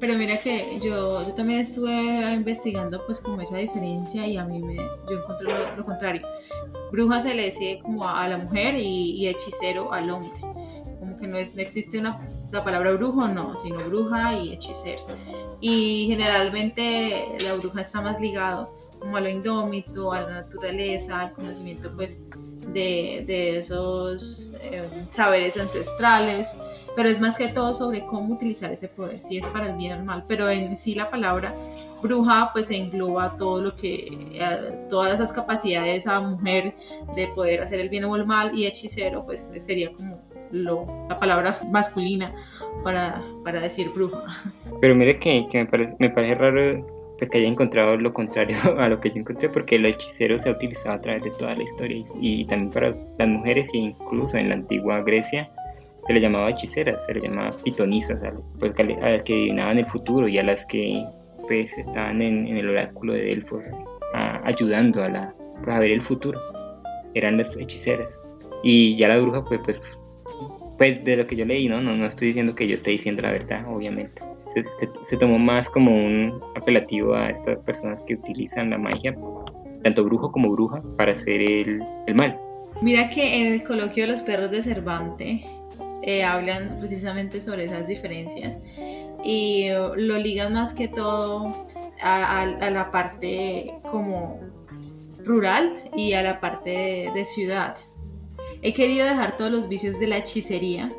Pero 0.00 0.14
mira 0.14 0.38
que 0.38 0.78
yo, 0.82 1.26
yo 1.26 1.34
también 1.34 1.60
estuve 1.60 2.34
investigando 2.34 3.04
pues 3.06 3.20
como 3.20 3.40
esa 3.40 3.56
diferencia 3.56 4.26
y 4.26 4.36
a 4.36 4.44
mí 4.44 4.58
me, 4.58 4.76
yo 4.76 5.18
encontré 5.18 5.46
lo, 5.46 5.76
lo 5.76 5.84
contrario. 5.84 6.26
Bruja 6.90 7.20
se 7.20 7.34
le 7.34 7.44
dice 7.44 7.78
como 7.80 8.08
a, 8.08 8.26
la 8.28 8.38
mujer 8.38 8.74
y, 8.76 9.12
y, 9.12 9.28
hechicero 9.28 9.92
al 9.92 10.10
hombre. 10.10 10.40
Como 10.98 11.16
que 11.16 11.26
no, 11.26 11.36
es, 11.36 11.54
no 11.54 11.62
existe 11.62 11.98
una, 11.98 12.20
la 12.50 12.64
palabra 12.64 12.92
brujo, 12.92 13.28
no, 13.28 13.56
sino 13.56 13.78
bruja 13.78 14.34
y 14.34 14.52
hechicero. 14.52 15.04
Y 15.60 16.06
generalmente 16.08 17.26
la 17.44 17.54
bruja 17.54 17.82
está 17.82 18.00
más 18.00 18.20
ligado 18.20 18.68
como 18.98 19.16
a 19.16 19.20
lo 19.20 19.28
indómito, 19.28 20.12
a 20.12 20.22
la 20.22 20.32
naturaleza, 20.32 21.20
al 21.20 21.32
conocimiento 21.32 21.90
pues 21.94 22.22
de, 22.68 23.24
de 23.26 23.58
esos 23.58 24.52
eh, 24.62 24.88
saberes 25.10 25.56
ancestrales 25.56 26.54
pero 26.96 27.08
es 27.08 27.20
más 27.20 27.36
que 27.36 27.48
todo 27.48 27.72
sobre 27.72 28.04
cómo 28.04 28.34
utilizar 28.34 28.70
ese 28.72 28.88
poder, 28.88 29.20
si 29.20 29.38
es 29.38 29.48
para 29.48 29.66
el 29.66 29.76
bien 29.76 29.92
o 29.92 29.94
el 29.96 30.04
mal, 30.04 30.24
pero 30.26 30.48
en 30.48 30.76
sí 30.76 30.94
la 30.94 31.10
palabra 31.10 31.54
bruja 32.02 32.50
pues 32.52 32.70
engloba 32.70 33.36
todo 33.36 33.62
lo 33.62 33.74
que, 33.74 34.18
eh, 34.32 34.86
todas 34.88 35.14
esas 35.14 35.32
capacidades 35.32 36.06
a 36.06 36.20
mujer 36.20 36.74
de 37.14 37.26
poder 37.28 37.62
hacer 37.62 37.80
el 37.80 37.88
bien 37.88 38.04
o 38.04 38.16
el 38.16 38.26
mal 38.26 38.52
y 38.54 38.66
hechicero 38.66 39.24
pues 39.24 39.54
sería 39.58 39.92
como 39.92 40.20
lo, 40.50 40.86
la 41.08 41.18
palabra 41.18 41.56
masculina 41.70 42.34
para, 42.82 43.22
para 43.44 43.60
decir 43.60 43.90
bruja. 43.90 44.24
Pero 44.80 44.94
mire 44.94 45.18
que, 45.18 45.46
que 45.50 45.58
me, 45.58 45.66
parece, 45.66 45.96
me 45.98 46.10
parece 46.10 46.34
raro 46.34 46.99
pues 47.20 47.28
que 47.28 47.36
haya 47.36 47.48
encontrado 47.48 47.98
lo 47.98 48.14
contrario 48.14 48.56
a 48.78 48.88
lo 48.88 48.98
que 48.98 49.10
yo 49.10 49.16
encontré, 49.16 49.50
porque 49.50 49.76
el 49.76 49.84
hechicero 49.84 50.38
se 50.38 50.48
ha 50.48 50.52
utilizado 50.52 50.94
a 50.94 51.00
través 51.02 51.22
de 51.22 51.30
toda 51.30 51.54
la 51.54 51.62
historia 51.62 52.02
y, 52.18 52.46
también 52.46 52.70
para 52.70 52.94
las 53.18 53.28
mujeres 53.28 53.68
e 53.74 53.76
incluso 53.76 54.38
en 54.38 54.48
la 54.48 54.54
antigua 54.54 55.02
Grecia 55.02 55.50
se 56.06 56.14
le 56.14 56.20
llamaba 56.22 56.48
hechiceras, 56.48 57.04
se 57.04 57.12
le 57.12 57.20
llamaba 57.20 57.54
pitonisas, 57.62 58.24
a, 58.24 58.32
pues, 58.58 58.72
a 58.80 58.82
las 58.82 59.22
que 59.22 59.34
adivinaban 59.34 59.76
el 59.76 59.84
futuro 59.84 60.28
y 60.28 60.38
a 60.38 60.42
las 60.42 60.64
que 60.64 61.04
pues 61.46 61.76
estaban 61.76 62.22
en, 62.22 62.56
el 62.56 62.70
oráculo 62.70 63.12
de 63.12 63.22
Delfos 63.24 63.66
ayudando 64.14 65.04
a, 65.04 65.10
la, 65.10 65.34
pues, 65.62 65.76
a 65.76 65.78
ver 65.78 65.90
el 65.90 66.00
futuro. 66.00 66.40
Eran 67.12 67.36
las 67.36 67.54
hechiceras. 67.56 68.18
Y 68.62 68.96
ya 68.96 69.08
la 69.08 69.18
bruja 69.18 69.44
pues, 69.44 69.60
pues, 69.64 69.78
pues 70.78 71.04
de 71.04 71.16
lo 71.16 71.26
que 71.26 71.36
yo 71.36 71.44
leí, 71.44 71.68
¿no? 71.68 71.82
¿no? 71.82 71.94
No 71.94 72.06
estoy 72.06 72.28
diciendo 72.28 72.54
que 72.54 72.66
yo 72.66 72.74
esté 72.76 72.92
diciendo 72.92 73.20
la 73.20 73.32
verdad, 73.32 73.66
obviamente. 73.68 74.22
Se, 75.04 75.16
tomó 75.16 75.38
más 75.38 75.68
como 75.70 75.94
un 75.94 76.40
apelativo 76.56 77.14
a 77.14 77.30
estas 77.30 77.58
personas 77.58 78.02
que 78.02 78.14
utilizan 78.14 78.70
la 78.70 78.78
magia, 78.78 79.16
tanto 79.82 80.04
brujo 80.04 80.32
como 80.32 80.50
bruja, 80.50 80.82
para 80.96 81.12
hacer 81.12 81.40
el, 81.40 81.82
el 82.06 82.14
mal. 82.14 82.38
Mira 82.82 83.08
que 83.10 83.36
en 83.36 83.52
el 83.52 83.62
coloquio 83.62 84.04
de 84.04 84.10
los 84.10 84.22
perros 84.22 84.50
de 84.50 84.62
Cervantes 84.62 85.42
eh, 86.02 86.24
hablan 86.24 86.78
precisamente 86.80 87.40
sobre 87.40 87.64
esas 87.64 87.86
diferencias 87.86 88.58
y 89.22 89.68
lo 89.96 90.16
ligan 90.16 90.54
más 90.54 90.72
que 90.72 90.88
todo 90.88 91.66
a, 92.00 92.46
la 92.70 92.90
parte 92.90 93.74
como 93.90 94.40
rural 95.24 95.84
y 95.94 96.14
a 96.14 96.22
la 96.22 96.40
parte 96.40 97.10
de, 97.14 97.24
ciudad. 97.26 97.76
He 98.62 98.72
querido 98.72 99.04
dejar 99.04 99.36
todos 99.36 99.52
los 99.52 99.68
vicios 99.68 100.00
de 100.00 100.06
la 100.06 100.16
hechicería 100.16 100.90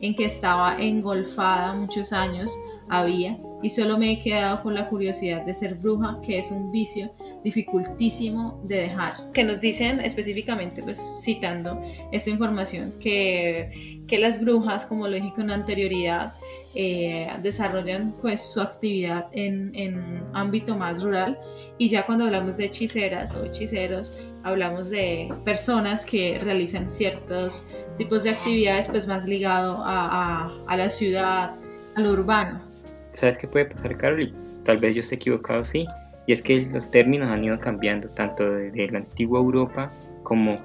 en 0.00 0.14
que 0.14 0.24
estaba 0.24 0.76
engolfada 0.78 1.74
muchos 1.74 2.14
años, 2.14 2.58
había, 2.88 3.36
y 3.62 3.70
solo 3.70 3.98
me 3.98 4.12
he 4.12 4.18
quedado 4.18 4.62
con 4.62 4.74
la 4.74 4.88
curiosidad 4.88 5.44
de 5.44 5.52
ser 5.52 5.74
bruja, 5.74 6.18
que 6.24 6.38
es 6.38 6.50
un 6.50 6.70
vicio 6.70 7.12
dificultísimo 7.42 8.60
de 8.64 8.82
dejar. 8.82 9.14
Que 9.32 9.44
nos 9.44 9.60
dicen 9.60 10.00
específicamente, 10.00 10.82
pues 10.82 11.00
citando 11.20 11.82
esta 12.12 12.30
información, 12.30 12.92
que, 13.00 14.00
que 14.06 14.18
las 14.18 14.40
brujas, 14.40 14.84
como 14.84 15.08
lo 15.08 15.14
dije 15.14 15.32
con 15.34 15.50
anterioridad, 15.50 16.32
eh, 16.74 17.26
desarrollan 17.42 18.14
pues 18.20 18.40
su 18.40 18.60
actividad 18.60 19.26
en, 19.32 19.72
en 19.74 20.22
ámbito 20.34 20.76
más 20.76 21.02
rural 21.02 21.38
y 21.78 21.88
ya 21.88 22.04
cuando 22.04 22.24
hablamos 22.24 22.58
de 22.58 22.66
hechiceras 22.66 23.34
o 23.34 23.44
hechiceros 23.44 24.12
hablamos 24.44 24.90
de 24.90 25.32
personas 25.46 26.04
que 26.04 26.38
realizan 26.38 26.90
ciertos 26.90 27.64
tipos 27.96 28.22
de 28.22 28.30
actividades 28.30 28.86
pues 28.86 29.06
más 29.06 29.26
ligado 29.26 29.82
a, 29.82 30.44
a, 30.44 30.52
a 30.68 30.76
la 30.76 30.90
ciudad, 30.90 31.52
a 31.96 32.00
lo 32.00 32.12
urbano. 32.12 32.67
¿Sabes 33.12 33.38
qué 33.38 33.48
puede 33.48 33.66
pasar, 33.66 33.96
Carol? 33.96 34.32
Tal 34.64 34.78
vez 34.78 34.94
yo 34.94 35.00
esté 35.00 35.16
equivocado, 35.16 35.64
sí. 35.64 35.86
Y 36.26 36.32
es 36.32 36.42
que 36.42 36.64
los 36.66 36.90
términos 36.90 37.30
han 37.30 37.42
ido 37.42 37.58
cambiando, 37.58 38.08
tanto 38.08 38.50
de, 38.50 38.70
de 38.70 38.88
la 38.90 38.98
antigua 38.98 39.40
Europa 39.40 39.90
como 40.22 40.58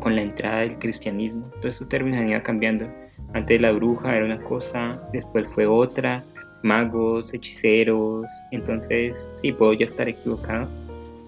con 0.00 0.14
la 0.14 0.22
entrada 0.22 0.60
del 0.60 0.78
cristianismo. 0.78 1.46
Todos 1.60 1.74
estos 1.74 1.88
términos 1.88 2.20
han 2.20 2.28
ido 2.28 2.42
cambiando. 2.42 2.86
Antes 3.34 3.60
la 3.60 3.72
bruja 3.72 4.16
era 4.16 4.24
una 4.24 4.38
cosa, 4.38 5.00
después 5.12 5.46
fue 5.48 5.66
otra, 5.66 6.22
magos, 6.62 7.34
hechiceros. 7.34 8.26
Entonces, 8.52 9.16
sí, 9.42 9.52
puedo 9.52 9.72
ya 9.72 9.86
estar 9.86 10.08
equivocado. 10.08 10.68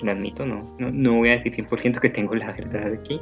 Lo 0.03 0.13
admito, 0.13 0.47
no, 0.47 0.77
no, 0.79 0.91
no 0.91 1.19
voy 1.19 1.31
a 1.31 1.39
decir 1.39 1.53
100% 1.53 1.99
que 1.99 2.09
tengo 2.09 2.35
la 2.35 2.53
verdad 2.53 2.93
aquí. 2.93 3.21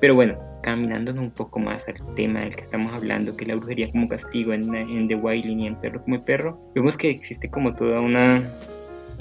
Pero 0.00 0.14
bueno, 0.14 0.38
caminándonos 0.62 1.22
un 1.22 1.30
poco 1.30 1.58
más 1.58 1.88
al 1.88 1.96
tema 2.14 2.40
del 2.40 2.54
que 2.54 2.62
estamos 2.62 2.92
hablando, 2.92 3.36
que 3.36 3.44
es 3.44 3.48
la 3.48 3.56
brujería 3.56 3.90
como 3.90 4.08
castigo 4.08 4.52
en, 4.52 4.74
en 4.74 5.08
The 5.08 5.16
Wailing 5.16 5.60
y 5.60 5.66
en 5.66 5.76
Perro 5.76 6.02
como 6.02 6.16
el 6.16 6.22
Perro, 6.22 6.58
vemos 6.74 6.96
que 6.96 7.10
existe 7.10 7.50
como 7.50 7.74
toda 7.74 8.00
una 8.00 8.42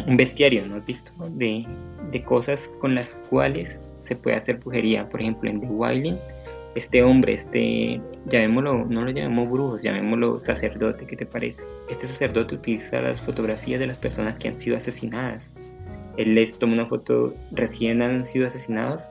un 0.07 0.17
bestiario, 0.17 0.65
¿no 0.65 0.75
has 0.75 0.85
visto? 0.85 1.11
De, 1.31 1.65
de 2.11 2.23
cosas 2.23 2.69
con 2.79 2.95
las 2.95 3.15
cuales 3.29 3.77
se 4.05 4.15
puede 4.15 4.37
hacer 4.37 4.57
brujería. 4.57 5.07
Por 5.09 5.21
ejemplo, 5.21 5.49
en 5.49 5.59
The 5.59 5.67
Wailing, 5.67 6.17
este 6.75 7.03
hombre, 7.03 7.33
este, 7.33 8.01
llamémoslo, 8.27 8.85
no 8.85 9.03
lo 9.03 9.11
llamemos 9.11 9.49
brujos, 9.49 9.81
llamémoslo 9.81 10.39
sacerdote, 10.39 11.05
¿qué 11.05 11.15
te 11.15 11.25
parece? 11.25 11.63
Este 11.89 12.07
sacerdote 12.07 12.55
utiliza 12.55 13.01
las 13.01 13.19
fotografías 13.19 13.79
de 13.79 13.87
las 13.87 13.97
personas 13.97 14.35
que 14.35 14.47
han 14.47 14.59
sido 14.59 14.77
asesinadas. 14.77 15.51
Él 16.17 16.35
les 16.35 16.57
toma 16.57 16.73
una 16.73 16.85
foto 16.85 17.33
recién 17.51 18.01
han 18.01 18.25
sido 18.25 18.47
asesinados 18.47 19.03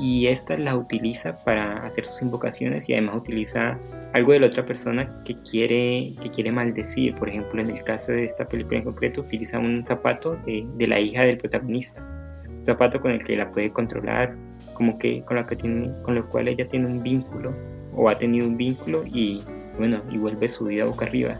y 0.00 0.28
esta 0.28 0.56
la 0.56 0.76
utiliza 0.76 1.36
para 1.44 1.84
hacer 1.84 2.06
sus 2.06 2.22
invocaciones 2.22 2.88
y 2.88 2.94
además 2.94 3.16
utiliza 3.16 3.78
algo 4.14 4.32
de 4.32 4.40
la 4.40 4.46
otra 4.46 4.64
persona 4.64 5.06
que 5.26 5.36
quiere, 5.42 6.14
que 6.22 6.30
quiere 6.30 6.50
maldecir. 6.50 7.14
Por 7.14 7.28
ejemplo, 7.28 7.60
en 7.60 7.68
el 7.68 7.84
caso 7.84 8.12
de 8.12 8.24
esta 8.24 8.48
película 8.48 8.78
en 8.78 8.84
concreto, 8.84 9.20
utiliza 9.20 9.58
un 9.58 9.84
zapato 9.84 10.36
de, 10.46 10.66
de 10.76 10.86
la 10.86 10.98
hija 10.98 11.22
del 11.22 11.36
protagonista. 11.36 12.02
Un 12.48 12.64
zapato 12.64 13.00
con 13.00 13.12
el 13.12 13.22
que 13.22 13.36
la 13.36 13.50
puede 13.50 13.70
controlar, 13.70 14.34
como 14.72 14.98
que 14.98 15.22
con, 15.24 15.36
la 15.36 15.46
que 15.46 15.56
tiene, 15.56 15.90
con 16.02 16.14
lo 16.14 16.26
cual 16.30 16.48
ella 16.48 16.66
tiene 16.66 16.86
un 16.86 17.02
vínculo 17.02 17.54
o 17.94 18.08
ha 18.08 18.16
tenido 18.16 18.46
un 18.46 18.56
vínculo 18.56 19.04
y 19.06 19.42
bueno, 19.76 20.00
y 20.10 20.16
vuelve 20.16 20.48
su 20.48 20.64
vida 20.64 20.86
boca 20.86 21.04
arriba. 21.04 21.36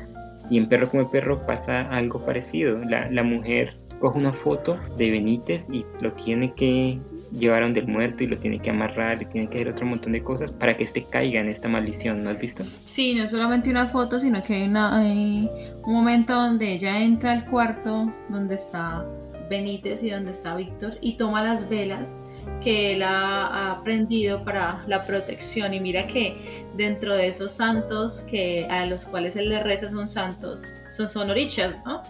Y 0.51 0.59
en 0.59 0.69
Perro 0.69 0.91
como 0.91 1.11
Perro 1.11 1.47
pasa 1.47 1.89
algo 1.89 2.25
parecido. 2.27 2.79
La, 2.85 3.11
la 3.11 3.23
mujer 3.23 3.73
coge 4.01 4.19
una 4.19 4.33
foto 4.33 4.79
de 4.99 5.11
Benítez 5.11 5.67
y 5.71 5.85
lo 6.01 6.13
tiene 6.13 6.53
que 6.55 6.99
llevar 7.33 7.63
a 7.63 7.67
donde 7.67 7.81
el 7.81 7.87
muerto 7.87 8.25
y 8.25 8.27
lo 8.27 8.37
tiene 8.37 8.59
que 8.59 8.71
amarrar 8.71 9.23
y 9.23 9.27
tiene 9.27 9.49
que 9.49 9.59
hacer 9.59 9.69
otro 9.69 9.87
montón 9.87 10.13
de 10.13 10.23
cosas 10.23 10.51
para 10.51 10.77
que 10.77 10.85
este 10.85 11.05
caiga 11.05 11.41
en 11.41 11.49
esta 11.49 11.69
maldición, 11.69 12.25
¿no 12.25 12.31
has 12.31 12.39
visto? 12.39 12.65
Sí, 12.85 13.15
no 13.15 13.27
solamente 13.27 13.71
una 13.71 13.87
foto, 13.87 14.19
sino 14.19 14.43
que 14.43 14.55
hay, 14.55 14.69
una, 14.69 14.99
hay 14.99 15.49
un 15.85 15.93
momento 15.93 16.35
donde 16.35 16.73
ella 16.73 17.01
entra 17.03 17.33
al 17.33 17.45
cuarto 17.47 18.13
donde 18.29 18.57
está 18.57 19.05
Benítez 19.51 20.03
y 20.03 20.11
donde 20.11 20.31
está 20.31 20.55
Víctor 20.55 20.97
y 21.01 21.15
toma 21.15 21.43
las 21.43 21.69
velas 21.69 22.17
que 22.63 22.93
él 22.93 23.03
ha, 23.03 23.73
aprendido 23.73 24.45
para 24.45 24.85
la 24.87 25.03
protección 25.03 25.75
y 25.75 25.81
mira 25.81 26.07
que 26.07 26.37
dentro 26.77 27.17
de 27.17 27.27
esos 27.27 27.53
santos 27.53 28.23
que 28.23 28.67
a 28.71 28.87
los 28.87 29.05
cuales 29.05 29.37
él 29.37 29.49
le 29.49 29.63
reza 29.63 29.89
son 29.89 30.07
santos, 30.07 30.65
son, 30.93 31.09
son 31.09 31.31
orichas, 31.31 31.75
¿no? 31.85 32.03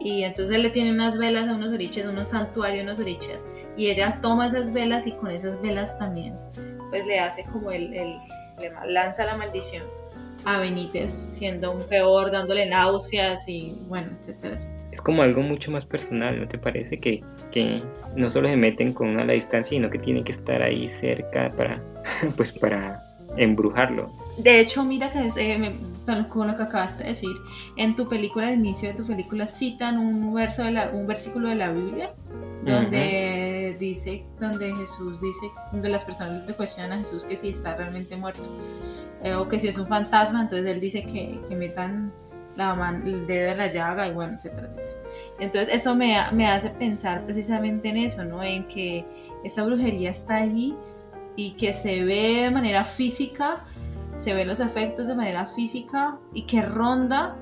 Y 0.00 0.22
entonces 0.22 0.58
le 0.58 0.70
tiene 0.70 0.92
unas 0.92 1.18
velas 1.18 1.48
a 1.48 1.54
unos 1.54 1.72
oriches, 1.72 2.06
unos 2.06 2.28
santuarios, 2.28 2.84
unos 2.84 3.00
oriches, 3.00 3.46
y 3.76 3.88
ella 3.88 4.18
toma 4.22 4.46
esas 4.46 4.72
velas 4.72 5.06
y 5.06 5.12
con 5.12 5.30
esas 5.30 5.60
velas 5.60 5.98
también, 5.98 6.34
pues 6.90 7.06
le 7.06 7.18
hace 7.20 7.44
como 7.44 7.70
el, 7.70 7.94
el 7.94 8.16
le 8.60 8.72
lanza 8.92 9.24
la 9.24 9.36
maldición 9.36 9.84
a 10.44 10.58
Benítez, 10.60 11.10
siendo 11.10 11.72
un 11.72 11.82
peor, 11.82 12.30
dándole 12.30 12.66
náuseas 12.66 13.48
y 13.48 13.74
bueno, 13.88 14.08
etcétera, 14.20 14.54
etcétera. 14.54 14.88
Es 14.92 15.02
como 15.02 15.22
algo 15.22 15.42
mucho 15.42 15.70
más 15.70 15.84
personal, 15.84 16.40
¿no 16.40 16.48
te 16.48 16.58
parece? 16.58 16.98
Que, 16.98 17.22
que 17.50 17.82
no 18.16 18.30
solo 18.30 18.48
se 18.48 18.56
meten 18.56 18.92
con 18.92 19.08
una 19.08 19.22
a 19.22 19.26
la 19.26 19.32
distancia, 19.32 19.76
sino 19.76 19.90
que 19.90 19.98
tienen 19.98 20.24
que 20.24 20.32
estar 20.32 20.62
ahí 20.62 20.88
cerca 20.88 21.52
para, 21.56 21.80
pues 22.36 22.52
para 22.52 23.02
embrujarlo. 23.36 24.10
De 24.38 24.60
hecho, 24.60 24.84
mira 24.84 25.10
que 25.10 25.28
eh, 25.36 25.72
con 26.28 26.48
lo 26.48 26.56
que 26.56 26.62
acabas 26.62 26.98
de 26.98 27.04
decir, 27.04 27.36
en 27.76 27.94
tu 27.96 28.08
película, 28.08 28.48
al 28.48 28.54
inicio 28.54 28.88
de 28.88 28.94
tu 28.94 29.06
película, 29.06 29.46
citan 29.46 29.98
un 29.98 30.32
verso 30.34 30.62
de 30.62 30.72
la, 30.72 30.90
un 30.90 31.06
versículo 31.06 31.48
de 31.48 31.54
la 31.54 31.70
Biblia 31.70 32.10
donde 32.62 33.76
dice, 33.78 34.24
donde 34.38 34.74
Jesús 34.74 35.20
dice, 35.20 35.50
donde 35.72 35.88
las 35.88 36.04
personas 36.04 36.46
le 36.46 36.54
cuestionan 36.54 36.92
a 36.92 36.98
Jesús 36.98 37.24
que 37.24 37.36
si 37.36 37.48
está 37.48 37.74
realmente 37.74 38.16
muerto 38.16 38.48
eh, 39.22 39.34
o 39.34 39.48
que 39.48 39.58
si 39.58 39.68
es 39.68 39.78
un 39.78 39.86
fantasma, 39.86 40.42
entonces 40.42 40.66
él 40.66 40.80
dice 40.80 41.02
que, 41.04 41.38
que 41.48 41.56
metan 41.56 42.12
la 42.56 43.00
el 43.04 43.26
dedo 43.26 43.52
en 43.52 43.58
la 43.58 43.68
llaga 43.68 44.08
y 44.08 44.12
bueno, 44.12 44.34
etcétera, 44.34 44.66
etcétera. 44.66 44.98
Entonces 45.38 45.74
eso 45.74 45.94
me, 45.94 46.16
me 46.32 46.46
hace 46.46 46.70
pensar 46.70 47.22
precisamente 47.22 47.88
en 47.88 47.98
eso, 47.98 48.24
¿no? 48.24 48.42
En 48.42 48.64
que 48.64 49.04
esta 49.44 49.62
brujería 49.62 50.10
está 50.10 50.36
allí 50.36 50.74
y 51.36 51.52
que 51.52 51.72
se 51.72 52.04
ve 52.04 52.42
de 52.42 52.50
manera 52.50 52.84
física, 52.84 53.64
se 54.18 54.34
ven 54.34 54.48
los 54.48 54.60
efectos 54.60 55.06
de 55.06 55.14
manera 55.14 55.46
física 55.46 56.18
y 56.34 56.42
que 56.42 56.60
ronda 56.60 57.36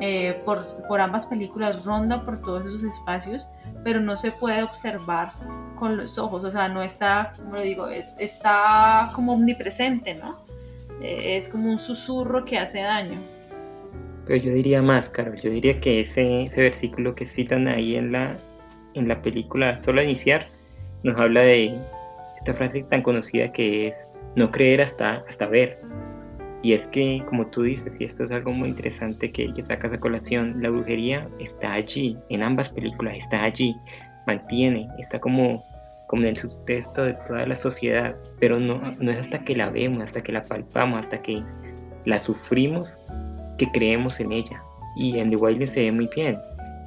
eh, 0.00 0.40
por, 0.44 0.64
por, 0.86 1.00
ambas 1.00 1.26
películas, 1.26 1.84
ronda 1.84 2.24
por 2.24 2.40
todos 2.40 2.66
esos 2.66 2.84
espacios, 2.84 3.48
pero 3.82 4.00
no 4.00 4.16
se 4.16 4.30
puede 4.30 4.62
observar 4.62 5.32
con 5.76 5.96
los 5.96 6.18
ojos, 6.18 6.44
o 6.44 6.52
sea, 6.52 6.68
no 6.68 6.82
está, 6.82 7.32
como 7.36 7.56
lo 7.56 7.62
digo, 7.62 7.88
es, 7.88 8.14
está 8.18 9.10
como 9.14 9.32
omnipresente, 9.32 10.14
¿no? 10.14 10.38
Eh, 11.02 11.36
es 11.36 11.48
como 11.48 11.70
un 11.70 11.78
susurro 11.78 12.44
que 12.44 12.58
hace 12.58 12.82
daño. 12.82 13.18
Pero 14.26 14.44
yo 14.44 14.52
diría 14.52 14.82
más, 14.82 15.08
Carol, 15.08 15.40
yo 15.40 15.50
diría 15.50 15.80
que 15.80 16.00
ese, 16.00 16.42
ese 16.42 16.60
versículo 16.60 17.14
que 17.14 17.24
citan 17.24 17.66
ahí 17.66 17.96
en 17.96 18.12
la, 18.12 18.36
en 18.94 19.08
la 19.08 19.22
película, 19.22 19.80
solo 19.82 20.00
a 20.00 20.04
iniciar, 20.04 20.46
nos 21.02 21.18
habla 21.18 21.40
de 21.40 21.74
esta 22.38 22.54
frase 22.54 22.82
tan 22.82 23.02
conocida 23.02 23.52
que 23.52 23.88
es 23.88 23.96
no 24.36 24.50
creer 24.50 24.80
hasta, 24.80 25.24
hasta 25.28 25.46
ver. 25.46 25.78
Y 26.62 26.72
es 26.72 26.88
que, 26.88 27.22
como 27.26 27.46
tú 27.46 27.62
dices, 27.62 28.00
y 28.00 28.04
esto 28.04 28.24
es 28.24 28.32
algo 28.32 28.50
muy 28.52 28.68
interesante 28.68 29.30
que, 29.30 29.52
que 29.54 29.62
sacas 29.62 29.92
a 29.92 29.98
colación, 29.98 30.60
la 30.60 30.70
brujería 30.70 31.28
está 31.38 31.72
allí, 31.72 32.18
en 32.30 32.42
ambas 32.42 32.68
películas 32.68 33.16
está 33.16 33.44
allí, 33.44 33.76
mantiene, 34.26 34.88
está 34.98 35.20
como, 35.20 35.64
como 36.08 36.22
en 36.22 36.28
el 36.30 36.36
subtexto 36.36 37.04
de 37.04 37.14
toda 37.14 37.46
la 37.46 37.54
sociedad, 37.54 38.16
pero 38.40 38.58
no, 38.58 38.80
no 38.98 39.10
es 39.10 39.20
hasta 39.20 39.44
que 39.44 39.54
la 39.54 39.70
vemos, 39.70 40.02
hasta 40.02 40.22
que 40.22 40.32
la 40.32 40.42
palpamos, 40.42 41.00
hasta 41.00 41.22
que 41.22 41.42
la 42.04 42.18
sufrimos, 42.18 42.92
que 43.56 43.70
creemos 43.70 44.18
en 44.18 44.32
ella. 44.32 44.60
Y 44.96 45.18
en 45.18 45.30
The 45.30 45.36
Wild 45.36 45.68
se 45.68 45.82
ve 45.82 45.92
muy 45.92 46.08
bien 46.12 46.38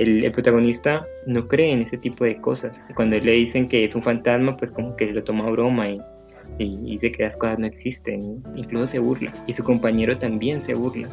el, 0.01 0.32
protagonista 0.32 1.05
no 1.26 1.47
cree 1.47 1.74
en 1.74 1.82
ese 1.82 1.97
tipo 1.97 2.24
de 2.24 2.38
cosas. 2.38 2.86
Cuando 2.95 3.19
le 3.19 3.32
dicen 3.34 3.67
que 3.67 3.84
es 3.84 3.95
un 3.95 4.01
fantasma, 4.01 4.57
pues 4.57 4.72
como 4.72 4.95
que 4.95 5.07
lo 5.07 5.24
toma 5.24 5.45
a 5.45 5.51
broma 5.51 5.89
y, 5.89 6.01
dice 6.58 7.12
que 7.12 7.24
las 7.24 7.38
cosas 7.38 7.60
no 7.60 7.66
existen, 7.66 8.43
incluso 8.56 8.88
se 8.88 8.99
burla. 8.99 9.32
Y 9.47 9.54
su 9.54 9.64
compañero 9.64 10.18
también 10.18 10.62
se 10.62 10.74
burla. 10.74 11.08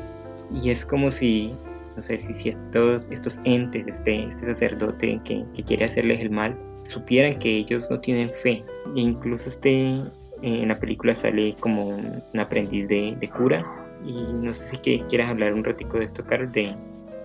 Y 0.62 0.70
es 0.70 0.84
como 0.84 1.10
si, 1.10 1.52
no 1.96 2.02
sé, 2.02 2.18
si, 2.18 2.48
estos, 2.48 3.08
estos 3.10 3.40
entes, 3.44 3.86
este, 3.86 4.24
este 4.24 4.46
sacerdote 4.46 5.20
que, 5.24 5.44
quiere 5.64 5.84
hacerles 5.84 6.20
el 6.20 6.30
mal, 6.30 6.56
supieran 6.84 7.38
que 7.38 7.58
ellos 7.58 7.90
no 7.90 8.00
tienen 8.00 8.30
fe. 8.42 8.62
E 8.96 9.00
incluso 9.00 9.48
este, 9.48 9.94
en 10.42 10.68
la 10.68 10.78
película 10.78 11.14
sale 11.14 11.54
como 11.60 11.88
un, 11.88 12.40
aprendiz 12.40 12.88
de, 12.88 13.30
cura. 13.36 13.64
Y 14.06 14.32
no 14.40 14.52
sé 14.52 14.64
si 14.64 14.76
que, 14.78 15.00
quieras 15.08 15.30
hablar 15.30 15.54
un 15.54 15.64
ratico 15.64 15.98
de 15.98 16.04
esto, 16.04 16.24
Carlos, 16.24 16.52
de, 16.52 16.72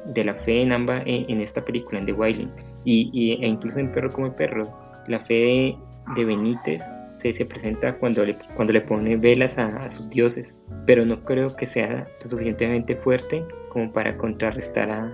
de 0.06 0.24
la 0.24 0.34
fe 0.34 0.62
en 0.62 0.74
ambas 0.74 1.04
en, 1.06 1.40
esta 1.40 1.64
película, 1.64 2.00
en 2.00 2.06
The 2.06 2.14
Wailing, 2.14 2.52
y, 2.84 3.38
e 3.42 3.48
incluso 3.48 3.80
en 3.80 3.92
Perro 3.92 4.12
como 4.12 4.34
Perro. 4.34 4.68
La 5.08 5.20
fe 5.20 5.76
de, 6.16 6.26
Benítez 6.26 6.82
se, 7.24 7.34
se, 7.34 7.46
presenta 7.46 7.94
cuando 7.94 8.26
le, 8.26 8.36
cuando 8.56 8.74
le 8.74 8.82
pone 8.82 9.16
velas 9.16 9.58
a, 9.58 9.90
sus 9.90 10.10
dioses, 10.10 10.60
pero 10.86 11.06
no 11.06 11.24
creo 11.24 11.56
que 11.56 11.66
sea 11.66 12.08
lo 12.22 12.30
suficientemente 12.30 12.96
fuerte 12.96 13.44
como 13.70 13.92
para 13.92 14.18
contrarrestar 14.18 14.92
a, 14.92 15.12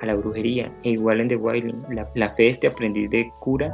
a 0.00 0.06
la 0.06 0.14
brujería. 0.14 0.70
E 0.82 0.90
igual 0.90 1.20
en 1.20 1.28
The 1.28 1.36
Wailing, 1.36 1.84
la, 1.90 2.08
la, 2.14 2.30
fe 2.30 2.44
de 2.44 2.48
este 2.50 2.66
aprendiz 2.66 3.08
de 3.10 3.30
cura 3.40 3.72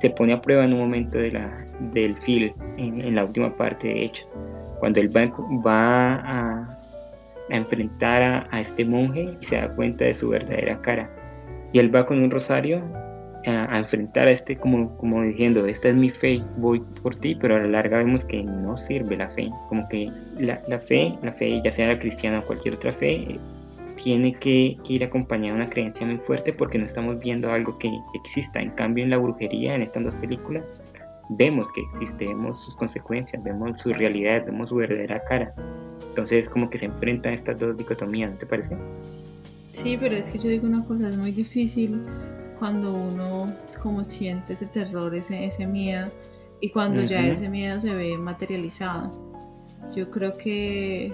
se 0.00 0.08
pone 0.08 0.32
a 0.32 0.40
prueba 0.40 0.64
en 0.64 0.72
un 0.72 0.80
momento 0.80 1.18
de 1.18 1.32
la, 1.32 1.66
del 1.92 2.14
film, 2.14 2.52
en, 2.78 3.14
la 3.14 3.24
última 3.24 3.54
parte 3.54 3.88
de 3.88 4.02
hecho, 4.02 4.26
cuando 4.78 4.98
el 4.98 5.10
banco 5.10 5.46
va 5.62 6.14
a, 6.14 6.68
a 7.50 7.56
enfrentar 7.56 8.48
a, 8.50 8.60
este 8.60 8.86
monje 8.86 9.34
y 9.40 9.44
se 9.44 9.56
da 9.56 9.74
cuenta 9.74 10.06
de 10.06 10.14
su 10.14 10.30
verdadera 10.30 10.80
cara. 10.80 11.10
Y 11.72 11.78
él 11.78 11.94
va 11.94 12.06
con 12.06 12.22
un 12.22 12.30
rosario 12.30 12.82
a, 13.46 13.78
enfrentar 13.78 14.28
a 14.28 14.30
este 14.30 14.56
como, 14.56 14.96
como 14.96 15.22
diciendo, 15.22 15.66
esta 15.66 15.88
es 15.88 15.94
mi 15.94 16.10
fe, 16.10 16.42
voy 16.56 16.80
por 17.02 17.14
ti, 17.14 17.34
pero 17.34 17.56
a 17.56 17.60
la 17.60 17.68
larga 17.68 17.98
vemos 17.98 18.24
que 18.24 18.42
no 18.42 18.76
sirve 18.76 19.16
la 19.16 19.28
fe, 19.28 19.50
como 19.68 19.88
que 19.88 20.10
la, 20.38 20.60
la 20.68 20.78
fe, 20.78 21.14
la 21.22 21.32
fe, 21.32 21.60
ya 21.64 21.70
sea 21.70 21.88
la 21.88 21.98
cristiana 21.98 22.40
o 22.40 22.42
cualquier 22.42 22.74
otra 22.74 22.92
fe, 22.92 23.38
tiene 24.02 24.34
que, 24.34 24.76
ir 24.88 25.04
acompañada 25.04 25.56
de 25.56 25.62
una 25.62 25.70
creencia 25.70 26.06
muy 26.06 26.18
fuerte 26.18 26.52
porque 26.52 26.78
no 26.78 26.86
estamos 26.86 27.20
viendo 27.20 27.50
algo 27.52 27.78
que 27.78 27.90
exista. 28.14 28.60
En 28.60 28.70
cambio, 28.70 29.04
en 29.04 29.10
la 29.10 29.18
brujería, 29.18 29.74
en 29.74 29.82
estas 29.82 30.04
dos 30.04 30.14
películas, 30.14 30.64
vemos 31.30 31.70
que 31.72 31.82
existe, 31.92 32.26
vemos 32.26 32.64
sus 32.64 32.76
consecuencias, 32.76 33.42
vemos 33.42 33.80
su 33.80 33.92
realidad, 33.92 34.44
vemos 34.46 34.70
su 34.70 34.76
verdadera 34.76 35.22
cara. 35.24 35.52
Entonces 36.08 36.48
como 36.48 36.70
que 36.70 36.78
se 36.78 36.86
enfrentan 36.86 37.34
estas 37.34 37.58
dos 37.58 37.76
dicotomías, 37.76 38.32
¿no 38.32 38.38
te 38.38 38.46
parece? 38.46 38.76
Sí, 39.72 39.96
pero 40.00 40.16
es 40.16 40.30
que 40.30 40.38
yo 40.38 40.48
digo 40.48 40.66
una 40.66 40.84
cosa, 40.84 41.08
es 41.08 41.16
muy 41.16 41.30
difícil 41.30 42.00
cuando 42.60 42.94
uno 42.94 43.52
como 43.82 44.04
siente 44.04 44.52
ese 44.52 44.66
terror, 44.66 45.12
ese, 45.14 45.44
ese 45.44 45.66
miedo, 45.66 46.08
y 46.60 46.70
cuando 46.70 47.02
ya 47.02 47.26
ese 47.26 47.48
miedo 47.48 47.80
se 47.80 47.92
ve 47.92 48.16
materializado. 48.16 49.10
Yo 49.90 50.10
creo 50.10 50.36
que 50.36 51.12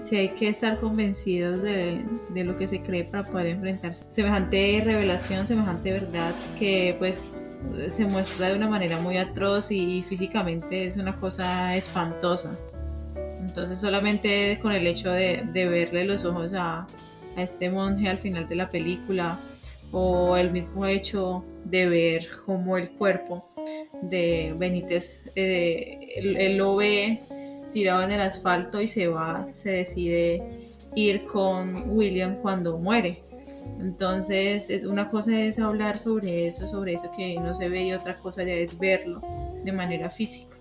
sí 0.00 0.16
hay 0.16 0.30
que 0.30 0.48
estar 0.48 0.78
convencidos 0.78 1.62
de, 1.62 2.04
de, 2.30 2.44
lo 2.44 2.58
que 2.58 2.66
se 2.66 2.82
cree 2.82 3.04
para 3.04 3.24
poder 3.24 3.46
enfrentarse. 3.46 4.04
Semejante 4.08 4.82
revelación, 4.84 5.46
semejante 5.46 5.92
verdad 5.92 6.34
que 6.58 6.94
pues 6.98 7.44
se 7.90 8.04
muestra 8.04 8.48
de 8.48 8.56
una 8.56 8.68
manera 8.68 9.00
muy 9.00 9.16
atroz 9.16 9.70
y 9.70 10.02
físicamente 10.02 10.86
es 10.86 10.96
una 10.96 11.16
cosa 11.16 11.76
espantosa. 11.76 12.50
Entonces 13.40 13.80
solamente 13.80 14.58
con 14.60 14.72
el 14.72 14.86
hecho 14.86 15.10
de, 15.10 15.44
verle 15.52 16.04
los 16.04 16.24
ojos 16.24 16.52
a, 16.54 16.86
este 17.36 17.70
monje 17.70 18.08
al 18.08 18.18
final 18.18 18.48
de 18.48 18.56
la 18.56 18.68
película 18.68 19.38
o 19.92 20.36
el 20.36 20.50
mismo 20.50 20.86
hecho 20.86 21.44
de 21.64 21.88
ver 21.88 22.28
cómo 22.44 22.76
el 22.76 22.90
cuerpo 22.90 23.44
de 24.02 24.54
Benítez, 24.56 25.30
eh, 25.34 25.98
él, 26.16 26.56
lo 26.56 26.76
ve 26.76 27.18
tirado 27.72 28.02
en 28.02 28.12
el 28.12 28.20
asfalto 28.20 28.80
y 28.80 28.88
se 28.88 29.08
va, 29.08 29.46
se 29.52 29.70
decide 29.70 30.42
ir 30.94 31.24
con 31.26 31.90
William 31.90 32.36
cuando 32.36 32.78
muere. 32.78 33.22
Entonces, 33.80 34.70
es, 34.70 34.84
una 34.84 35.10
cosa 35.10 35.38
es 35.38 35.58
hablar 35.58 35.98
sobre 35.98 36.46
eso, 36.46 36.66
sobre 36.66 36.94
eso 36.94 37.10
que 37.16 37.38
no 37.38 37.54
se 37.54 37.68
ve 37.68 37.84
y 37.84 37.92
otra 37.92 38.16
cosa 38.16 38.42
ya 38.42 38.54
es 38.54 38.78
verlo 38.78 39.20
de 39.64 39.72
manera 39.72 40.08
física. 40.08 40.56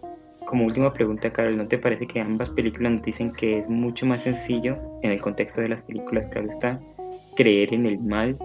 como 0.45 0.65
última 0.65 0.93
pregunta, 0.93 1.31
Carol, 1.31 1.57
¿no 1.57 1.67
te 1.67 1.77
parece 1.77 2.05
que 2.07 2.19
ambas 2.19 2.49
películas 2.49 2.91
nos 2.93 3.01
dicen 3.01 3.31
que 3.33 3.59
es 3.59 3.69
mucho 3.69 4.05
más 4.05 4.23
sencillo, 4.23 4.77
en 5.01 5.11
el 5.11 5.21
contexto 5.21 5.61
de 5.61 5.69
las 5.69 5.81
películas, 5.81 6.29
claro 6.29 6.47
está, 6.47 6.79
creer 7.35 7.73
en 7.73 7.85
el 7.85 7.99
mal 7.99 8.37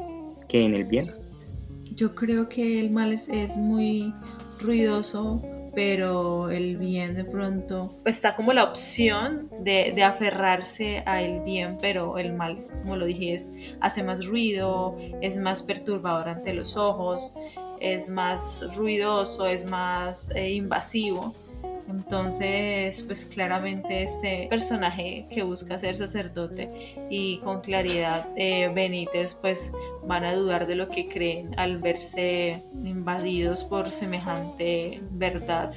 en 0.60 0.74
el 0.74 0.84
bien? 0.84 1.10
Yo 1.94 2.14
creo 2.14 2.48
que 2.48 2.80
el 2.80 2.90
mal 2.90 3.12
es, 3.12 3.28
es 3.28 3.56
muy 3.56 4.12
ruidoso, 4.60 5.42
pero 5.74 6.50
el 6.50 6.76
bien 6.76 7.14
de 7.14 7.24
pronto 7.24 7.90
pues, 8.02 8.16
está 8.16 8.36
como 8.36 8.52
la 8.52 8.64
opción 8.64 9.48
de, 9.60 9.92
de 9.94 10.02
aferrarse 10.02 11.02
al 11.06 11.40
bien, 11.44 11.78
pero 11.80 12.18
el 12.18 12.32
mal, 12.32 12.58
como 12.82 12.96
lo 12.96 13.06
dije, 13.06 13.34
es, 13.34 13.50
hace 13.80 14.02
más 14.02 14.26
ruido, 14.26 14.96
es 15.20 15.38
más 15.38 15.62
perturbador 15.62 16.28
ante 16.28 16.52
los 16.52 16.76
ojos, 16.76 17.34
es 17.80 18.08
más 18.08 18.64
ruidoso, 18.76 19.46
es 19.46 19.68
más 19.68 20.30
eh, 20.34 20.50
invasivo. 20.50 21.34
Entonces, 21.88 23.02
pues 23.02 23.24
claramente 23.24 24.02
este 24.02 24.46
personaje 24.48 25.26
que 25.30 25.42
busca 25.42 25.78
ser 25.78 25.96
sacerdote 25.96 26.70
y 27.10 27.38
con 27.38 27.60
claridad 27.60 28.26
eh, 28.36 28.70
Benítez, 28.74 29.34
pues 29.34 29.72
van 30.06 30.24
a 30.24 30.34
dudar 30.34 30.66
de 30.66 30.76
lo 30.76 30.88
que 30.88 31.08
creen 31.08 31.50
al 31.58 31.78
verse 31.78 32.62
invadidos 32.84 33.64
por 33.64 33.90
semejante 33.90 35.00
verdad 35.12 35.72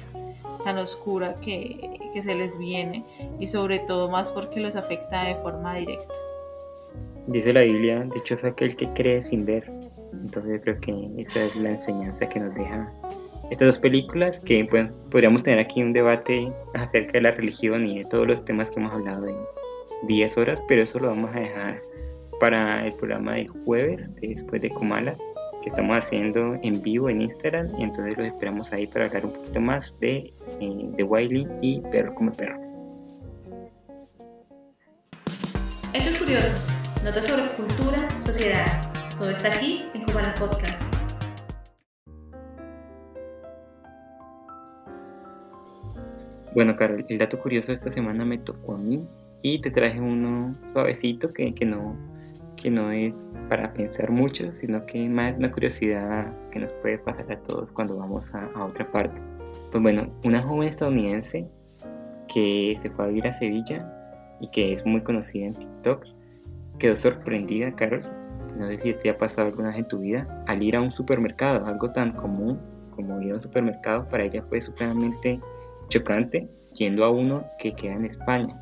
tan 0.64 0.78
oscura 0.78 1.34
que, 1.34 1.98
que 2.12 2.22
se 2.22 2.34
les 2.34 2.58
viene 2.58 3.04
y 3.38 3.46
sobre 3.46 3.78
todo 3.78 4.10
más 4.10 4.30
porque 4.30 4.60
los 4.60 4.76
afecta 4.76 5.24
de 5.24 5.34
forma 5.36 5.76
directa. 5.76 6.14
Dice 7.26 7.52
la 7.52 7.62
Biblia, 7.62 8.06
dichoso 8.14 8.46
aquel 8.46 8.76
que 8.76 8.88
cree 8.88 9.20
sin 9.20 9.44
ver. 9.44 9.68
Entonces 10.12 10.60
creo 10.62 10.80
que 10.80 11.10
esa 11.18 11.44
es 11.44 11.56
la 11.56 11.70
enseñanza 11.70 12.28
que 12.28 12.40
nos 12.40 12.54
deja 12.54 12.92
estas 13.50 13.68
dos 13.68 13.78
películas, 13.78 14.40
que 14.40 14.64
pues, 14.64 14.90
podríamos 15.10 15.42
tener 15.42 15.60
aquí 15.60 15.82
un 15.82 15.92
debate 15.92 16.52
acerca 16.74 17.12
de 17.12 17.20
la 17.22 17.30
religión 17.30 17.86
y 17.86 17.98
de 18.00 18.04
todos 18.04 18.26
los 18.26 18.44
temas 18.44 18.70
que 18.70 18.80
hemos 18.80 18.92
hablado 18.92 19.28
en 19.28 19.36
10 20.06 20.36
horas, 20.38 20.62
pero 20.68 20.82
eso 20.82 20.98
lo 20.98 21.08
vamos 21.08 21.34
a 21.34 21.40
dejar 21.40 21.80
para 22.40 22.86
el 22.86 22.92
programa 22.94 23.34
del 23.34 23.48
jueves, 23.48 24.10
después 24.20 24.62
de 24.62 24.70
Comala, 24.70 25.14
que 25.62 25.70
estamos 25.70 25.96
haciendo 25.96 26.58
en 26.62 26.82
vivo 26.82 27.08
en 27.08 27.22
Instagram, 27.22 27.68
y 27.78 27.84
entonces 27.84 28.16
los 28.16 28.26
esperamos 28.26 28.72
ahí 28.72 28.86
para 28.86 29.06
hablar 29.06 29.26
un 29.26 29.32
poquito 29.32 29.60
más 29.60 29.98
de, 30.00 30.32
eh, 30.60 31.02
Wiley 31.02 31.46
y 31.62 31.80
Perro 31.90 32.14
come 32.14 32.32
Perro. 32.32 32.60
Hechos 35.92 36.16
curiosos, 36.18 36.68
notas 37.02 37.26
sobre 37.26 37.48
cultura, 37.52 37.96
sociedad, 38.20 38.66
todo 39.18 39.30
está 39.30 39.48
aquí 39.48 39.82
en 39.94 40.04
Comala 40.04 40.34
Podcast. 40.34 40.85
Bueno, 46.56 46.74
Carol, 46.74 47.04
el 47.10 47.18
dato 47.18 47.38
curioso 47.38 47.68
de 47.68 47.74
esta 47.74 47.90
semana 47.90 48.24
me 48.24 48.38
tocó 48.38 48.76
a 48.76 48.78
mí 48.78 49.06
y 49.42 49.60
te 49.60 49.70
traje 49.70 50.00
uno 50.00 50.54
suavecito 50.72 51.30
que, 51.30 51.54
que, 51.54 51.66
no, 51.66 51.94
que 52.56 52.70
no 52.70 52.90
es 52.90 53.28
para 53.50 53.74
pensar 53.74 54.10
mucho, 54.10 54.50
sino 54.52 54.86
que 54.86 55.06
más 55.06 55.36
una 55.36 55.50
curiosidad 55.50 56.32
que 56.50 56.60
nos 56.60 56.72
puede 56.80 56.96
pasar 56.96 57.30
a 57.30 57.38
todos 57.40 57.70
cuando 57.70 57.98
vamos 57.98 58.34
a, 58.34 58.46
a 58.54 58.64
otra 58.64 58.90
parte. 58.90 59.20
Pues 59.70 59.82
bueno, 59.82 60.10
una 60.24 60.40
joven 60.40 60.70
estadounidense 60.70 61.46
que 62.32 62.78
se 62.80 62.88
fue 62.88 63.04
a 63.04 63.08
vivir 63.08 63.26
a 63.26 63.34
Sevilla 63.34 63.92
y 64.40 64.48
que 64.48 64.72
es 64.72 64.86
muy 64.86 65.02
conocida 65.02 65.48
en 65.48 65.54
TikTok, 65.56 66.06
quedó 66.78 66.96
sorprendida, 66.96 67.70
Carol, 67.76 68.02
no 68.56 68.66
sé 68.68 68.78
si 68.78 68.94
te 68.94 69.10
ha 69.10 69.18
pasado 69.18 69.48
alguna 69.48 69.68
vez 69.68 69.80
en 69.80 69.88
tu 69.88 69.98
vida, 69.98 70.42
al 70.46 70.62
ir 70.62 70.76
a 70.76 70.80
un 70.80 70.90
supermercado, 70.90 71.66
algo 71.66 71.92
tan 71.92 72.12
común 72.12 72.58
como 72.94 73.20
ir 73.20 73.32
a 73.32 73.34
un 73.34 73.42
supermercado, 73.42 74.08
para 74.08 74.24
ella 74.24 74.42
fue 74.48 74.62
supremamente 74.62 75.38
chocante 75.88 76.48
yendo 76.74 77.04
a 77.04 77.10
uno 77.10 77.44
que 77.58 77.74
queda 77.74 77.94
en 77.94 78.04
España. 78.04 78.54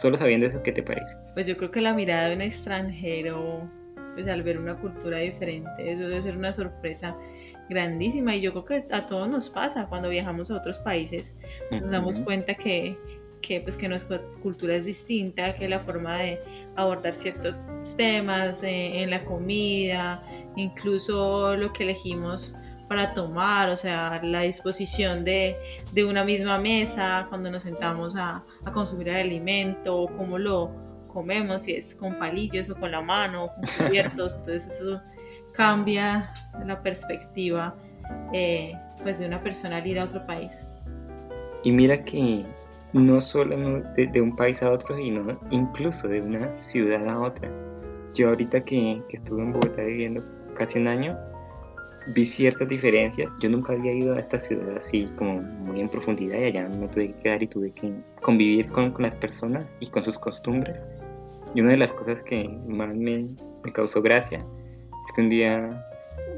Solo 0.00 0.16
sabiendo 0.18 0.46
eso, 0.46 0.62
¿qué 0.62 0.72
te 0.72 0.82
parece? 0.82 1.16
Pues 1.34 1.46
yo 1.46 1.56
creo 1.56 1.70
que 1.70 1.80
la 1.80 1.94
mirada 1.94 2.28
de 2.28 2.36
un 2.36 2.42
extranjero, 2.42 3.68
pues 4.14 4.26
al 4.26 4.42
ver 4.42 4.58
una 4.58 4.76
cultura 4.76 5.18
diferente, 5.18 5.90
eso 5.90 6.08
debe 6.08 6.22
ser 6.22 6.36
una 6.36 6.52
sorpresa 6.52 7.16
grandísima 7.68 8.34
y 8.36 8.40
yo 8.40 8.52
creo 8.52 8.64
que 8.64 8.94
a 8.94 9.06
todos 9.06 9.28
nos 9.28 9.48
pasa 9.48 9.86
cuando 9.86 10.08
viajamos 10.08 10.50
a 10.50 10.56
otros 10.56 10.78
países, 10.78 11.34
nos 11.70 11.90
damos 11.90 12.20
cuenta 12.20 12.54
que, 12.54 12.96
que, 13.42 13.60
pues, 13.60 13.76
que 13.76 13.88
nuestra 13.88 14.20
cultura 14.42 14.74
es 14.74 14.86
distinta, 14.86 15.54
que 15.54 15.68
la 15.68 15.80
forma 15.80 16.18
de 16.18 16.38
abordar 16.76 17.12
ciertos 17.12 17.54
temas 17.96 18.62
eh, 18.62 19.02
en 19.02 19.10
la 19.10 19.24
comida, 19.24 20.22
incluso 20.56 21.56
lo 21.56 21.72
que 21.72 21.84
elegimos 21.84 22.54
para 22.88 23.12
tomar, 23.12 23.68
o 23.68 23.76
sea, 23.76 24.20
la 24.22 24.42
disposición 24.42 25.24
de, 25.24 25.56
de 25.92 26.04
una 26.04 26.24
misma 26.24 26.58
mesa 26.58 27.26
cuando 27.28 27.50
nos 27.50 27.62
sentamos 27.62 28.16
a, 28.16 28.42
a, 28.64 28.72
consumir 28.72 29.08
el 29.08 29.16
alimento, 29.16 30.02
o 30.02 30.08
cómo 30.08 30.38
lo 30.38 30.70
comemos, 31.08 31.62
si 31.62 31.72
es 31.72 31.94
con 31.94 32.18
palillos 32.18 32.70
o 32.70 32.76
con 32.76 32.90
la 32.90 33.00
mano 33.00 33.44
o 33.44 33.54
con 33.54 33.64
cubiertos, 33.88 34.36
entonces 34.36 34.66
eso 34.80 35.00
cambia 35.52 36.32
la 36.64 36.82
perspectiva 36.82 37.74
eh, 38.32 38.74
pues 39.02 39.18
de 39.18 39.26
una 39.26 39.40
persona 39.40 39.78
al 39.78 39.86
ir 39.86 39.98
a 39.98 40.04
otro 40.04 40.24
país. 40.26 40.64
Y 41.64 41.72
mira 41.72 42.04
que 42.04 42.44
no 42.92 43.20
solo 43.20 43.80
de, 43.94 44.06
de, 44.06 44.20
un 44.20 44.34
país 44.36 44.62
a 44.62 44.70
otro, 44.70 44.96
sino 44.96 45.38
incluso 45.50 46.06
de 46.08 46.20
una 46.20 46.62
ciudad 46.62 47.06
a 47.08 47.20
otra. 47.20 47.50
Yo 48.14 48.28
ahorita 48.28 48.60
que, 48.60 49.02
que 49.08 49.16
estuve 49.16 49.42
en 49.42 49.52
Bogotá 49.52 49.82
viviendo 49.82 50.22
casi 50.56 50.78
un 50.78 50.86
año, 50.86 51.18
vi 52.08 52.26
ciertas 52.26 52.68
diferencias. 52.68 53.32
Yo 53.40 53.48
nunca 53.48 53.72
había 53.72 53.92
ido 53.92 54.14
a 54.14 54.20
esta 54.20 54.38
ciudad 54.38 54.76
así 54.76 55.08
como 55.16 55.42
muy 55.42 55.80
en 55.80 55.88
profundidad 55.88 56.38
y 56.38 56.44
allá 56.44 56.68
me 56.68 56.88
tuve 56.88 57.08
que 57.08 57.22
quedar 57.22 57.42
y 57.42 57.46
tuve 57.46 57.72
que 57.72 57.92
convivir 58.22 58.66
con, 58.66 58.92
con 58.92 59.02
las 59.02 59.16
personas 59.16 59.66
y 59.80 59.86
con 59.88 60.04
sus 60.04 60.18
costumbres. 60.18 60.82
Y 61.54 61.60
una 61.60 61.70
de 61.72 61.78
las 61.78 61.92
cosas 61.92 62.22
que 62.22 62.48
más 62.68 62.94
me, 62.94 63.26
me 63.64 63.72
causó 63.72 64.02
gracia 64.02 64.38
es 64.38 65.14
que 65.14 65.22
un 65.22 65.30
día 65.30 65.86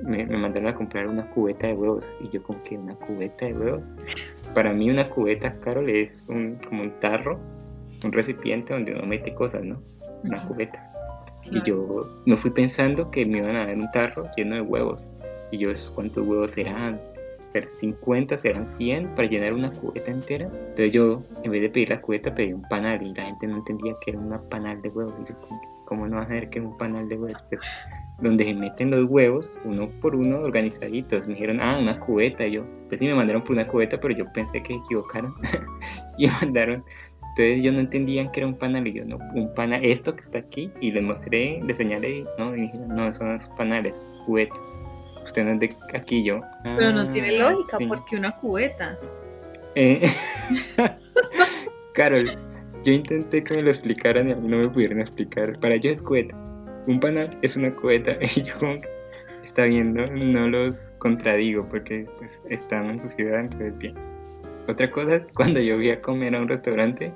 me, 0.04 0.24
me, 0.26 0.36
mandaron 0.36 0.68
a 0.68 0.74
comprar 0.74 1.06
una 1.06 1.28
cubeta 1.30 1.66
de 1.66 1.74
huevos 1.74 2.04
y 2.20 2.28
yo 2.28 2.42
como 2.42 2.62
que 2.62 2.78
una 2.78 2.94
cubeta 2.94 3.46
de 3.46 3.54
huevos. 3.54 3.82
Para 4.54 4.72
mí 4.72 4.90
una 4.90 5.08
cubeta, 5.08 5.54
Carol, 5.60 5.88
es 5.88 6.24
un, 6.28 6.56
como 6.56 6.82
un 6.82 6.92
tarro, 7.00 7.38
un 8.04 8.12
recipiente 8.12 8.72
donde 8.72 8.92
uno 8.92 9.06
mete 9.06 9.34
cosas, 9.34 9.64
¿no? 9.64 9.82
Una 10.24 10.46
cubeta. 10.46 10.86
Claro. 11.42 11.58
Y 11.58 11.68
yo 11.68 12.00
me 12.26 12.36
fui 12.36 12.50
pensando 12.50 13.10
que 13.10 13.24
me 13.26 13.38
iban 13.38 13.56
a 13.56 13.66
dar 13.66 13.76
un 13.76 13.90
tarro 13.90 14.26
lleno 14.36 14.56
de 14.56 14.62
huevos. 14.62 15.04
Y 15.50 15.58
yo, 15.58 15.70
¿cuántos 15.94 16.26
huevos 16.26 16.52
serán? 16.52 17.00
¿Serán 17.52 17.70
50? 17.80 18.38
¿Serán 18.38 18.66
100? 18.76 19.08
Para 19.14 19.28
llenar 19.28 19.52
una 19.52 19.70
cubeta 19.70 20.10
entera. 20.10 20.46
Entonces 20.46 20.92
yo, 20.92 21.20
en 21.42 21.50
vez 21.50 21.62
de 21.62 21.70
pedir 21.70 21.88
la 21.90 22.00
cubeta, 22.00 22.34
pedí 22.34 22.52
un 22.52 22.62
panal 22.62 23.02
y 23.02 23.14
la 23.14 23.24
gente 23.24 23.46
no 23.46 23.56
entendía 23.56 23.94
que 24.04 24.10
era 24.10 24.20
una 24.20 24.38
panal 24.38 24.80
de 24.82 24.88
huevos. 24.90 25.14
Y 25.22 25.28
yo, 25.28 25.38
¿cómo 25.86 26.06
no 26.06 26.16
vas 26.16 26.26
a 26.26 26.34
ver 26.34 26.50
que 26.50 26.58
es 26.58 26.64
un 26.64 26.76
panal 26.76 27.08
de 27.08 27.16
huevos? 27.16 27.42
Pues 27.48 27.60
donde 28.20 28.44
se 28.44 28.52
meten 28.52 28.90
los 28.90 29.04
huevos, 29.04 29.58
uno 29.64 29.88
por 30.02 30.16
uno, 30.16 30.40
organizaditos. 30.40 31.26
Me 31.26 31.34
dijeron, 31.34 31.60
ah, 31.60 31.78
una 31.78 31.98
cubeta. 32.00 32.46
Y 32.46 32.52
yo, 32.52 32.64
pues 32.88 32.98
sí, 32.98 33.06
me 33.06 33.14
mandaron 33.14 33.42
por 33.42 33.52
una 33.52 33.66
cubeta, 33.66 33.98
pero 33.98 34.14
yo 34.14 34.24
pensé 34.32 34.62
que 34.62 34.74
se 34.74 34.80
equivocaron. 34.80 35.32
y 36.18 36.26
me 36.26 36.32
mandaron 36.42 36.84
entonces 37.38 37.58
ellos 37.60 37.72
no 37.72 37.80
entendían 37.80 38.32
que 38.32 38.40
era 38.40 38.48
un 38.48 38.56
panal 38.56 38.88
y 38.88 38.94
yo, 38.94 39.04
no, 39.04 39.16
un 39.34 39.54
panal, 39.54 39.84
esto 39.84 40.16
que 40.16 40.22
está 40.22 40.40
aquí, 40.40 40.72
y 40.80 40.90
les 40.90 41.04
mostré, 41.04 41.62
les 41.64 41.76
señalé, 41.76 42.24
no, 42.36 42.56
y 42.56 42.62
dijeron, 42.62 42.88
no, 42.88 43.06
eso 43.06 43.22
no 43.22 43.36
es 43.36 43.48
panales, 43.50 43.94
cubeta 44.26 44.56
usted 45.28 45.44
no 45.44 45.52
es 45.52 45.60
de 45.60 45.74
aquí 45.94 46.24
yo. 46.24 46.40
Ah, 46.64 46.74
Pero 46.78 46.92
no 46.92 47.08
tiene 47.10 47.38
lógica, 47.38 47.78
sí. 47.78 47.86
porque 47.86 48.16
una 48.16 48.32
cubeta. 48.32 48.98
Eh, 49.74 50.10
Carol, 51.94 52.26
yo 52.84 52.92
intenté 52.92 53.44
que 53.44 53.54
me 53.54 53.62
lo 53.62 53.70
explicaran 53.70 54.28
y 54.28 54.32
a 54.32 54.36
mí 54.36 54.48
no 54.48 54.56
me 54.58 54.68
pudieron 54.68 55.00
explicar. 55.00 55.58
Para 55.60 55.74
ellos 55.74 55.94
es 55.94 56.02
cubeta. 56.02 56.34
Un 56.86 56.98
panal 57.00 57.36
es 57.42 57.56
una 57.56 57.70
cubeta. 57.72 58.16
Y 58.36 58.42
yo 58.42 58.58
como 58.58 58.78
que 58.78 58.88
está 59.44 59.64
viendo, 59.64 60.06
no 60.08 60.48
los 60.48 60.90
contradigo 60.98 61.66
porque 61.68 62.06
pues 62.18 62.42
están 62.48 62.90
en 62.90 63.00
su 63.00 63.08
ciudad, 63.08 63.40
entonces 63.40 63.76
bien. 63.78 63.94
Otra 64.66 64.90
cosa, 64.90 65.22
cuando 65.34 65.60
yo 65.60 65.76
fui 65.76 65.90
a 65.90 66.00
comer 66.00 66.34
a 66.34 66.40
un 66.40 66.48
restaurante, 66.48 67.12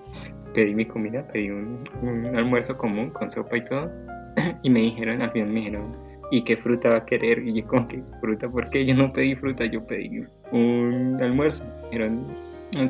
pedí 0.55 0.75
mi 0.75 0.85
comida, 0.85 1.27
pedí 1.29 1.51
un, 1.51 1.89
un 2.03 2.37
almuerzo 2.37 2.77
común 2.77 3.11
con 3.11 3.29
sopa 3.31 3.57
y 3.57 3.65
todo. 3.65 3.91
Y 4.63 4.71
me 4.71 4.81
dijeron, 4.81 5.21
al 5.23 5.31
final 5.33 5.49
me 5.49 5.61
dijeron, 5.61 6.12
y 6.33 6.43
qué 6.43 6.57
fruta 6.57 6.89
va 6.89 6.97
a 6.97 7.05
querer. 7.05 7.47
Y 7.47 7.61
yo, 7.61 7.67
¿con 7.69 7.85
qué 7.85 8.03
fruta? 8.21 8.49
Porque 8.49 8.87
yo 8.87 8.95
no 8.95 9.13
pedí 9.13 9.37
fruta, 9.37 9.67
yo 9.67 9.87
pedí 9.87 10.25
un 10.51 11.15
almuerzo. 11.21 11.63
Dijeron, 11.91 12.27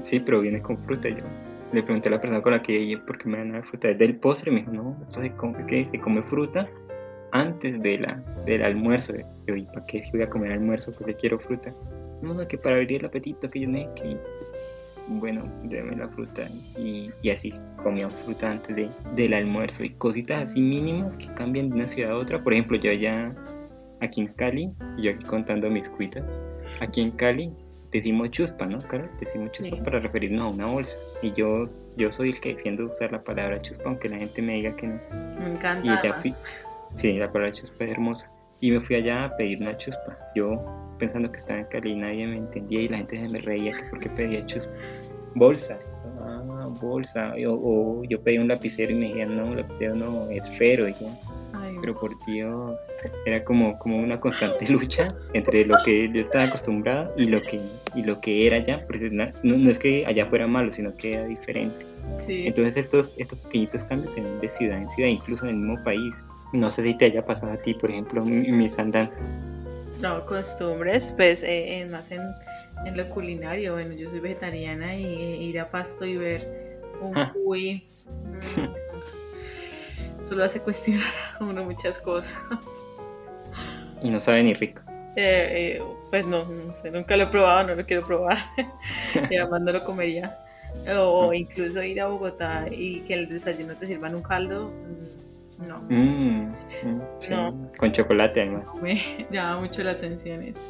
sí, 0.01 0.20
pero 0.20 0.40
viene 0.40 0.62
con 0.62 0.78
fruta. 0.78 1.09
Yo 1.09 1.24
le 1.72 1.82
pregunté 1.82 2.09
a 2.09 2.12
la 2.12 2.20
persona 2.20 2.40
con 2.40 2.53
la 2.53 2.62
que 2.62 2.78
ella, 2.78 3.03
¿por 3.05 3.18
qué 3.18 3.28
me 3.28 3.38
van 3.38 3.57
a 3.57 3.62
fruta? 3.64 3.90
Es 3.90 3.99
del 3.99 4.14
postre. 4.14 4.53
Me 4.53 4.61
dijo, 4.61 4.70
no, 4.70 4.97
esto 5.09 5.20
se 5.20 5.32
come, 5.32 5.66
¿qué? 5.66 5.88
se 5.90 5.99
come 5.99 6.22
fruta 6.22 6.68
antes 7.32 7.82
de 7.82 7.99
la, 7.99 8.22
del 8.47 8.62
almuerzo. 8.62 9.14
Yo, 9.49 9.57
¿y 9.57 9.64
para 9.64 9.84
qué 9.86 10.05
si 10.05 10.12
voy 10.12 10.22
a 10.22 10.30
comer 10.30 10.53
almuerzo? 10.53 10.93
Porque 10.97 11.16
quiero 11.16 11.40
fruta. 11.40 11.72
No, 12.22 12.38
que 12.47 12.57
para 12.57 12.76
abrir 12.76 13.01
el 13.01 13.07
apetito 13.07 13.51
que 13.51 13.59
yo 13.59 13.68
necesito. 13.68 14.22
Bueno, 15.09 15.43
déme 15.65 15.97
la 15.97 16.09
fruta 16.09 16.47
y, 16.79 17.11
y, 17.23 17.31
así 17.31 17.53
comía 17.83 18.09
fruta 18.09 18.53
antes 18.53 18.77
de, 18.77 18.89
del 19.17 19.35
almuerzo 19.35 19.85
y 19.85 19.91
cositas 19.91 20.45
así 20.45 20.61
mínimas 20.61 21.17
que 21.17 21.27
cambian 21.35 21.71
de 21.71 21.77
una 21.77 21.89
ciudad 21.89 22.13
a 22.13 22.17
otra. 22.17 22.43
Por 22.43 22.53
ejemplo, 22.53 22.77
yo 22.77 22.91
allá 22.91 23.33
aquí 24.01 24.21
en 24.21 24.29
Cali, 24.29 24.71
y 24.99 25.03
yo 25.03 25.11
aquí 25.13 25.25
contando 25.25 25.71
mis 25.71 25.89
cuitas, 25.89 26.25
aquí 26.81 27.01
en 27.01 27.11
Cali 27.13 27.53
decimos 27.91 28.31
chuspa, 28.31 28.67
¿no, 28.67 28.79
Carol? 28.81 29.11
Decimos 29.21 29.51
chuspa 29.51 29.77
para 29.85 30.01
referirnos 30.01 30.43
a 30.43 30.55
una 30.55 30.67
bolsa. 30.67 30.97
Y 31.23 31.33
yo, 31.33 31.67
yo 31.97 32.13
soy 32.13 32.31
el 32.31 32.41
que 32.41 32.55
defiendo 32.55 32.87
usar 32.87 33.13
la 33.13 33.23
palabra 33.23 33.61
chuspa, 33.61 33.89
aunque 33.89 34.09
la 34.09 34.19
gente 34.19 34.43
me 34.43 34.55
diga 34.55 34.75
que 34.77 34.89
no. 34.89 35.01
Me 35.41 35.53
encanta. 35.53 35.85
Y 35.85 36.07
ya 36.07 36.15
fui, 36.15 36.35
sí, 36.97 37.13
la 37.15 37.31
palabra 37.31 37.53
chuspa 37.55 37.85
es 37.85 37.91
hermosa. 37.93 38.29
Y 38.63 38.71
me 38.71 38.81
fui 38.81 38.97
allá 38.97 39.25
a 39.25 39.37
pedir 39.37 39.61
una 39.61 39.77
chuspa. 39.77 40.17
Yo 40.35 40.59
pensando 40.99 41.31
que 41.31 41.39
estaba 41.39 41.59
en 41.59 41.67
Cali 41.67 41.97
nadie 41.97 42.27
me 42.29 42.37
entendía 42.37 42.83
y 42.83 42.89
la 42.89 42.99
gente 42.99 43.21
se 43.21 43.29
me 43.29 43.41
reía 43.41 43.73
que 43.73 43.85
porque 43.91 44.09
pedía 44.09 44.47
chuspa. 44.47 44.73
Bolsa. 45.35 45.77
Ah, 46.21 46.69
bolsa. 46.81 47.35
O, 47.47 48.05
yo 48.05 48.23
pedí 48.23 48.39
un 48.39 48.49
lapicero 48.49 48.93
y 48.93 48.95
me 48.95 49.07
dijeron, 49.07 49.37
no, 49.37 49.55
lapicero 49.55 49.97
no, 49.97 50.31
es 50.31 50.49
fero. 50.49 50.89
Y 50.89 50.93
yo, 50.93 51.09
pero 51.81 51.99
por 51.99 52.13
Dios, 52.25 52.81
era 53.27 53.43
como, 53.43 53.77
como 53.79 53.97
una 53.97 54.21
constante 54.21 54.69
lucha 54.71 55.13
entre 55.33 55.67
lo 55.67 55.77
que 55.85 56.09
yo 56.13 56.21
estaba 56.21 56.45
acostumbrado 56.45 57.13
y 57.19 57.27
lo 57.27 57.43
que, 57.43 57.61
y 57.97 58.03
lo 58.05 58.21
que 58.21 58.47
era 58.47 58.59
allá, 58.59 58.85
porque 58.87 59.11
no, 59.11 59.27
no 59.43 59.69
es 59.69 59.79
que 59.79 60.07
allá 60.07 60.27
fuera 60.27 60.47
malo, 60.47 60.71
sino 60.71 60.97
que 60.97 61.15
era 61.15 61.25
diferente. 61.25 61.85
Entonces 62.29 62.77
estos, 62.77 63.15
estos 63.19 63.41
pequeñitos 63.41 63.85
cambios 63.85 64.17
en, 64.17 64.41
de 64.41 64.49
ciudad 64.49 64.79
en 64.79 64.89
ciudad, 64.91 65.09
incluso 65.09 65.47
en 65.47 65.57
el 65.57 65.57
mismo 65.57 65.83
país, 65.85 66.25
no 66.53 66.71
sé 66.71 66.83
si 66.83 66.95
te 66.95 67.07
haya 67.07 67.25
pasado 67.25 67.53
a 67.53 67.57
ti, 67.57 67.75
por 67.75 67.91
ejemplo, 67.91 68.23
en 68.23 68.59
mis 68.59 68.79
andanzas. 68.79 69.23
No, 70.01 70.25
costumbres, 70.27 71.13
pues 71.17 71.43
eh, 71.45 71.87
más 71.91 72.11
en, 72.11 72.23
en, 72.87 72.97
lo 72.97 73.09
culinario, 73.09 73.75
bueno, 73.75 73.95
yo 73.95 74.11
soy 74.11 74.21
vegetariana 74.21 74.97
y 74.97 75.05
eh, 75.05 75.37
ir 75.37 75.61
a 75.61 75.71
Pasto 75.71 76.05
y 76.05 76.17
ver 76.17 76.81
un 77.01 77.17
ah. 77.17 77.33
cuy 77.33 77.87
solo 80.23 80.45
hace 80.45 80.61
cuestionar 80.61 81.13
a 81.39 81.45
uno 81.45 81.65
muchas 81.65 81.99
cosas. 81.99 82.33
Y 84.03 84.11
no 84.11 84.19
sabe 84.19 84.43
ni 84.43 84.55
rico. 84.55 84.83
Eh, 85.15 85.77
eh, 85.77 85.83
pues 86.11 86.27
no, 86.27 86.45
no 86.45 86.73
sé, 86.73 86.91
nunca 86.91 87.17
lo 87.17 87.25
he 87.25 87.27
probado, 87.27 87.69
no 87.69 87.75
lo 87.75 87.85
quiero 87.85 88.07
probar. 88.07 88.39
y 89.31 89.37
además 89.37 89.61
no 89.61 89.73
lo 89.73 89.85
comería. 89.85 90.39
O, 90.97 91.31
mm. 91.31 91.35
incluso 91.35 91.83
ir 91.83 92.01
a 92.01 92.07
Bogotá 92.07 92.67
y 92.71 93.01
que 93.01 93.15
el 93.15 93.29
desayuno 93.29 93.75
te 93.75 93.87
sirvan 93.87 94.15
un 94.15 94.23
caldo, 94.23 94.71
mm, 94.71 94.91
no. 95.69 95.81
Mm, 95.89 96.53
no. 97.31 97.71
Con 97.79 97.93
chocolate 97.93 98.43
además. 98.43 98.69
Me 98.83 99.01
llama 99.31 99.61
mucho 99.61 99.83
la 99.83 99.93
atención 99.93 100.43
eso. 100.43 100.61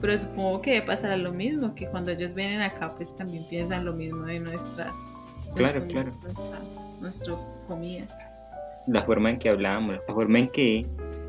Pero 0.00 0.18
supongo 0.18 0.60
que 0.60 0.82
pasará 0.82 1.16
lo 1.16 1.32
mismo, 1.32 1.74
que 1.74 1.86
cuando 1.86 2.10
ellos 2.10 2.34
vienen 2.34 2.60
acá, 2.60 2.92
pues 2.96 3.16
también 3.16 3.44
piensan 3.48 3.84
lo 3.84 3.92
mismo 3.92 4.24
de 4.24 4.40
nuestras. 4.40 4.94
Claro, 5.54 5.86
claro. 5.86 6.12
Nuestra, 7.00 7.34
comida 7.68 8.06
la 8.86 9.02
forma 9.02 9.30
en 9.30 9.38
que 9.38 9.48
hablamos, 9.48 9.98
la 10.06 10.14
forma 10.14 10.38
en 10.38 10.48
que 10.48 10.86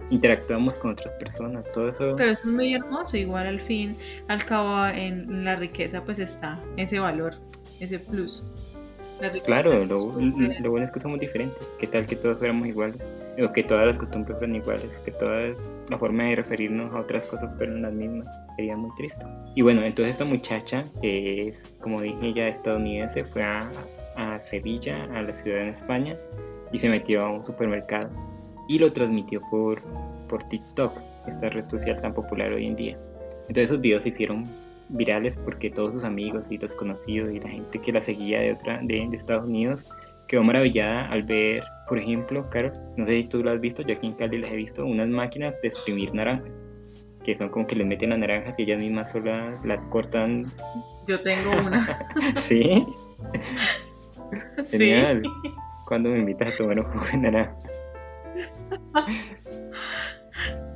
interactuamos 0.09 0.75
con 0.75 0.91
otras 0.91 1.13
personas, 1.13 1.65
todo 1.73 1.89
eso. 1.89 2.15
Pero 2.15 2.31
es 2.31 2.45
muy 2.45 2.73
hermoso, 2.73 3.17
igual 3.17 3.47
al 3.47 3.59
fin, 3.59 3.95
al 4.27 4.43
cabo 4.45 4.85
en 4.87 5.45
la 5.45 5.55
riqueza 5.55 6.03
pues 6.03 6.19
está 6.19 6.59
ese 6.77 6.99
valor, 6.99 7.33
ese 7.79 7.99
plus. 7.99 8.43
Claro, 9.45 9.85
lo, 9.85 9.99
bueno 10.07 10.83
es 10.83 10.91
que 10.91 10.99
somos 10.99 11.19
diferentes, 11.19 11.65
qué 11.79 11.87
tal 11.87 12.05
que 12.05 12.15
todos 12.15 12.37
fuéramos 12.37 12.67
iguales, 12.67 13.01
o 13.41 13.51
que 13.53 13.63
todas 13.63 13.85
las 13.85 13.97
costumbres 13.97 14.37
fueran 14.37 14.55
iguales, 14.55 14.89
que 15.03 15.11
toda 15.11 15.51
la 15.89 15.97
forma 15.97 16.23
de 16.25 16.35
referirnos 16.35 16.93
a 16.93 16.99
otras 16.99 17.25
cosas 17.25 17.55
fueran 17.57 17.81
las 17.81 17.93
mismas, 17.93 18.27
sería 18.55 18.75
muy 18.75 18.93
triste. 18.95 19.25
Y 19.55 19.61
bueno, 19.61 19.83
entonces 19.83 20.13
esta 20.13 20.25
muchacha, 20.25 20.83
que 21.01 21.47
es, 21.47 21.75
como 21.81 22.01
dije 22.01 22.33
ya, 22.33 22.47
estadounidense, 22.49 23.23
fue 23.23 23.43
a, 23.43 23.69
a 24.17 24.39
Sevilla, 24.39 25.05
a 25.13 25.21
la 25.21 25.31
ciudad 25.31 25.61
en 25.61 25.69
España, 25.69 26.15
y 26.71 26.77
se 26.77 26.89
metió 26.89 27.21
a 27.21 27.31
un 27.31 27.45
supermercado. 27.45 28.09
Y 28.67 28.79
lo 28.79 28.91
transmitió 28.91 29.41
por, 29.49 29.79
por 30.27 30.43
TikTok, 30.43 30.93
esta 31.27 31.49
red 31.49 31.67
social 31.69 32.01
tan 32.01 32.13
popular 32.13 32.51
hoy 32.51 32.67
en 32.67 32.75
día. 32.75 32.97
Entonces 33.47 33.65
esos 33.65 33.81
videos 33.81 34.03
se 34.03 34.09
hicieron 34.09 34.45
virales 34.89 35.37
porque 35.37 35.69
todos 35.69 35.93
sus 35.93 36.03
amigos 36.03 36.51
y 36.51 36.57
los 36.57 36.75
conocidos 36.75 37.31
y 37.33 37.39
la 37.39 37.49
gente 37.49 37.79
que 37.79 37.91
la 37.91 38.01
seguía 38.01 38.39
de, 38.39 38.53
otra, 38.53 38.79
de, 38.81 39.03
Estados 39.13 39.45
Unidos 39.45 39.85
quedó 40.27 40.43
maravillada 40.43 41.09
al 41.09 41.23
ver, 41.23 41.63
por 41.87 41.99
ejemplo, 41.99 42.49
Carol, 42.49 42.73
no 42.97 43.05
sé 43.05 43.21
si 43.21 43.29
tú 43.29 43.43
lo 43.43 43.51
has 43.51 43.61
visto, 43.61 43.81
yo 43.81 43.95
aquí 43.95 44.07
en 44.07 44.13
Cali 44.13 44.39
las 44.39 44.51
he 44.51 44.55
visto, 44.55 44.85
unas 44.85 45.07
máquinas 45.07 45.53
de 45.61 45.67
exprimir 45.67 46.13
naranjas, 46.13 46.51
que 47.23 47.35
son 47.35 47.49
como 47.49 47.67
que 47.67 47.75
le 47.75 47.85
meten 47.85 48.09
las 48.09 48.19
naranjas 48.19 48.55
y 48.57 48.63
ellas 48.63 48.81
mismas 48.81 49.11
solas 49.11 49.63
las 49.65 49.83
cortan. 49.85 50.45
Yo 51.07 51.21
tengo 51.21 51.51
una. 51.65 51.85
¿Sí? 52.35 52.83
Genial. 54.71 55.21
cuando 55.87 56.09
me 56.09 56.19
invitas 56.19 56.53
a 56.53 56.57
tomar 56.57 56.79
un 56.79 56.85
jugo 56.85 57.05
de 57.11 57.17
naranja? 57.17 57.55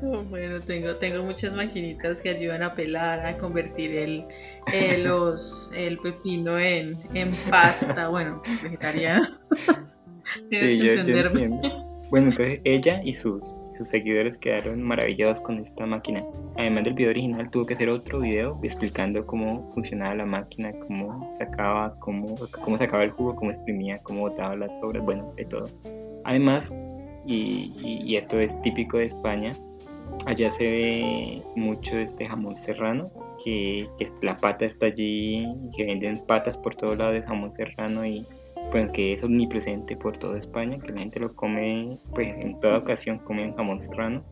Bueno, 0.01 0.59
tengo, 0.61 0.95
tengo 0.95 1.23
muchas 1.23 1.53
maquinitas 1.53 2.21
que 2.21 2.29
ayudan 2.29 2.63
a 2.63 2.73
pelar, 2.73 3.25
a 3.25 3.37
convertir 3.37 3.91
el, 3.91 4.23
los, 5.03 5.71
el 5.75 5.97
pepino 5.97 6.57
en, 6.57 6.97
en 7.13 7.29
pasta, 7.49 8.07
bueno, 8.07 8.41
vegetariano. 8.63 9.27
sí, 10.49 10.77
yo, 10.77 11.03
bueno, 12.09 12.29
entonces 12.29 12.61
ella 12.63 13.01
y 13.03 13.13
sus, 13.13 13.43
sus 13.77 13.87
seguidores 13.89 14.37
quedaron 14.37 14.81
maravillados 14.81 15.39
con 15.41 15.59
esta 15.59 15.85
máquina. 15.85 16.23
Además 16.57 16.83
del 16.85 16.93
video 16.93 17.11
original, 17.11 17.51
tuvo 17.51 17.65
que 17.65 17.75
hacer 17.75 17.89
otro 17.89 18.19
video 18.19 18.59
explicando 18.63 19.25
cómo 19.27 19.71
funcionaba 19.73 20.15
la 20.15 20.25
máquina, 20.25 20.71
cómo 20.87 21.35
sacaba, 21.37 21.95
cómo, 21.99 22.35
cómo 22.63 22.77
sacaba 22.77 23.03
el 23.03 23.11
jugo, 23.11 23.35
cómo 23.35 23.51
exprimía, 23.51 23.99
cómo 23.99 24.21
botaba 24.21 24.55
las 24.55 24.71
sobras, 24.79 25.03
bueno, 25.03 25.33
de 25.35 25.45
todo. 25.45 25.69
Además, 26.25 26.73
y, 27.25 27.71
y, 27.81 28.15
esto 28.15 28.39
es 28.39 28.59
típico 28.61 28.97
de 28.97 29.05
España, 29.05 29.51
allá 30.25 30.51
se 30.51 30.63
ve 30.65 31.41
mucho 31.55 31.97
este 31.97 32.25
jamón 32.25 32.55
serrano, 32.55 33.11
que, 33.43 33.87
que 33.97 34.07
la 34.21 34.37
pata 34.37 34.65
está 34.65 34.87
allí, 34.87 35.47
que 35.75 35.85
venden 35.85 36.19
patas 36.25 36.57
por 36.57 36.75
todos 36.75 36.97
lados 36.97 37.15
de 37.15 37.23
jamón 37.23 37.53
serrano 37.53 38.05
y 38.05 38.25
pues 38.71 38.91
que 38.91 39.13
es 39.13 39.23
omnipresente 39.23 39.95
por 39.95 40.17
toda 40.17 40.37
España, 40.37 40.77
que 40.77 40.91
la 40.93 40.99
gente 40.99 41.19
lo 41.19 41.33
come, 41.33 41.97
pues 42.13 42.33
en 42.39 42.59
toda 42.59 42.77
ocasión 42.77 43.17
comen 43.19 43.55
jamón 43.55 43.81
serrano 43.81 44.23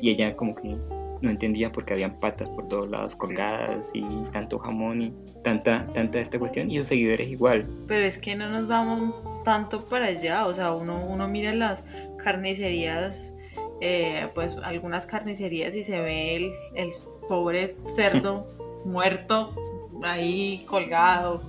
y 0.00 0.10
ella 0.10 0.34
como 0.34 0.54
que 0.54 0.76
no 1.20 1.30
entendía 1.30 1.72
por 1.72 1.84
qué 1.84 1.94
habían 1.94 2.18
patas 2.18 2.50
por 2.50 2.68
todos 2.68 2.88
lados 2.90 3.16
colgadas 3.16 3.90
y 3.94 4.04
tanto 4.32 4.58
jamón 4.58 5.00
y 5.00 5.14
tanta, 5.42 5.84
tanta 5.94 6.18
esta 6.20 6.38
cuestión 6.38 6.70
y 6.70 6.78
sus 6.78 6.88
seguidores 6.88 7.28
igual. 7.28 7.66
Pero 7.88 8.04
es 8.04 8.18
que 8.18 8.36
no 8.36 8.48
nos 8.48 8.68
vamos 8.68 9.14
tanto 9.44 9.84
para 9.86 10.06
allá, 10.06 10.46
o 10.46 10.52
sea, 10.52 10.72
uno, 10.72 11.04
uno 11.06 11.28
mira 11.28 11.54
las 11.54 11.84
carnicerías, 12.18 13.32
eh, 13.80 14.28
pues 14.34 14.56
algunas 14.58 15.06
carnicerías 15.06 15.74
y 15.74 15.82
se 15.82 16.00
ve 16.00 16.36
el, 16.36 16.52
el 16.74 16.90
pobre 17.28 17.76
cerdo 17.86 18.46
muerto 18.84 19.54
ahí 20.02 20.64
colgado, 20.66 21.42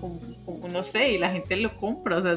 no 0.71 0.83
sé, 0.83 1.13
y 1.13 1.17
la 1.17 1.29
gente 1.29 1.55
lo 1.57 1.75
compra, 1.75 2.17
o 2.17 2.21
sea, 2.21 2.35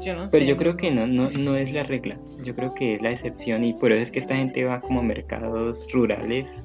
yo 0.00 0.14
no 0.14 0.28
sé. 0.28 0.38
Pero 0.38 0.44
yo 0.44 0.56
creo 0.56 0.76
que 0.76 0.90
no, 0.90 1.06
no, 1.06 1.28
no 1.30 1.56
es 1.56 1.72
la 1.72 1.82
regla, 1.82 2.18
yo 2.44 2.54
creo 2.54 2.74
que 2.74 2.94
es 2.94 3.02
la 3.02 3.10
excepción 3.10 3.64
y 3.64 3.72
por 3.74 3.92
eso 3.92 4.02
es 4.02 4.10
que 4.10 4.18
esta 4.18 4.36
gente 4.36 4.64
va 4.64 4.80
como 4.80 5.00
a 5.00 5.04
mercados 5.04 5.86
rurales. 5.92 6.62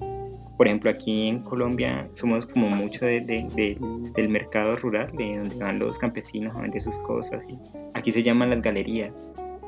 Por 0.57 0.65
ejemplo, 0.65 0.89
aquí 0.89 1.27
en 1.27 1.43
Colombia 1.43 2.07
somos 2.11 2.47
como 2.47 2.67
mucho 2.67 3.05
de, 3.05 3.21
del 3.21 4.29
mercado 4.29 4.75
rural, 4.77 5.11
de 5.15 5.37
donde 5.37 5.55
van 5.57 5.77
los 5.77 5.99
campesinos 5.99 6.55
a 6.55 6.61
vender 6.61 6.81
sus 6.81 6.97
cosas. 6.99 7.43
Y 7.47 7.59
aquí 7.93 8.11
se 8.11 8.23
llaman 8.23 8.49
las 8.49 8.63
galerías. 8.63 9.13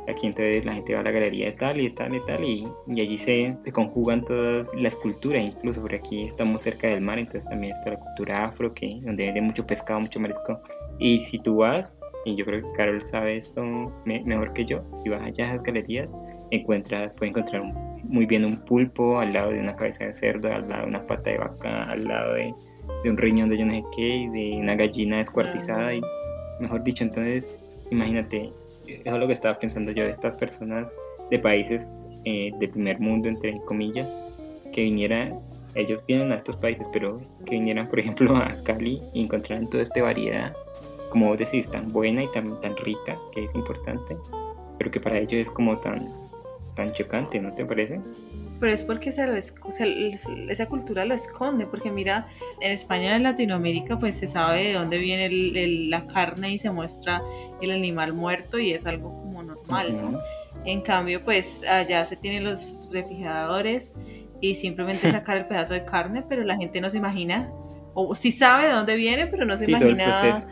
Aquí 0.10 0.28
entonces 0.28 0.66
la 0.66 0.74
gente 0.74 0.93
va 0.93 1.01
a 1.01 1.03
la 1.03 1.12
galería 1.12 1.45
de 1.45 1.51
tal 1.51 1.80
y 1.80 1.89
de 1.89 1.95
tal 1.95 2.16
y 2.16 2.26
tal 2.26 2.43
y, 2.43 2.68
y 2.88 3.01
allí 3.01 3.18
se, 3.18 3.55
se, 3.64 3.72
conjugan 3.72 4.24
todas 4.24 4.70
las 4.74 4.95
culturas, 4.95 5.43
incluso 5.43 5.82
porque 5.82 5.97
aquí 5.97 6.24
estamos 6.24 6.64
cerca 6.64 6.88
del 6.88 7.01
mar, 7.01 7.20
entonces 7.20 7.47
también 7.47 7.74
está 7.74 7.91
la 7.91 7.99
cultura 7.99 8.45
afro, 8.45 8.74
que, 8.74 8.99
donde 9.01 9.26
vende 9.26 9.41
mucho 9.41 9.66
pescado, 9.68 9.99
mucho 9.99 10.20
marisco. 10.20 10.62
Y 10.97 11.20
si 11.20 11.38
tú 11.39 11.57
vas, 11.57 11.99
y 12.26 12.36
yo 12.36 12.45
creo 12.45 12.62
que 12.62 12.74
Carol 12.74 13.03
sabe 13.05 13.38
esto 13.38 13.64
mejor 14.05 14.53
que 14.53 14.66
yo, 14.66 14.84
si 15.03 15.10
vas 15.10 15.22
allá 15.22 15.45
a 15.45 15.53
esas 15.53 15.64
galerías, 15.64 16.10
encuentras, 16.51 17.14
puedes 17.18 17.32
encontrar 17.32 17.64
muy 18.03 18.26
bien 18.26 18.45
un 18.45 18.57
pulpo 18.57 19.20
al 19.20 19.34
lado 19.34 19.51
de 19.51 19.60
una 19.60 19.76
cabeza 19.76 20.05
de 20.05 20.14
cerdo, 20.14 20.51
al 20.51 20.68
lado 20.68 20.84
de 20.84 20.89
una 20.89 21.01
pata 21.01 21.30
de 21.30 21.38
vaca, 21.38 21.84
al 21.84 22.05
lado 22.05 22.34
de, 22.34 22.53
de 23.03 23.10
un 23.10 23.18
riñón 23.18 23.49
de 23.49 23.57
yo 23.57 23.66
no 23.66 23.74
sé 23.74 23.84
qué, 23.95 24.30
de 24.34 24.57
una 24.60 24.76
gallina 24.76 25.18
descuartizada 25.18 25.93
y 25.93 26.01
mejor 26.60 26.84
dicho, 26.84 27.03
entonces 27.03 27.45
imagínate 27.91 28.49
eso 28.95 29.15
es 29.15 29.19
lo 29.19 29.27
que 29.27 29.33
estaba 29.33 29.57
pensando 29.57 29.91
yo, 29.91 30.03
estas 30.03 30.35
personas 30.35 30.91
de 31.29 31.39
países 31.39 31.91
eh, 32.25 32.51
de 32.59 32.67
primer 32.67 32.99
mundo, 32.99 33.29
entre 33.29 33.59
comillas, 33.61 34.07
que 34.73 34.81
vinieran, 34.83 35.39
ellos 35.75 36.03
vienen 36.07 36.31
a 36.31 36.35
estos 36.35 36.55
países, 36.57 36.87
pero 36.91 37.21
que 37.45 37.51
vinieran, 37.51 37.87
por 37.87 37.99
ejemplo, 37.99 38.35
a 38.35 38.49
Cali 38.63 39.01
y 39.13 39.23
encontraran 39.23 39.69
toda 39.69 39.83
esta 39.83 40.01
variedad, 40.01 40.55
como 41.09 41.27
vos 41.27 41.37
decís, 41.37 41.69
tan 41.69 41.91
buena 41.91 42.23
y 42.23 42.27
tan 42.31 42.77
rica, 42.77 43.17
que 43.33 43.45
es 43.45 43.55
importante, 43.55 44.17
pero 44.77 44.91
que 44.91 44.99
para 44.99 45.19
ellos 45.19 45.41
es 45.41 45.51
como 45.51 45.77
tan, 45.77 46.07
tan 46.75 46.93
chocante, 46.93 47.39
¿no 47.39 47.51
te 47.51 47.65
parece? 47.65 47.99
Pero 48.60 48.74
es 48.74 48.84
porque 48.84 49.12
se 49.12 49.26
lo 49.26 49.34
esa 49.36 50.66
cultura 50.68 51.05
lo 51.05 51.14
esconde, 51.14 51.66
porque 51.66 51.91
mira, 51.91 52.28
en 52.62 52.72
España, 52.72 53.16
en 53.16 53.24
Latinoamérica, 53.24 53.97
pues 53.99 54.16
se 54.16 54.28
sabe 54.28 54.64
de 54.64 54.74
dónde 54.74 54.97
viene 54.97 55.30
la 55.89 56.05
carne 56.07 56.51
y 56.51 56.60
se 56.60 56.72
muestra 56.72 57.22
el 57.62 57.72
animal 57.72 58.14
muerto 58.14 58.60
y 58.60 58.72
es 58.72 58.86
algo 58.86 59.16
como 59.22 59.43
normal, 59.43 59.95
¿no? 60.01 60.20
En 60.66 60.82
cambio, 60.82 61.24
pues 61.24 61.64
allá 61.64 62.03
se 62.03 62.18
tienen 62.18 62.43
los 62.43 62.89
refrigeradores 62.91 63.93
y 64.41 64.55
simplemente 64.55 65.10
sacar 65.12 65.38
el 65.38 65.47
pedazo 65.47 65.74
de 65.74 65.86
carne, 65.86 66.24
pero 66.28 66.43
la 66.43 66.57
gente 66.57 66.82
no 66.82 66.89
se 66.89 66.97
imagina 66.97 67.51
o 67.93 68.16
sí 68.16 68.32
sabe 68.32 68.66
de 68.66 68.72
dónde 68.72 68.95
viene, 68.95 69.28
pero 69.28 69.45
no 69.45 69.57
se 69.57 69.66
Sí, 69.66 69.72
imagina. 69.72 70.45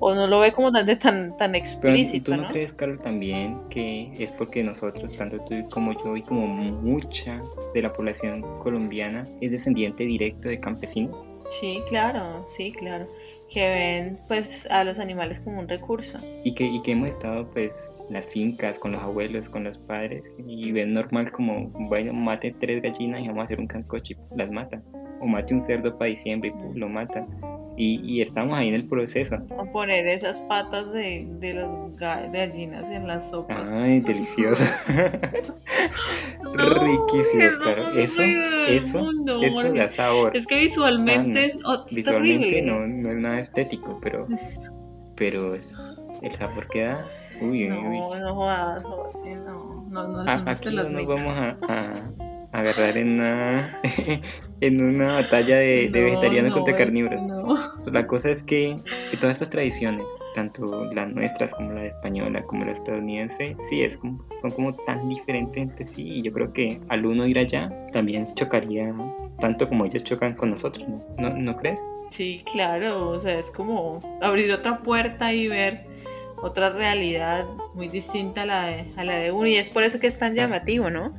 O 0.00 0.14
no 0.14 0.26
lo 0.26 0.40
ve 0.40 0.50
como 0.50 0.72
tan, 0.72 0.86
tan, 0.98 1.36
tan 1.36 1.52
Pero 1.52 1.56
explícito, 1.56 2.32
¿Tú 2.32 2.36
no, 2.38 2.42
¿no? 2.44 2.48
crees, 2.48 2.72
Carol, 2.72 3.00
también 3.00 3.58
que 3.68 4.12
es 4.18 4.30
porque 4.32 4.64
nosotros, 4.64 5.14
tanto 5.16 5.38
tú 5.44 5.54
como 5.70 5.92
yo 6.02 6.16
y 6.16 6.22
como 6.22 6.46
mucha 6.46 7.40
de 7.74 7.82
la 7.82 7.92
población 7.92 8.42
colombiana, 8.58 9.24
es 9.40 9.50
descendiente 9.50 10.04
directo 10.04 10.48
de 10.48 10.58
campesinos? 10.58 11.24
Sí, 11.50 11.80
claro, 11.88 12.44
sí, 12.44 12.72
claro. 12.72 13.06
Que 13.52 13.68
ven 13.68 14.18
pues 14.28 14.66
a 14.70 14.84
los 14.84 15.00
animales 15.00 15.40
como 15.40 15.58
un 15.58 15.68
recurso. 15.68 16.18
Y 16.44 16.54
que, 16.54 16.64
y 16.64 16.80
que 16.80 16.92
hemos 16.92 17.08
estado 17.08 17.50
pues 17.50 17.90
en 18.08 18.14
las 18.14 18.24
fincas 18.24 18.78
con 18.78 18.92
los 18.92 19.02
abuelos, 19.02 19.48
con 19.48 19.64
los 19.64 19.76
padres 19.76 20.30
y 20.46 20.70
ven 20.70 20.92
normal 20.92 21.32
como, 21.32 21.68
bueno, 21.88 22.12
mate 22.12 22.54
tres 22.58 22.80
gallinas 22.80 23.22
y 23.22 23.26
vamos 23.26 23.42
a 23.42 23.44
hacer 23.46 23.58
un 23.60 23.66
cancoche 23.66 24.16
las 24.36 24.50
matan. 24.50 24.84
O 25.20 25.26
mate 25.26 25.54
un 25.54 25.60
cerdo 25.60 25.96
para 25.96 26.08
diciembre 26.08 26.52
y 26.74 26.78
lo 26.78 26.88
matan. 26.88 27.26
Y, 27.76 28.00
y 28.02 28.20
estamos 28.20 28.58
ahí 28.58 28.68
en 28.68 28.74
el 28.74 28.84
proceso. 28.84 29.36
O 29.56 29.64
poner 29.72 30.06
esas 30.06 30.40
patas 30.42 30.92
de, 30.92 31.26
de 31.38 31.54
de 31.54 32.28
gallinas 32.38 32.90
en 32.90 33.06
las 33.06 33.30
sopas. 33.30 33.70
Ay, 33.70 34.00
delicioso. 34.00 34.64
No, 36.42 36.74
Riquísimo, 36.84 37.42
eso 37.44 37.58
claro. 37.62 37.92
es 37.94 38.10
Eso, 38.12 38.22
eso, 38.22 38.98
mundo, 38.98 39.40
eso 39.42 39.72
da 39.72 39.88
sabor. 39.88 40.36
Es 40.36 40.46
que 40.46 40.56
visualmente 40.56 41.40
Ah, 41.40 41.44
es, 41.44 41.58
oh, 41.64 41.84
es 41.88 41.94
Visualmente 41.94 42.46
terrible. 42.50 42.62
no, 42.72 42.86
no 42.86 43.10
es 43.12 43.16
nada 43.18 43.40
estético, 43.40 43.98
pero, 44.02 44.26
pero 45.16 45.54
es 45.54 45.98
el 46.22 46.32
sabor 46.34 46.66
que 46.68 46.82
da. 46.82 47.06
Uy, 47.40 47.64
uy, 47.64 47.68
No, 47.68 47.80
uy. 47.90 48.20
no 48.20 48.34
jodas, 48.34 48.82
no, 48.82 49.12
no, 49.88 50.08
no, 50.08 50.24
no 50.24 50.44
te 50.44 50.50
aquí 50.50 50.70
lo 50.70 50.82
no 50.84 50.90
nos 50.90 51.06
vamos 51.06 51.36
a- 51.38 51.56
a 51.68 51.94
agarrar 52.52 52.96
en 52.98 53.14
una, 53.14 53.78
en 54.60 54.82
una 54.84 55.14
batalla 55.14 55.56
de, 55.56 55.88
de 55.88 56.00
No, 56.00 56.04
vegetarianos 56.06 56.50
no, 56.50 56.56
contra 56.56 56.76
carnívoros. 56.76 57.22
no. 57.22 57.54
La 57.90 58.06
cosa 58.06 58.30
es 58.30 58.42
que, 58.42 58.76
que 59.10 59.16
todas 59.16 59.32
estas 59.32 59.50
tradiciones, 59.50 60.04
tanto 60.34 60.84
las 60.92 61.08
nuestras 61.12 61.54
como 61.54 61.72
la 61.72 61.86
española, 61.86 62.42
como 62.42 62.64
la 62.64 62.72
estadounidense, 62.72 63.56
sí, 63.68 63.82
es 63.82 63.96
como, 63.96 64.24
son 64.42 64.50
como 64.50 64.74
tan 64.74 65.08
diferentes 65.08 65.62
entre 65.62 65.84
sí. 65.84 66.18
Y 66.18 66.22
yo 66.22 66.32
creo 66.32 66.52
que 66.52 66.78
al 66.88 67.06
uno 67.06 67.26
ir 67.26 67.38
allá 67.38 67.70
también 67.92 68.32
chocaría 68.34 68.92
tanto 69.40 69.68
como 69.68 69.86
ellos 69.86 70.04
chocan 70.04 70.34
con 70.34 70.50
nosotros, 70.50 70.86
¿no? 70.88 71.02
¿No, 71.18 71.30
¿no 71.36 71.56
crees? 71.56 71.80
Sí, 72.10 72.42
claro, 72.52 73.08
o 73.10 73.18
sea, 73.18 73.38
es 73.38 73.50
como 73.50 74.00
abrir 74.20 74.52
otra 74.52 74.80
puerta 74.82 75.32
y 75.32 75.48
ver 75.48 75.84
otra 76.42 76.70
realidad 76.70 77.44
muy 77.74 77.88
distinta 77.88 78.42
a 78.42 78.46
la 78.46 78.66
de, 78.66 78.84
a 78.96 79.04
la 79.04 79.16
de 79.16 79.32
uno. 79.32 79.46
Y 79.46 79.54
es 79.56 79.70
por 79.70 79.82
eso 79.82 79.98
que 80.00 80.06
es 80.08 80.18
tan 80.18 80.34
llamativo, 80.34 80.90
¿no? 80.90 81.12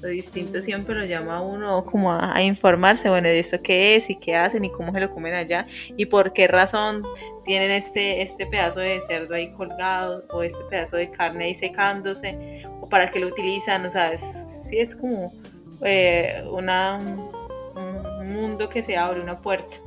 Lo 0.00 0.08
distinto 0.08 0.60
siempre 0.62 0.94
lo 0.94 1.04
llama 1.04 1.38
a 1.38 1.40
uno 1.40 1.84
como 1.84 2.12
a, 2.12 2.40
informarse, 2.42 3.08
bueno, 3.08 3.26
de 3.28 3.40
esto 3.40 3.60
qué 3.60 3.96
es 3.96 4.10
y 4.10 4.16
qué 4.16 4.36
hacen 4.36 4.64
y 4.64 4.70
cómo 4.70 4.92
se 4.92 5.00
lo 5.00 5.10
comen 5.12 5.34
allá 5.34 5.66
y 5.96 6.06
por 6.06 6.32
qué 6.32 6.46
razón 6.46 7.02
tienen 7.44 7.72
este, 7.72 8.22
este 8.22 8.46
pedazo 8.46 8.78
de 8.78 9.00
cerdo 9.00 9.34
ahí 9.34 9.50
colgado 9.52 10.24
o 10.30 10.42
este 10.44 10.62
pedazo 10.70 10.96
de 10.96 11.10
carne 11.10 11.46
ahí 11.46 11.54
secándose 11.54 12.62
o 12.80 12.88
para 12.88 13.08
qué 13.08 13.18
lo 13.18 13.26
utilizan, 13.26 13.84
o 13.86 13.90
sea, 13.90 14.12
es, 14.12 14.68
es 14.70 14.94
como 14.94 15.32
eh, 15.84 16.44
una, 16.50 16.98
un- 16.98 18.06
un 18.20 18.32
mundo 18.32 18.68
que 18.68 18.82
se 18.82 18.96
abre, 18.96 19.20
una 19.20 19.38
puerta. 19.40 19.78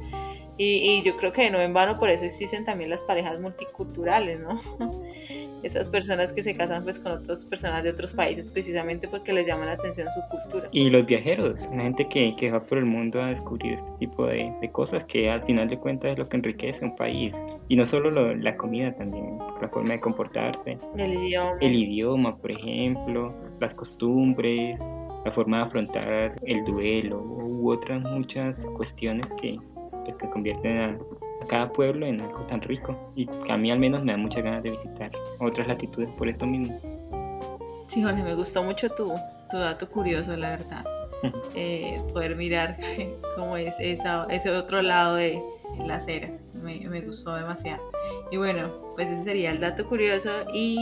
Y, 0.58 0.98
y 1.00 1.02
yo 1.04 1.16
creo 1.18 1.32
que 1.32 1.50
no 1.50 1.60
en 1.62 1.74
vano 1.74 1.98
por 1.98 2.10
eso 2.10 2.26
existen 2.26 2.66
también 2.66 2.90
las 2.90 3.02
parejas 3.02 3.40
multiculturales, 3.40 4.40
¿no? 4.42 4.60
Esas 5.64 5.90
personas 5.90 6.34
que 6.34 6.42
se 6.44 6.56
casan 6.56 6.84
pues 6.84 6.98
con 7.00 7.12
otras 7.12 7.46
personas 7.46 7.84
de 7.84 7.90
otros 7.92 8.14
países 8.14 8.50
precisamente 8.50 9.08
porque 9.08 9.32
les 9.34 9.46
llama 9.48 9.66
la 9.66 9.74
atención 9.74 10.08
su 10.12 10.22
cultura. 10.30 10.68
Y 10.72 10.90
los 10.90 11.06
viajeros, 11.06 11.68
la 11.76 11.84
gente 11.84 12.08
que, 12.10 12.36
que 12.36 12.52
va 12.52 12.60
por 12.62 12.78
el 12.78 12.86
mundo 12.86 13.22
a 13.22 13.28
descubrir 13.28 13.74
este 13.74 13.92
tipo 14.00 14.26
de, 14.26 14.54
de 14.62 14.70
cosas 14.72 15.04
que 15.04 15.30
al 15.30 15.44
final 15.44 15.68
de 15.68 15.78
cuentas 15.78 16.12
es 16.14 16.18
lo 16.18 16.26
que 16.28 16.38
enriquece 16.38 16.84
un 16.86 16.96
país. 16.96 17.34
Y 17.68 17.76
no 17.76 17.86
solo 17.86 18.12
lo- 18.12 18.36
la 18.36 18.58
comida 18.58 18.92
también, 18.94 19.38
la 19.62 19.70
forma 19.70 19.94
de 19.94 20.00
comportarse, 20.00 20.78
El 20.98 21.14
idioma. 21.14 21.52
el 21.62 21.76
idioma, 21.76 22.36
por 22.38 22.52
ejemplo, 22.52 23.34
las 23.60 23.74
costumbres, 23.76 24.80
la 25.24 25.32
forma 25.32 25.58
de 25.58 25.64
afrontar 25.64 26.36
el 26.46 26.66
duelo 26.66 27.22
u 27.22 27.72
otras 27.72 28.02
muchas 28.02 28.68
cuestiones 28.76 29.32
que, 29.40 29.58
pues, 30.06 30.16
que 30.16 30.30
convierten 30.32 30.78
a 30.80 30.98
cada 31.48 31.72
pueblo 31.72 32.06
en 32.06 32.22
algo 32.22 32.42
tan 32.42 32.62
rico. 32.62 33.12
Y 33.16 33.30
a 33.50 33.58
mí 33.58 33.72
al 33.72 33.80
menos 33.80 34.04
me 34.04 34.12
da 34.12 34.18
muchas 34.18 34.44
ganas 34.44 34.64
de 34.64 34.72
visitar 34.72 35.12
otras 35.40 35.68
latitudes 35.68 36.10
por 36.18 36.28
esto 36.28 36.46
mismo. 36.46 36.80
Sí, 37.88 38.02
Jorge, 38.02 38.24
me 38.24 38.36
gustó 38.36 38.64
mucho 38.64 38.90
tu, 38.90 39.14
tu 39.50 39.58
dato 39.58 39.90
curioso, 39.90 40.36
la 40.38 40.52
verdad. 40.52 40.86
Eh, 41.54 42.02
poder 42.14 42.36
mirar 42.36 42.76
cómo 43.36 43.56
es 43.56 43.76
esa, 43.80 44.26
ese 44.32 44.50
otro 44.50 44.82
lado 44.82 45.18
de 45.18 45.40
la 45.86 45.96
acera. 45.96 46.32
Me, 46.64 46.80
me 46.90 47.02
gustó 47.02 47.36
demasiado. 47.36 47.84
Y 48.32 48.38
bueno, 48.38 48.72
pues 48.96 49.08
ese 49.12 49.24
sería 49.26 49.52
el 49.52 49.60
dato 49.60 49.88
curioso. 49.88 50.32
Y 50.52 50.80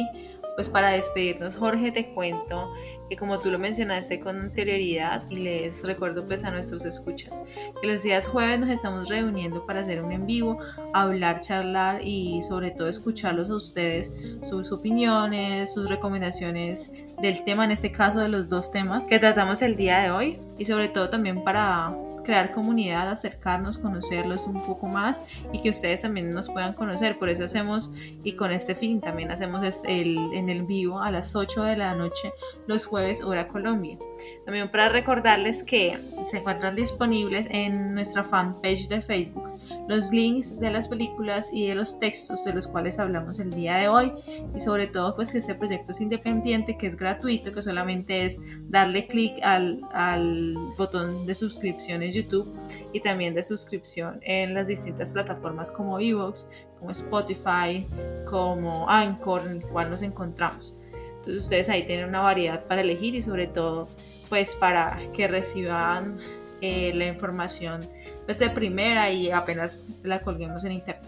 pues 0.55 0.70
para 0.70 0.91
despedirnos, 0.91 1.57
Jorge, 1.57 1.91
te 1.91 2.05
cuento 2.14 2.74
que 3.10 3.16
como 3.16 3.39
tú 3.39 3.49
lo 3.49 3.60
mencionaste 3.60 4.20
con 4.20 4.39
anterioridad 4.39 5.24
y 5.30 5.38
les 5.38 5.84
recuerdo 5.84 6.26
pues 6.26 6.43
a 6.43 6.51
nuestros 6.51 6.86
escuchas 6.86 7.41
que 7.82 7.88
los 7.88 8.03
días 8.03 8.28
jueves 8.28 8.60
nos 8.60 8.70
estamos 8.70 9.10
reuniendo 9.10 9.66
para 9.66 9.82
hacer 9.82 10.01
un 10.03 10.12
en 10.12 10.26
vivo, 10.26 10.60
hablar, 10.93 11.39
charlar 11.39 12.01
y 12.03 12.41
sobre 12.43 12.72
todo 12.72 12.88
escucharlos 12.88 13.49
a 13.49 13.55
ustedes, 13.55 14.12
sus 14.41 14.72
opiniones, 14.72 15.74
sus 15.74 15.89
recomendaciones 15.89 16.91
del 17.22 17.43
tema, 17.43 17.66
en 17.66 17.72
este 17.72 17.91
caso 17.91 18.20
de 18.20 18.30
los 18.30 18.47
dos 18.47 18.72
temas 18.72 19.07
que 19.07 19.20
tratamos 19.20 19.62
el 19.62 19.76
día 19.76 19.99
de 19.99 20.12
hoy 20.12 20.39
y 20.57 20.66
sobre 20.66 20.88
todo 20.88 21.10
también 21.10 21.43
para 21.43 21.93
crear 22.22 22.51
comunidad, 22.51 23.09
acercarnos, 23.09 23.78
conocerlos 23.78 24.47
un 24.47 24.61
poco 24.61 24.88
más 24.88 25.24
y 25.53 25.61
que 25.61 25.70
ustedes 25.70 26.01
también 26.01 26.32
nos 26.32 26.49
puedan 26.49 26.74
conocer. 26.74 27.17
Por 27.17 27.30
eso 27.30 27.43
hacemos, 27.43 27.91
y 28.24 28.34
con 28.34 28.51
este 28.51 28.76
fin 28.76 29.01
también 29.01 29.32
hacemos 29.32 29.84
el, 29.86 30.17
en 30.34 30.49
el 30.49 30.63
vivo 30.63 31.01
a 31.01 31.11
las 31.11 31.36
8 31.36 31.63
de 31.63 31.78
la 31.78 31.95
noche 31.95 32.34
los 32.67 32.86
jueves 32.86 33.24
hora 33.24 33.47
Colombia. 33.47 33.97
También 34.45 34.70
para 34.70 34.89
recordarles 34.89 35.63
que 35.63 35.97
se 36.30 36.38
encuentran 36.38 36.76
disponibles 36.76 37.47
en 37.51 37.93
nuestra 37.93 38.24
fanpage 38.24 38.88
de 38.88 39.01
Facebook 39.01 39.49
los 39.89 40.11
links 40.11 40.59
de 40.59 40.69
las 40.69 40.87
películas 40.87 41.49
y 41.51 41.67
de 41.67 41.73
los 41.73 41.99
textos 41.99 42.45
de 42.45 42.53
los 42.53 42.67
cuales 42.67 42.99
hablamos 42.99 43.39
el 43.39 43.49
día 43.49 43.77
de 43.77 43.87
hoy 43.87 44.13
y 44.55 44.59
sobre 44.59 44.85
todo 44.85 45.15
pues 45.15 45.31
que 45.31 45.39
este 45.39 45.55
proyecto 45.55 45.93
es 45.93 45.99
independiente, 45.99 46.77
que 46.77 46.85
es 46.85 46.95
gratuito, 46.95 47.51
que 47.51 47.63
solamente 47.63 48.23
es 48.23 48.39
darle 48.69 49.07
clic 49.07 49.33
al, 49.41 49.81
al 49.91 50.53
botón 50.77 51.25
de 51.25 51.33
suscripción 51.33 52.03
en 52.03 52.11
YouTube 52.11 52.47
y 52.93 52.99
también 52.99 53.33
de 53.33 53.41
suscripción 53.41 54.19
en 54.21 54.53
las 54.53 54.67
distintas 54.67 55.11
plataformas 55.11 55.71
como 55.71 55.99
Evox, 55.99 56.47
como 56.77 56.91
Spotify, 56.91 57.83
como 58.29 58.87
Anchor, 58.87 59.41
en 59.47 59.57
el 59.57 59.63
cual 59.63 59.89
nos 59.89 60.03
encontramos. 60.03 60.75
Entonces 60.93 61.41
ustedes 61.41 61.67
ahí 61.67 61.81
tienen 61.87 62.07
una 62.07 62.21
variedad 62.21 62.63
para 62.65 62.81
elegir 62.81 63.15
y 63.15 63.23
sobre 63.23 63.47
todo 63.47 63.87
pues 64.29 64.53
para 64.53 64.99
que 65.15 65.27
reciban 65.27 66.15
eh, 66.61 66.91
la 66.93 67.05
información 67.05 67.81
pues 68.30 68.38
de 68.38 68.51
primera 68.51 69.09
y 69.09 69.32
apenas 69.32 69.88
la 70.03 70.19
colguemos 70.19 70.63
en 70.63 70.73
internet. 70.73 71.03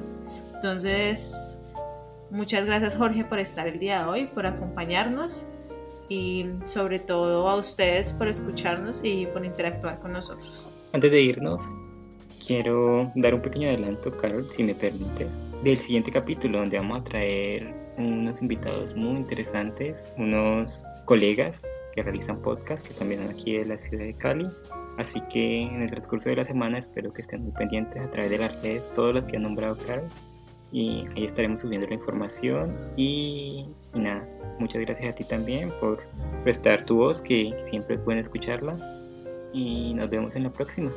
Entonces, 0.56 1.56
muchas 2.32 2.66
gracias 2.66 2.96
Jorge 2.96 3.24
por 3.26 3.38
estar 3.38 3.68
el 3.68 3.78
día 3.78 4.02
de 4.02 4.10
hoy, 4.10 4.26
por 4.26 4.48
acompañarnos 4.48 5.46
y 6.10 6.48
sobre 6.64 6.98
todo 6.98 7.48
a 7.48 7.58
ustedes 7.58 8.12
por 8.12 8.28
escucharnos 8.28 9.02
y 9.04 9.28
por 9.28 9.46
interactuar 9.46 10.00
con 10.00 10.14
nosotros. 10.14 10.68
Antes 10.94 11.12
de 11.12 11.22
irnos, 11.22 11.62
quiero 12.44 13.12
dar 13.14 13.36
un 13.36 13.42
pequeño 13.44 13.70
adelanto, 13.70 14.18
Carol, 14.18 14.50
si 14.50 14.64
me 14.64 14.74
permites, 14.74 15.30
del 15.64 15.78
siguiente 15.78 16.12
capítulo 16.12 16.58
donde 16.58 16.80
vamos 16.80 17.02
a 17.02 17.04
traer 17.04 17.72
unos 18.00 18.42
invitados 18.42 18.96
muy 18.96 19.18
interesantes, 19.18 20.04
unos 20.18 20.84
colegas 21.06 21.62
que 21.94 22.02
realizan 22.02 22.42
podcast, 22.42 22.88
que 22.88 22.94
también 22.94 23.22
aquí 23.30 23.58
de 23.58 23.66
la 23.66 23.78
ciudad 23.78 24.04
de 24.04 24.14
Cali. 24.14 24.48
Así 24.98 25.22
que 25.32 25.62
en 25.62 25.82
el 25.82 25.90
transcurso 25.90 26.30
de 26.30 26.36
la 26.36 26.46
semana 26.46 26.78
espero 26.78 27.12
que 27.12 27.22
estén 27.22 27.44
muy 27.44 27.52
pendientes 27.52 28.02
a 28.02 28.10
través 28.10 28.32
de 28.32 28.38
las 28.38 28.62
redes, 28.62 28.84
todos 28.96 29.14
los 29.14 29.26
que 29.26 29.38
han 29.38 29.44
nombrado 29.44 29.78
Carol. 29.86 30.08
Y 30.72 31.06
ahí 31.16 31.26
estaremos 31.26 31.62
subiendo 31.62 31.88
la 31.88 31.96
información. 31.96 32.74
Y, 32.96 33.66
y 33.94 34.00
nada, 34.00 34.26
muchas 34.60 34.82
gracias 34.82 35.14
a 35.14 35.16
ti 35.16 35.24
también 35.24 35.72
por 35.82 36.00
prestar 36.44 36.86
tu 36.86 36.98
voz, 36.98 37.22
que 37.22 37.54
siempre 37.70 37.96
es 37.96 38.06
bueno 38.06 38.22
escucharla. 38.22 38.78
Y 39.54 39.94
nos 39.94 40.10
vemos 40.10 40.36
en 40.36 40.44
la 40.44 40.50
próxima. 40.52 40.92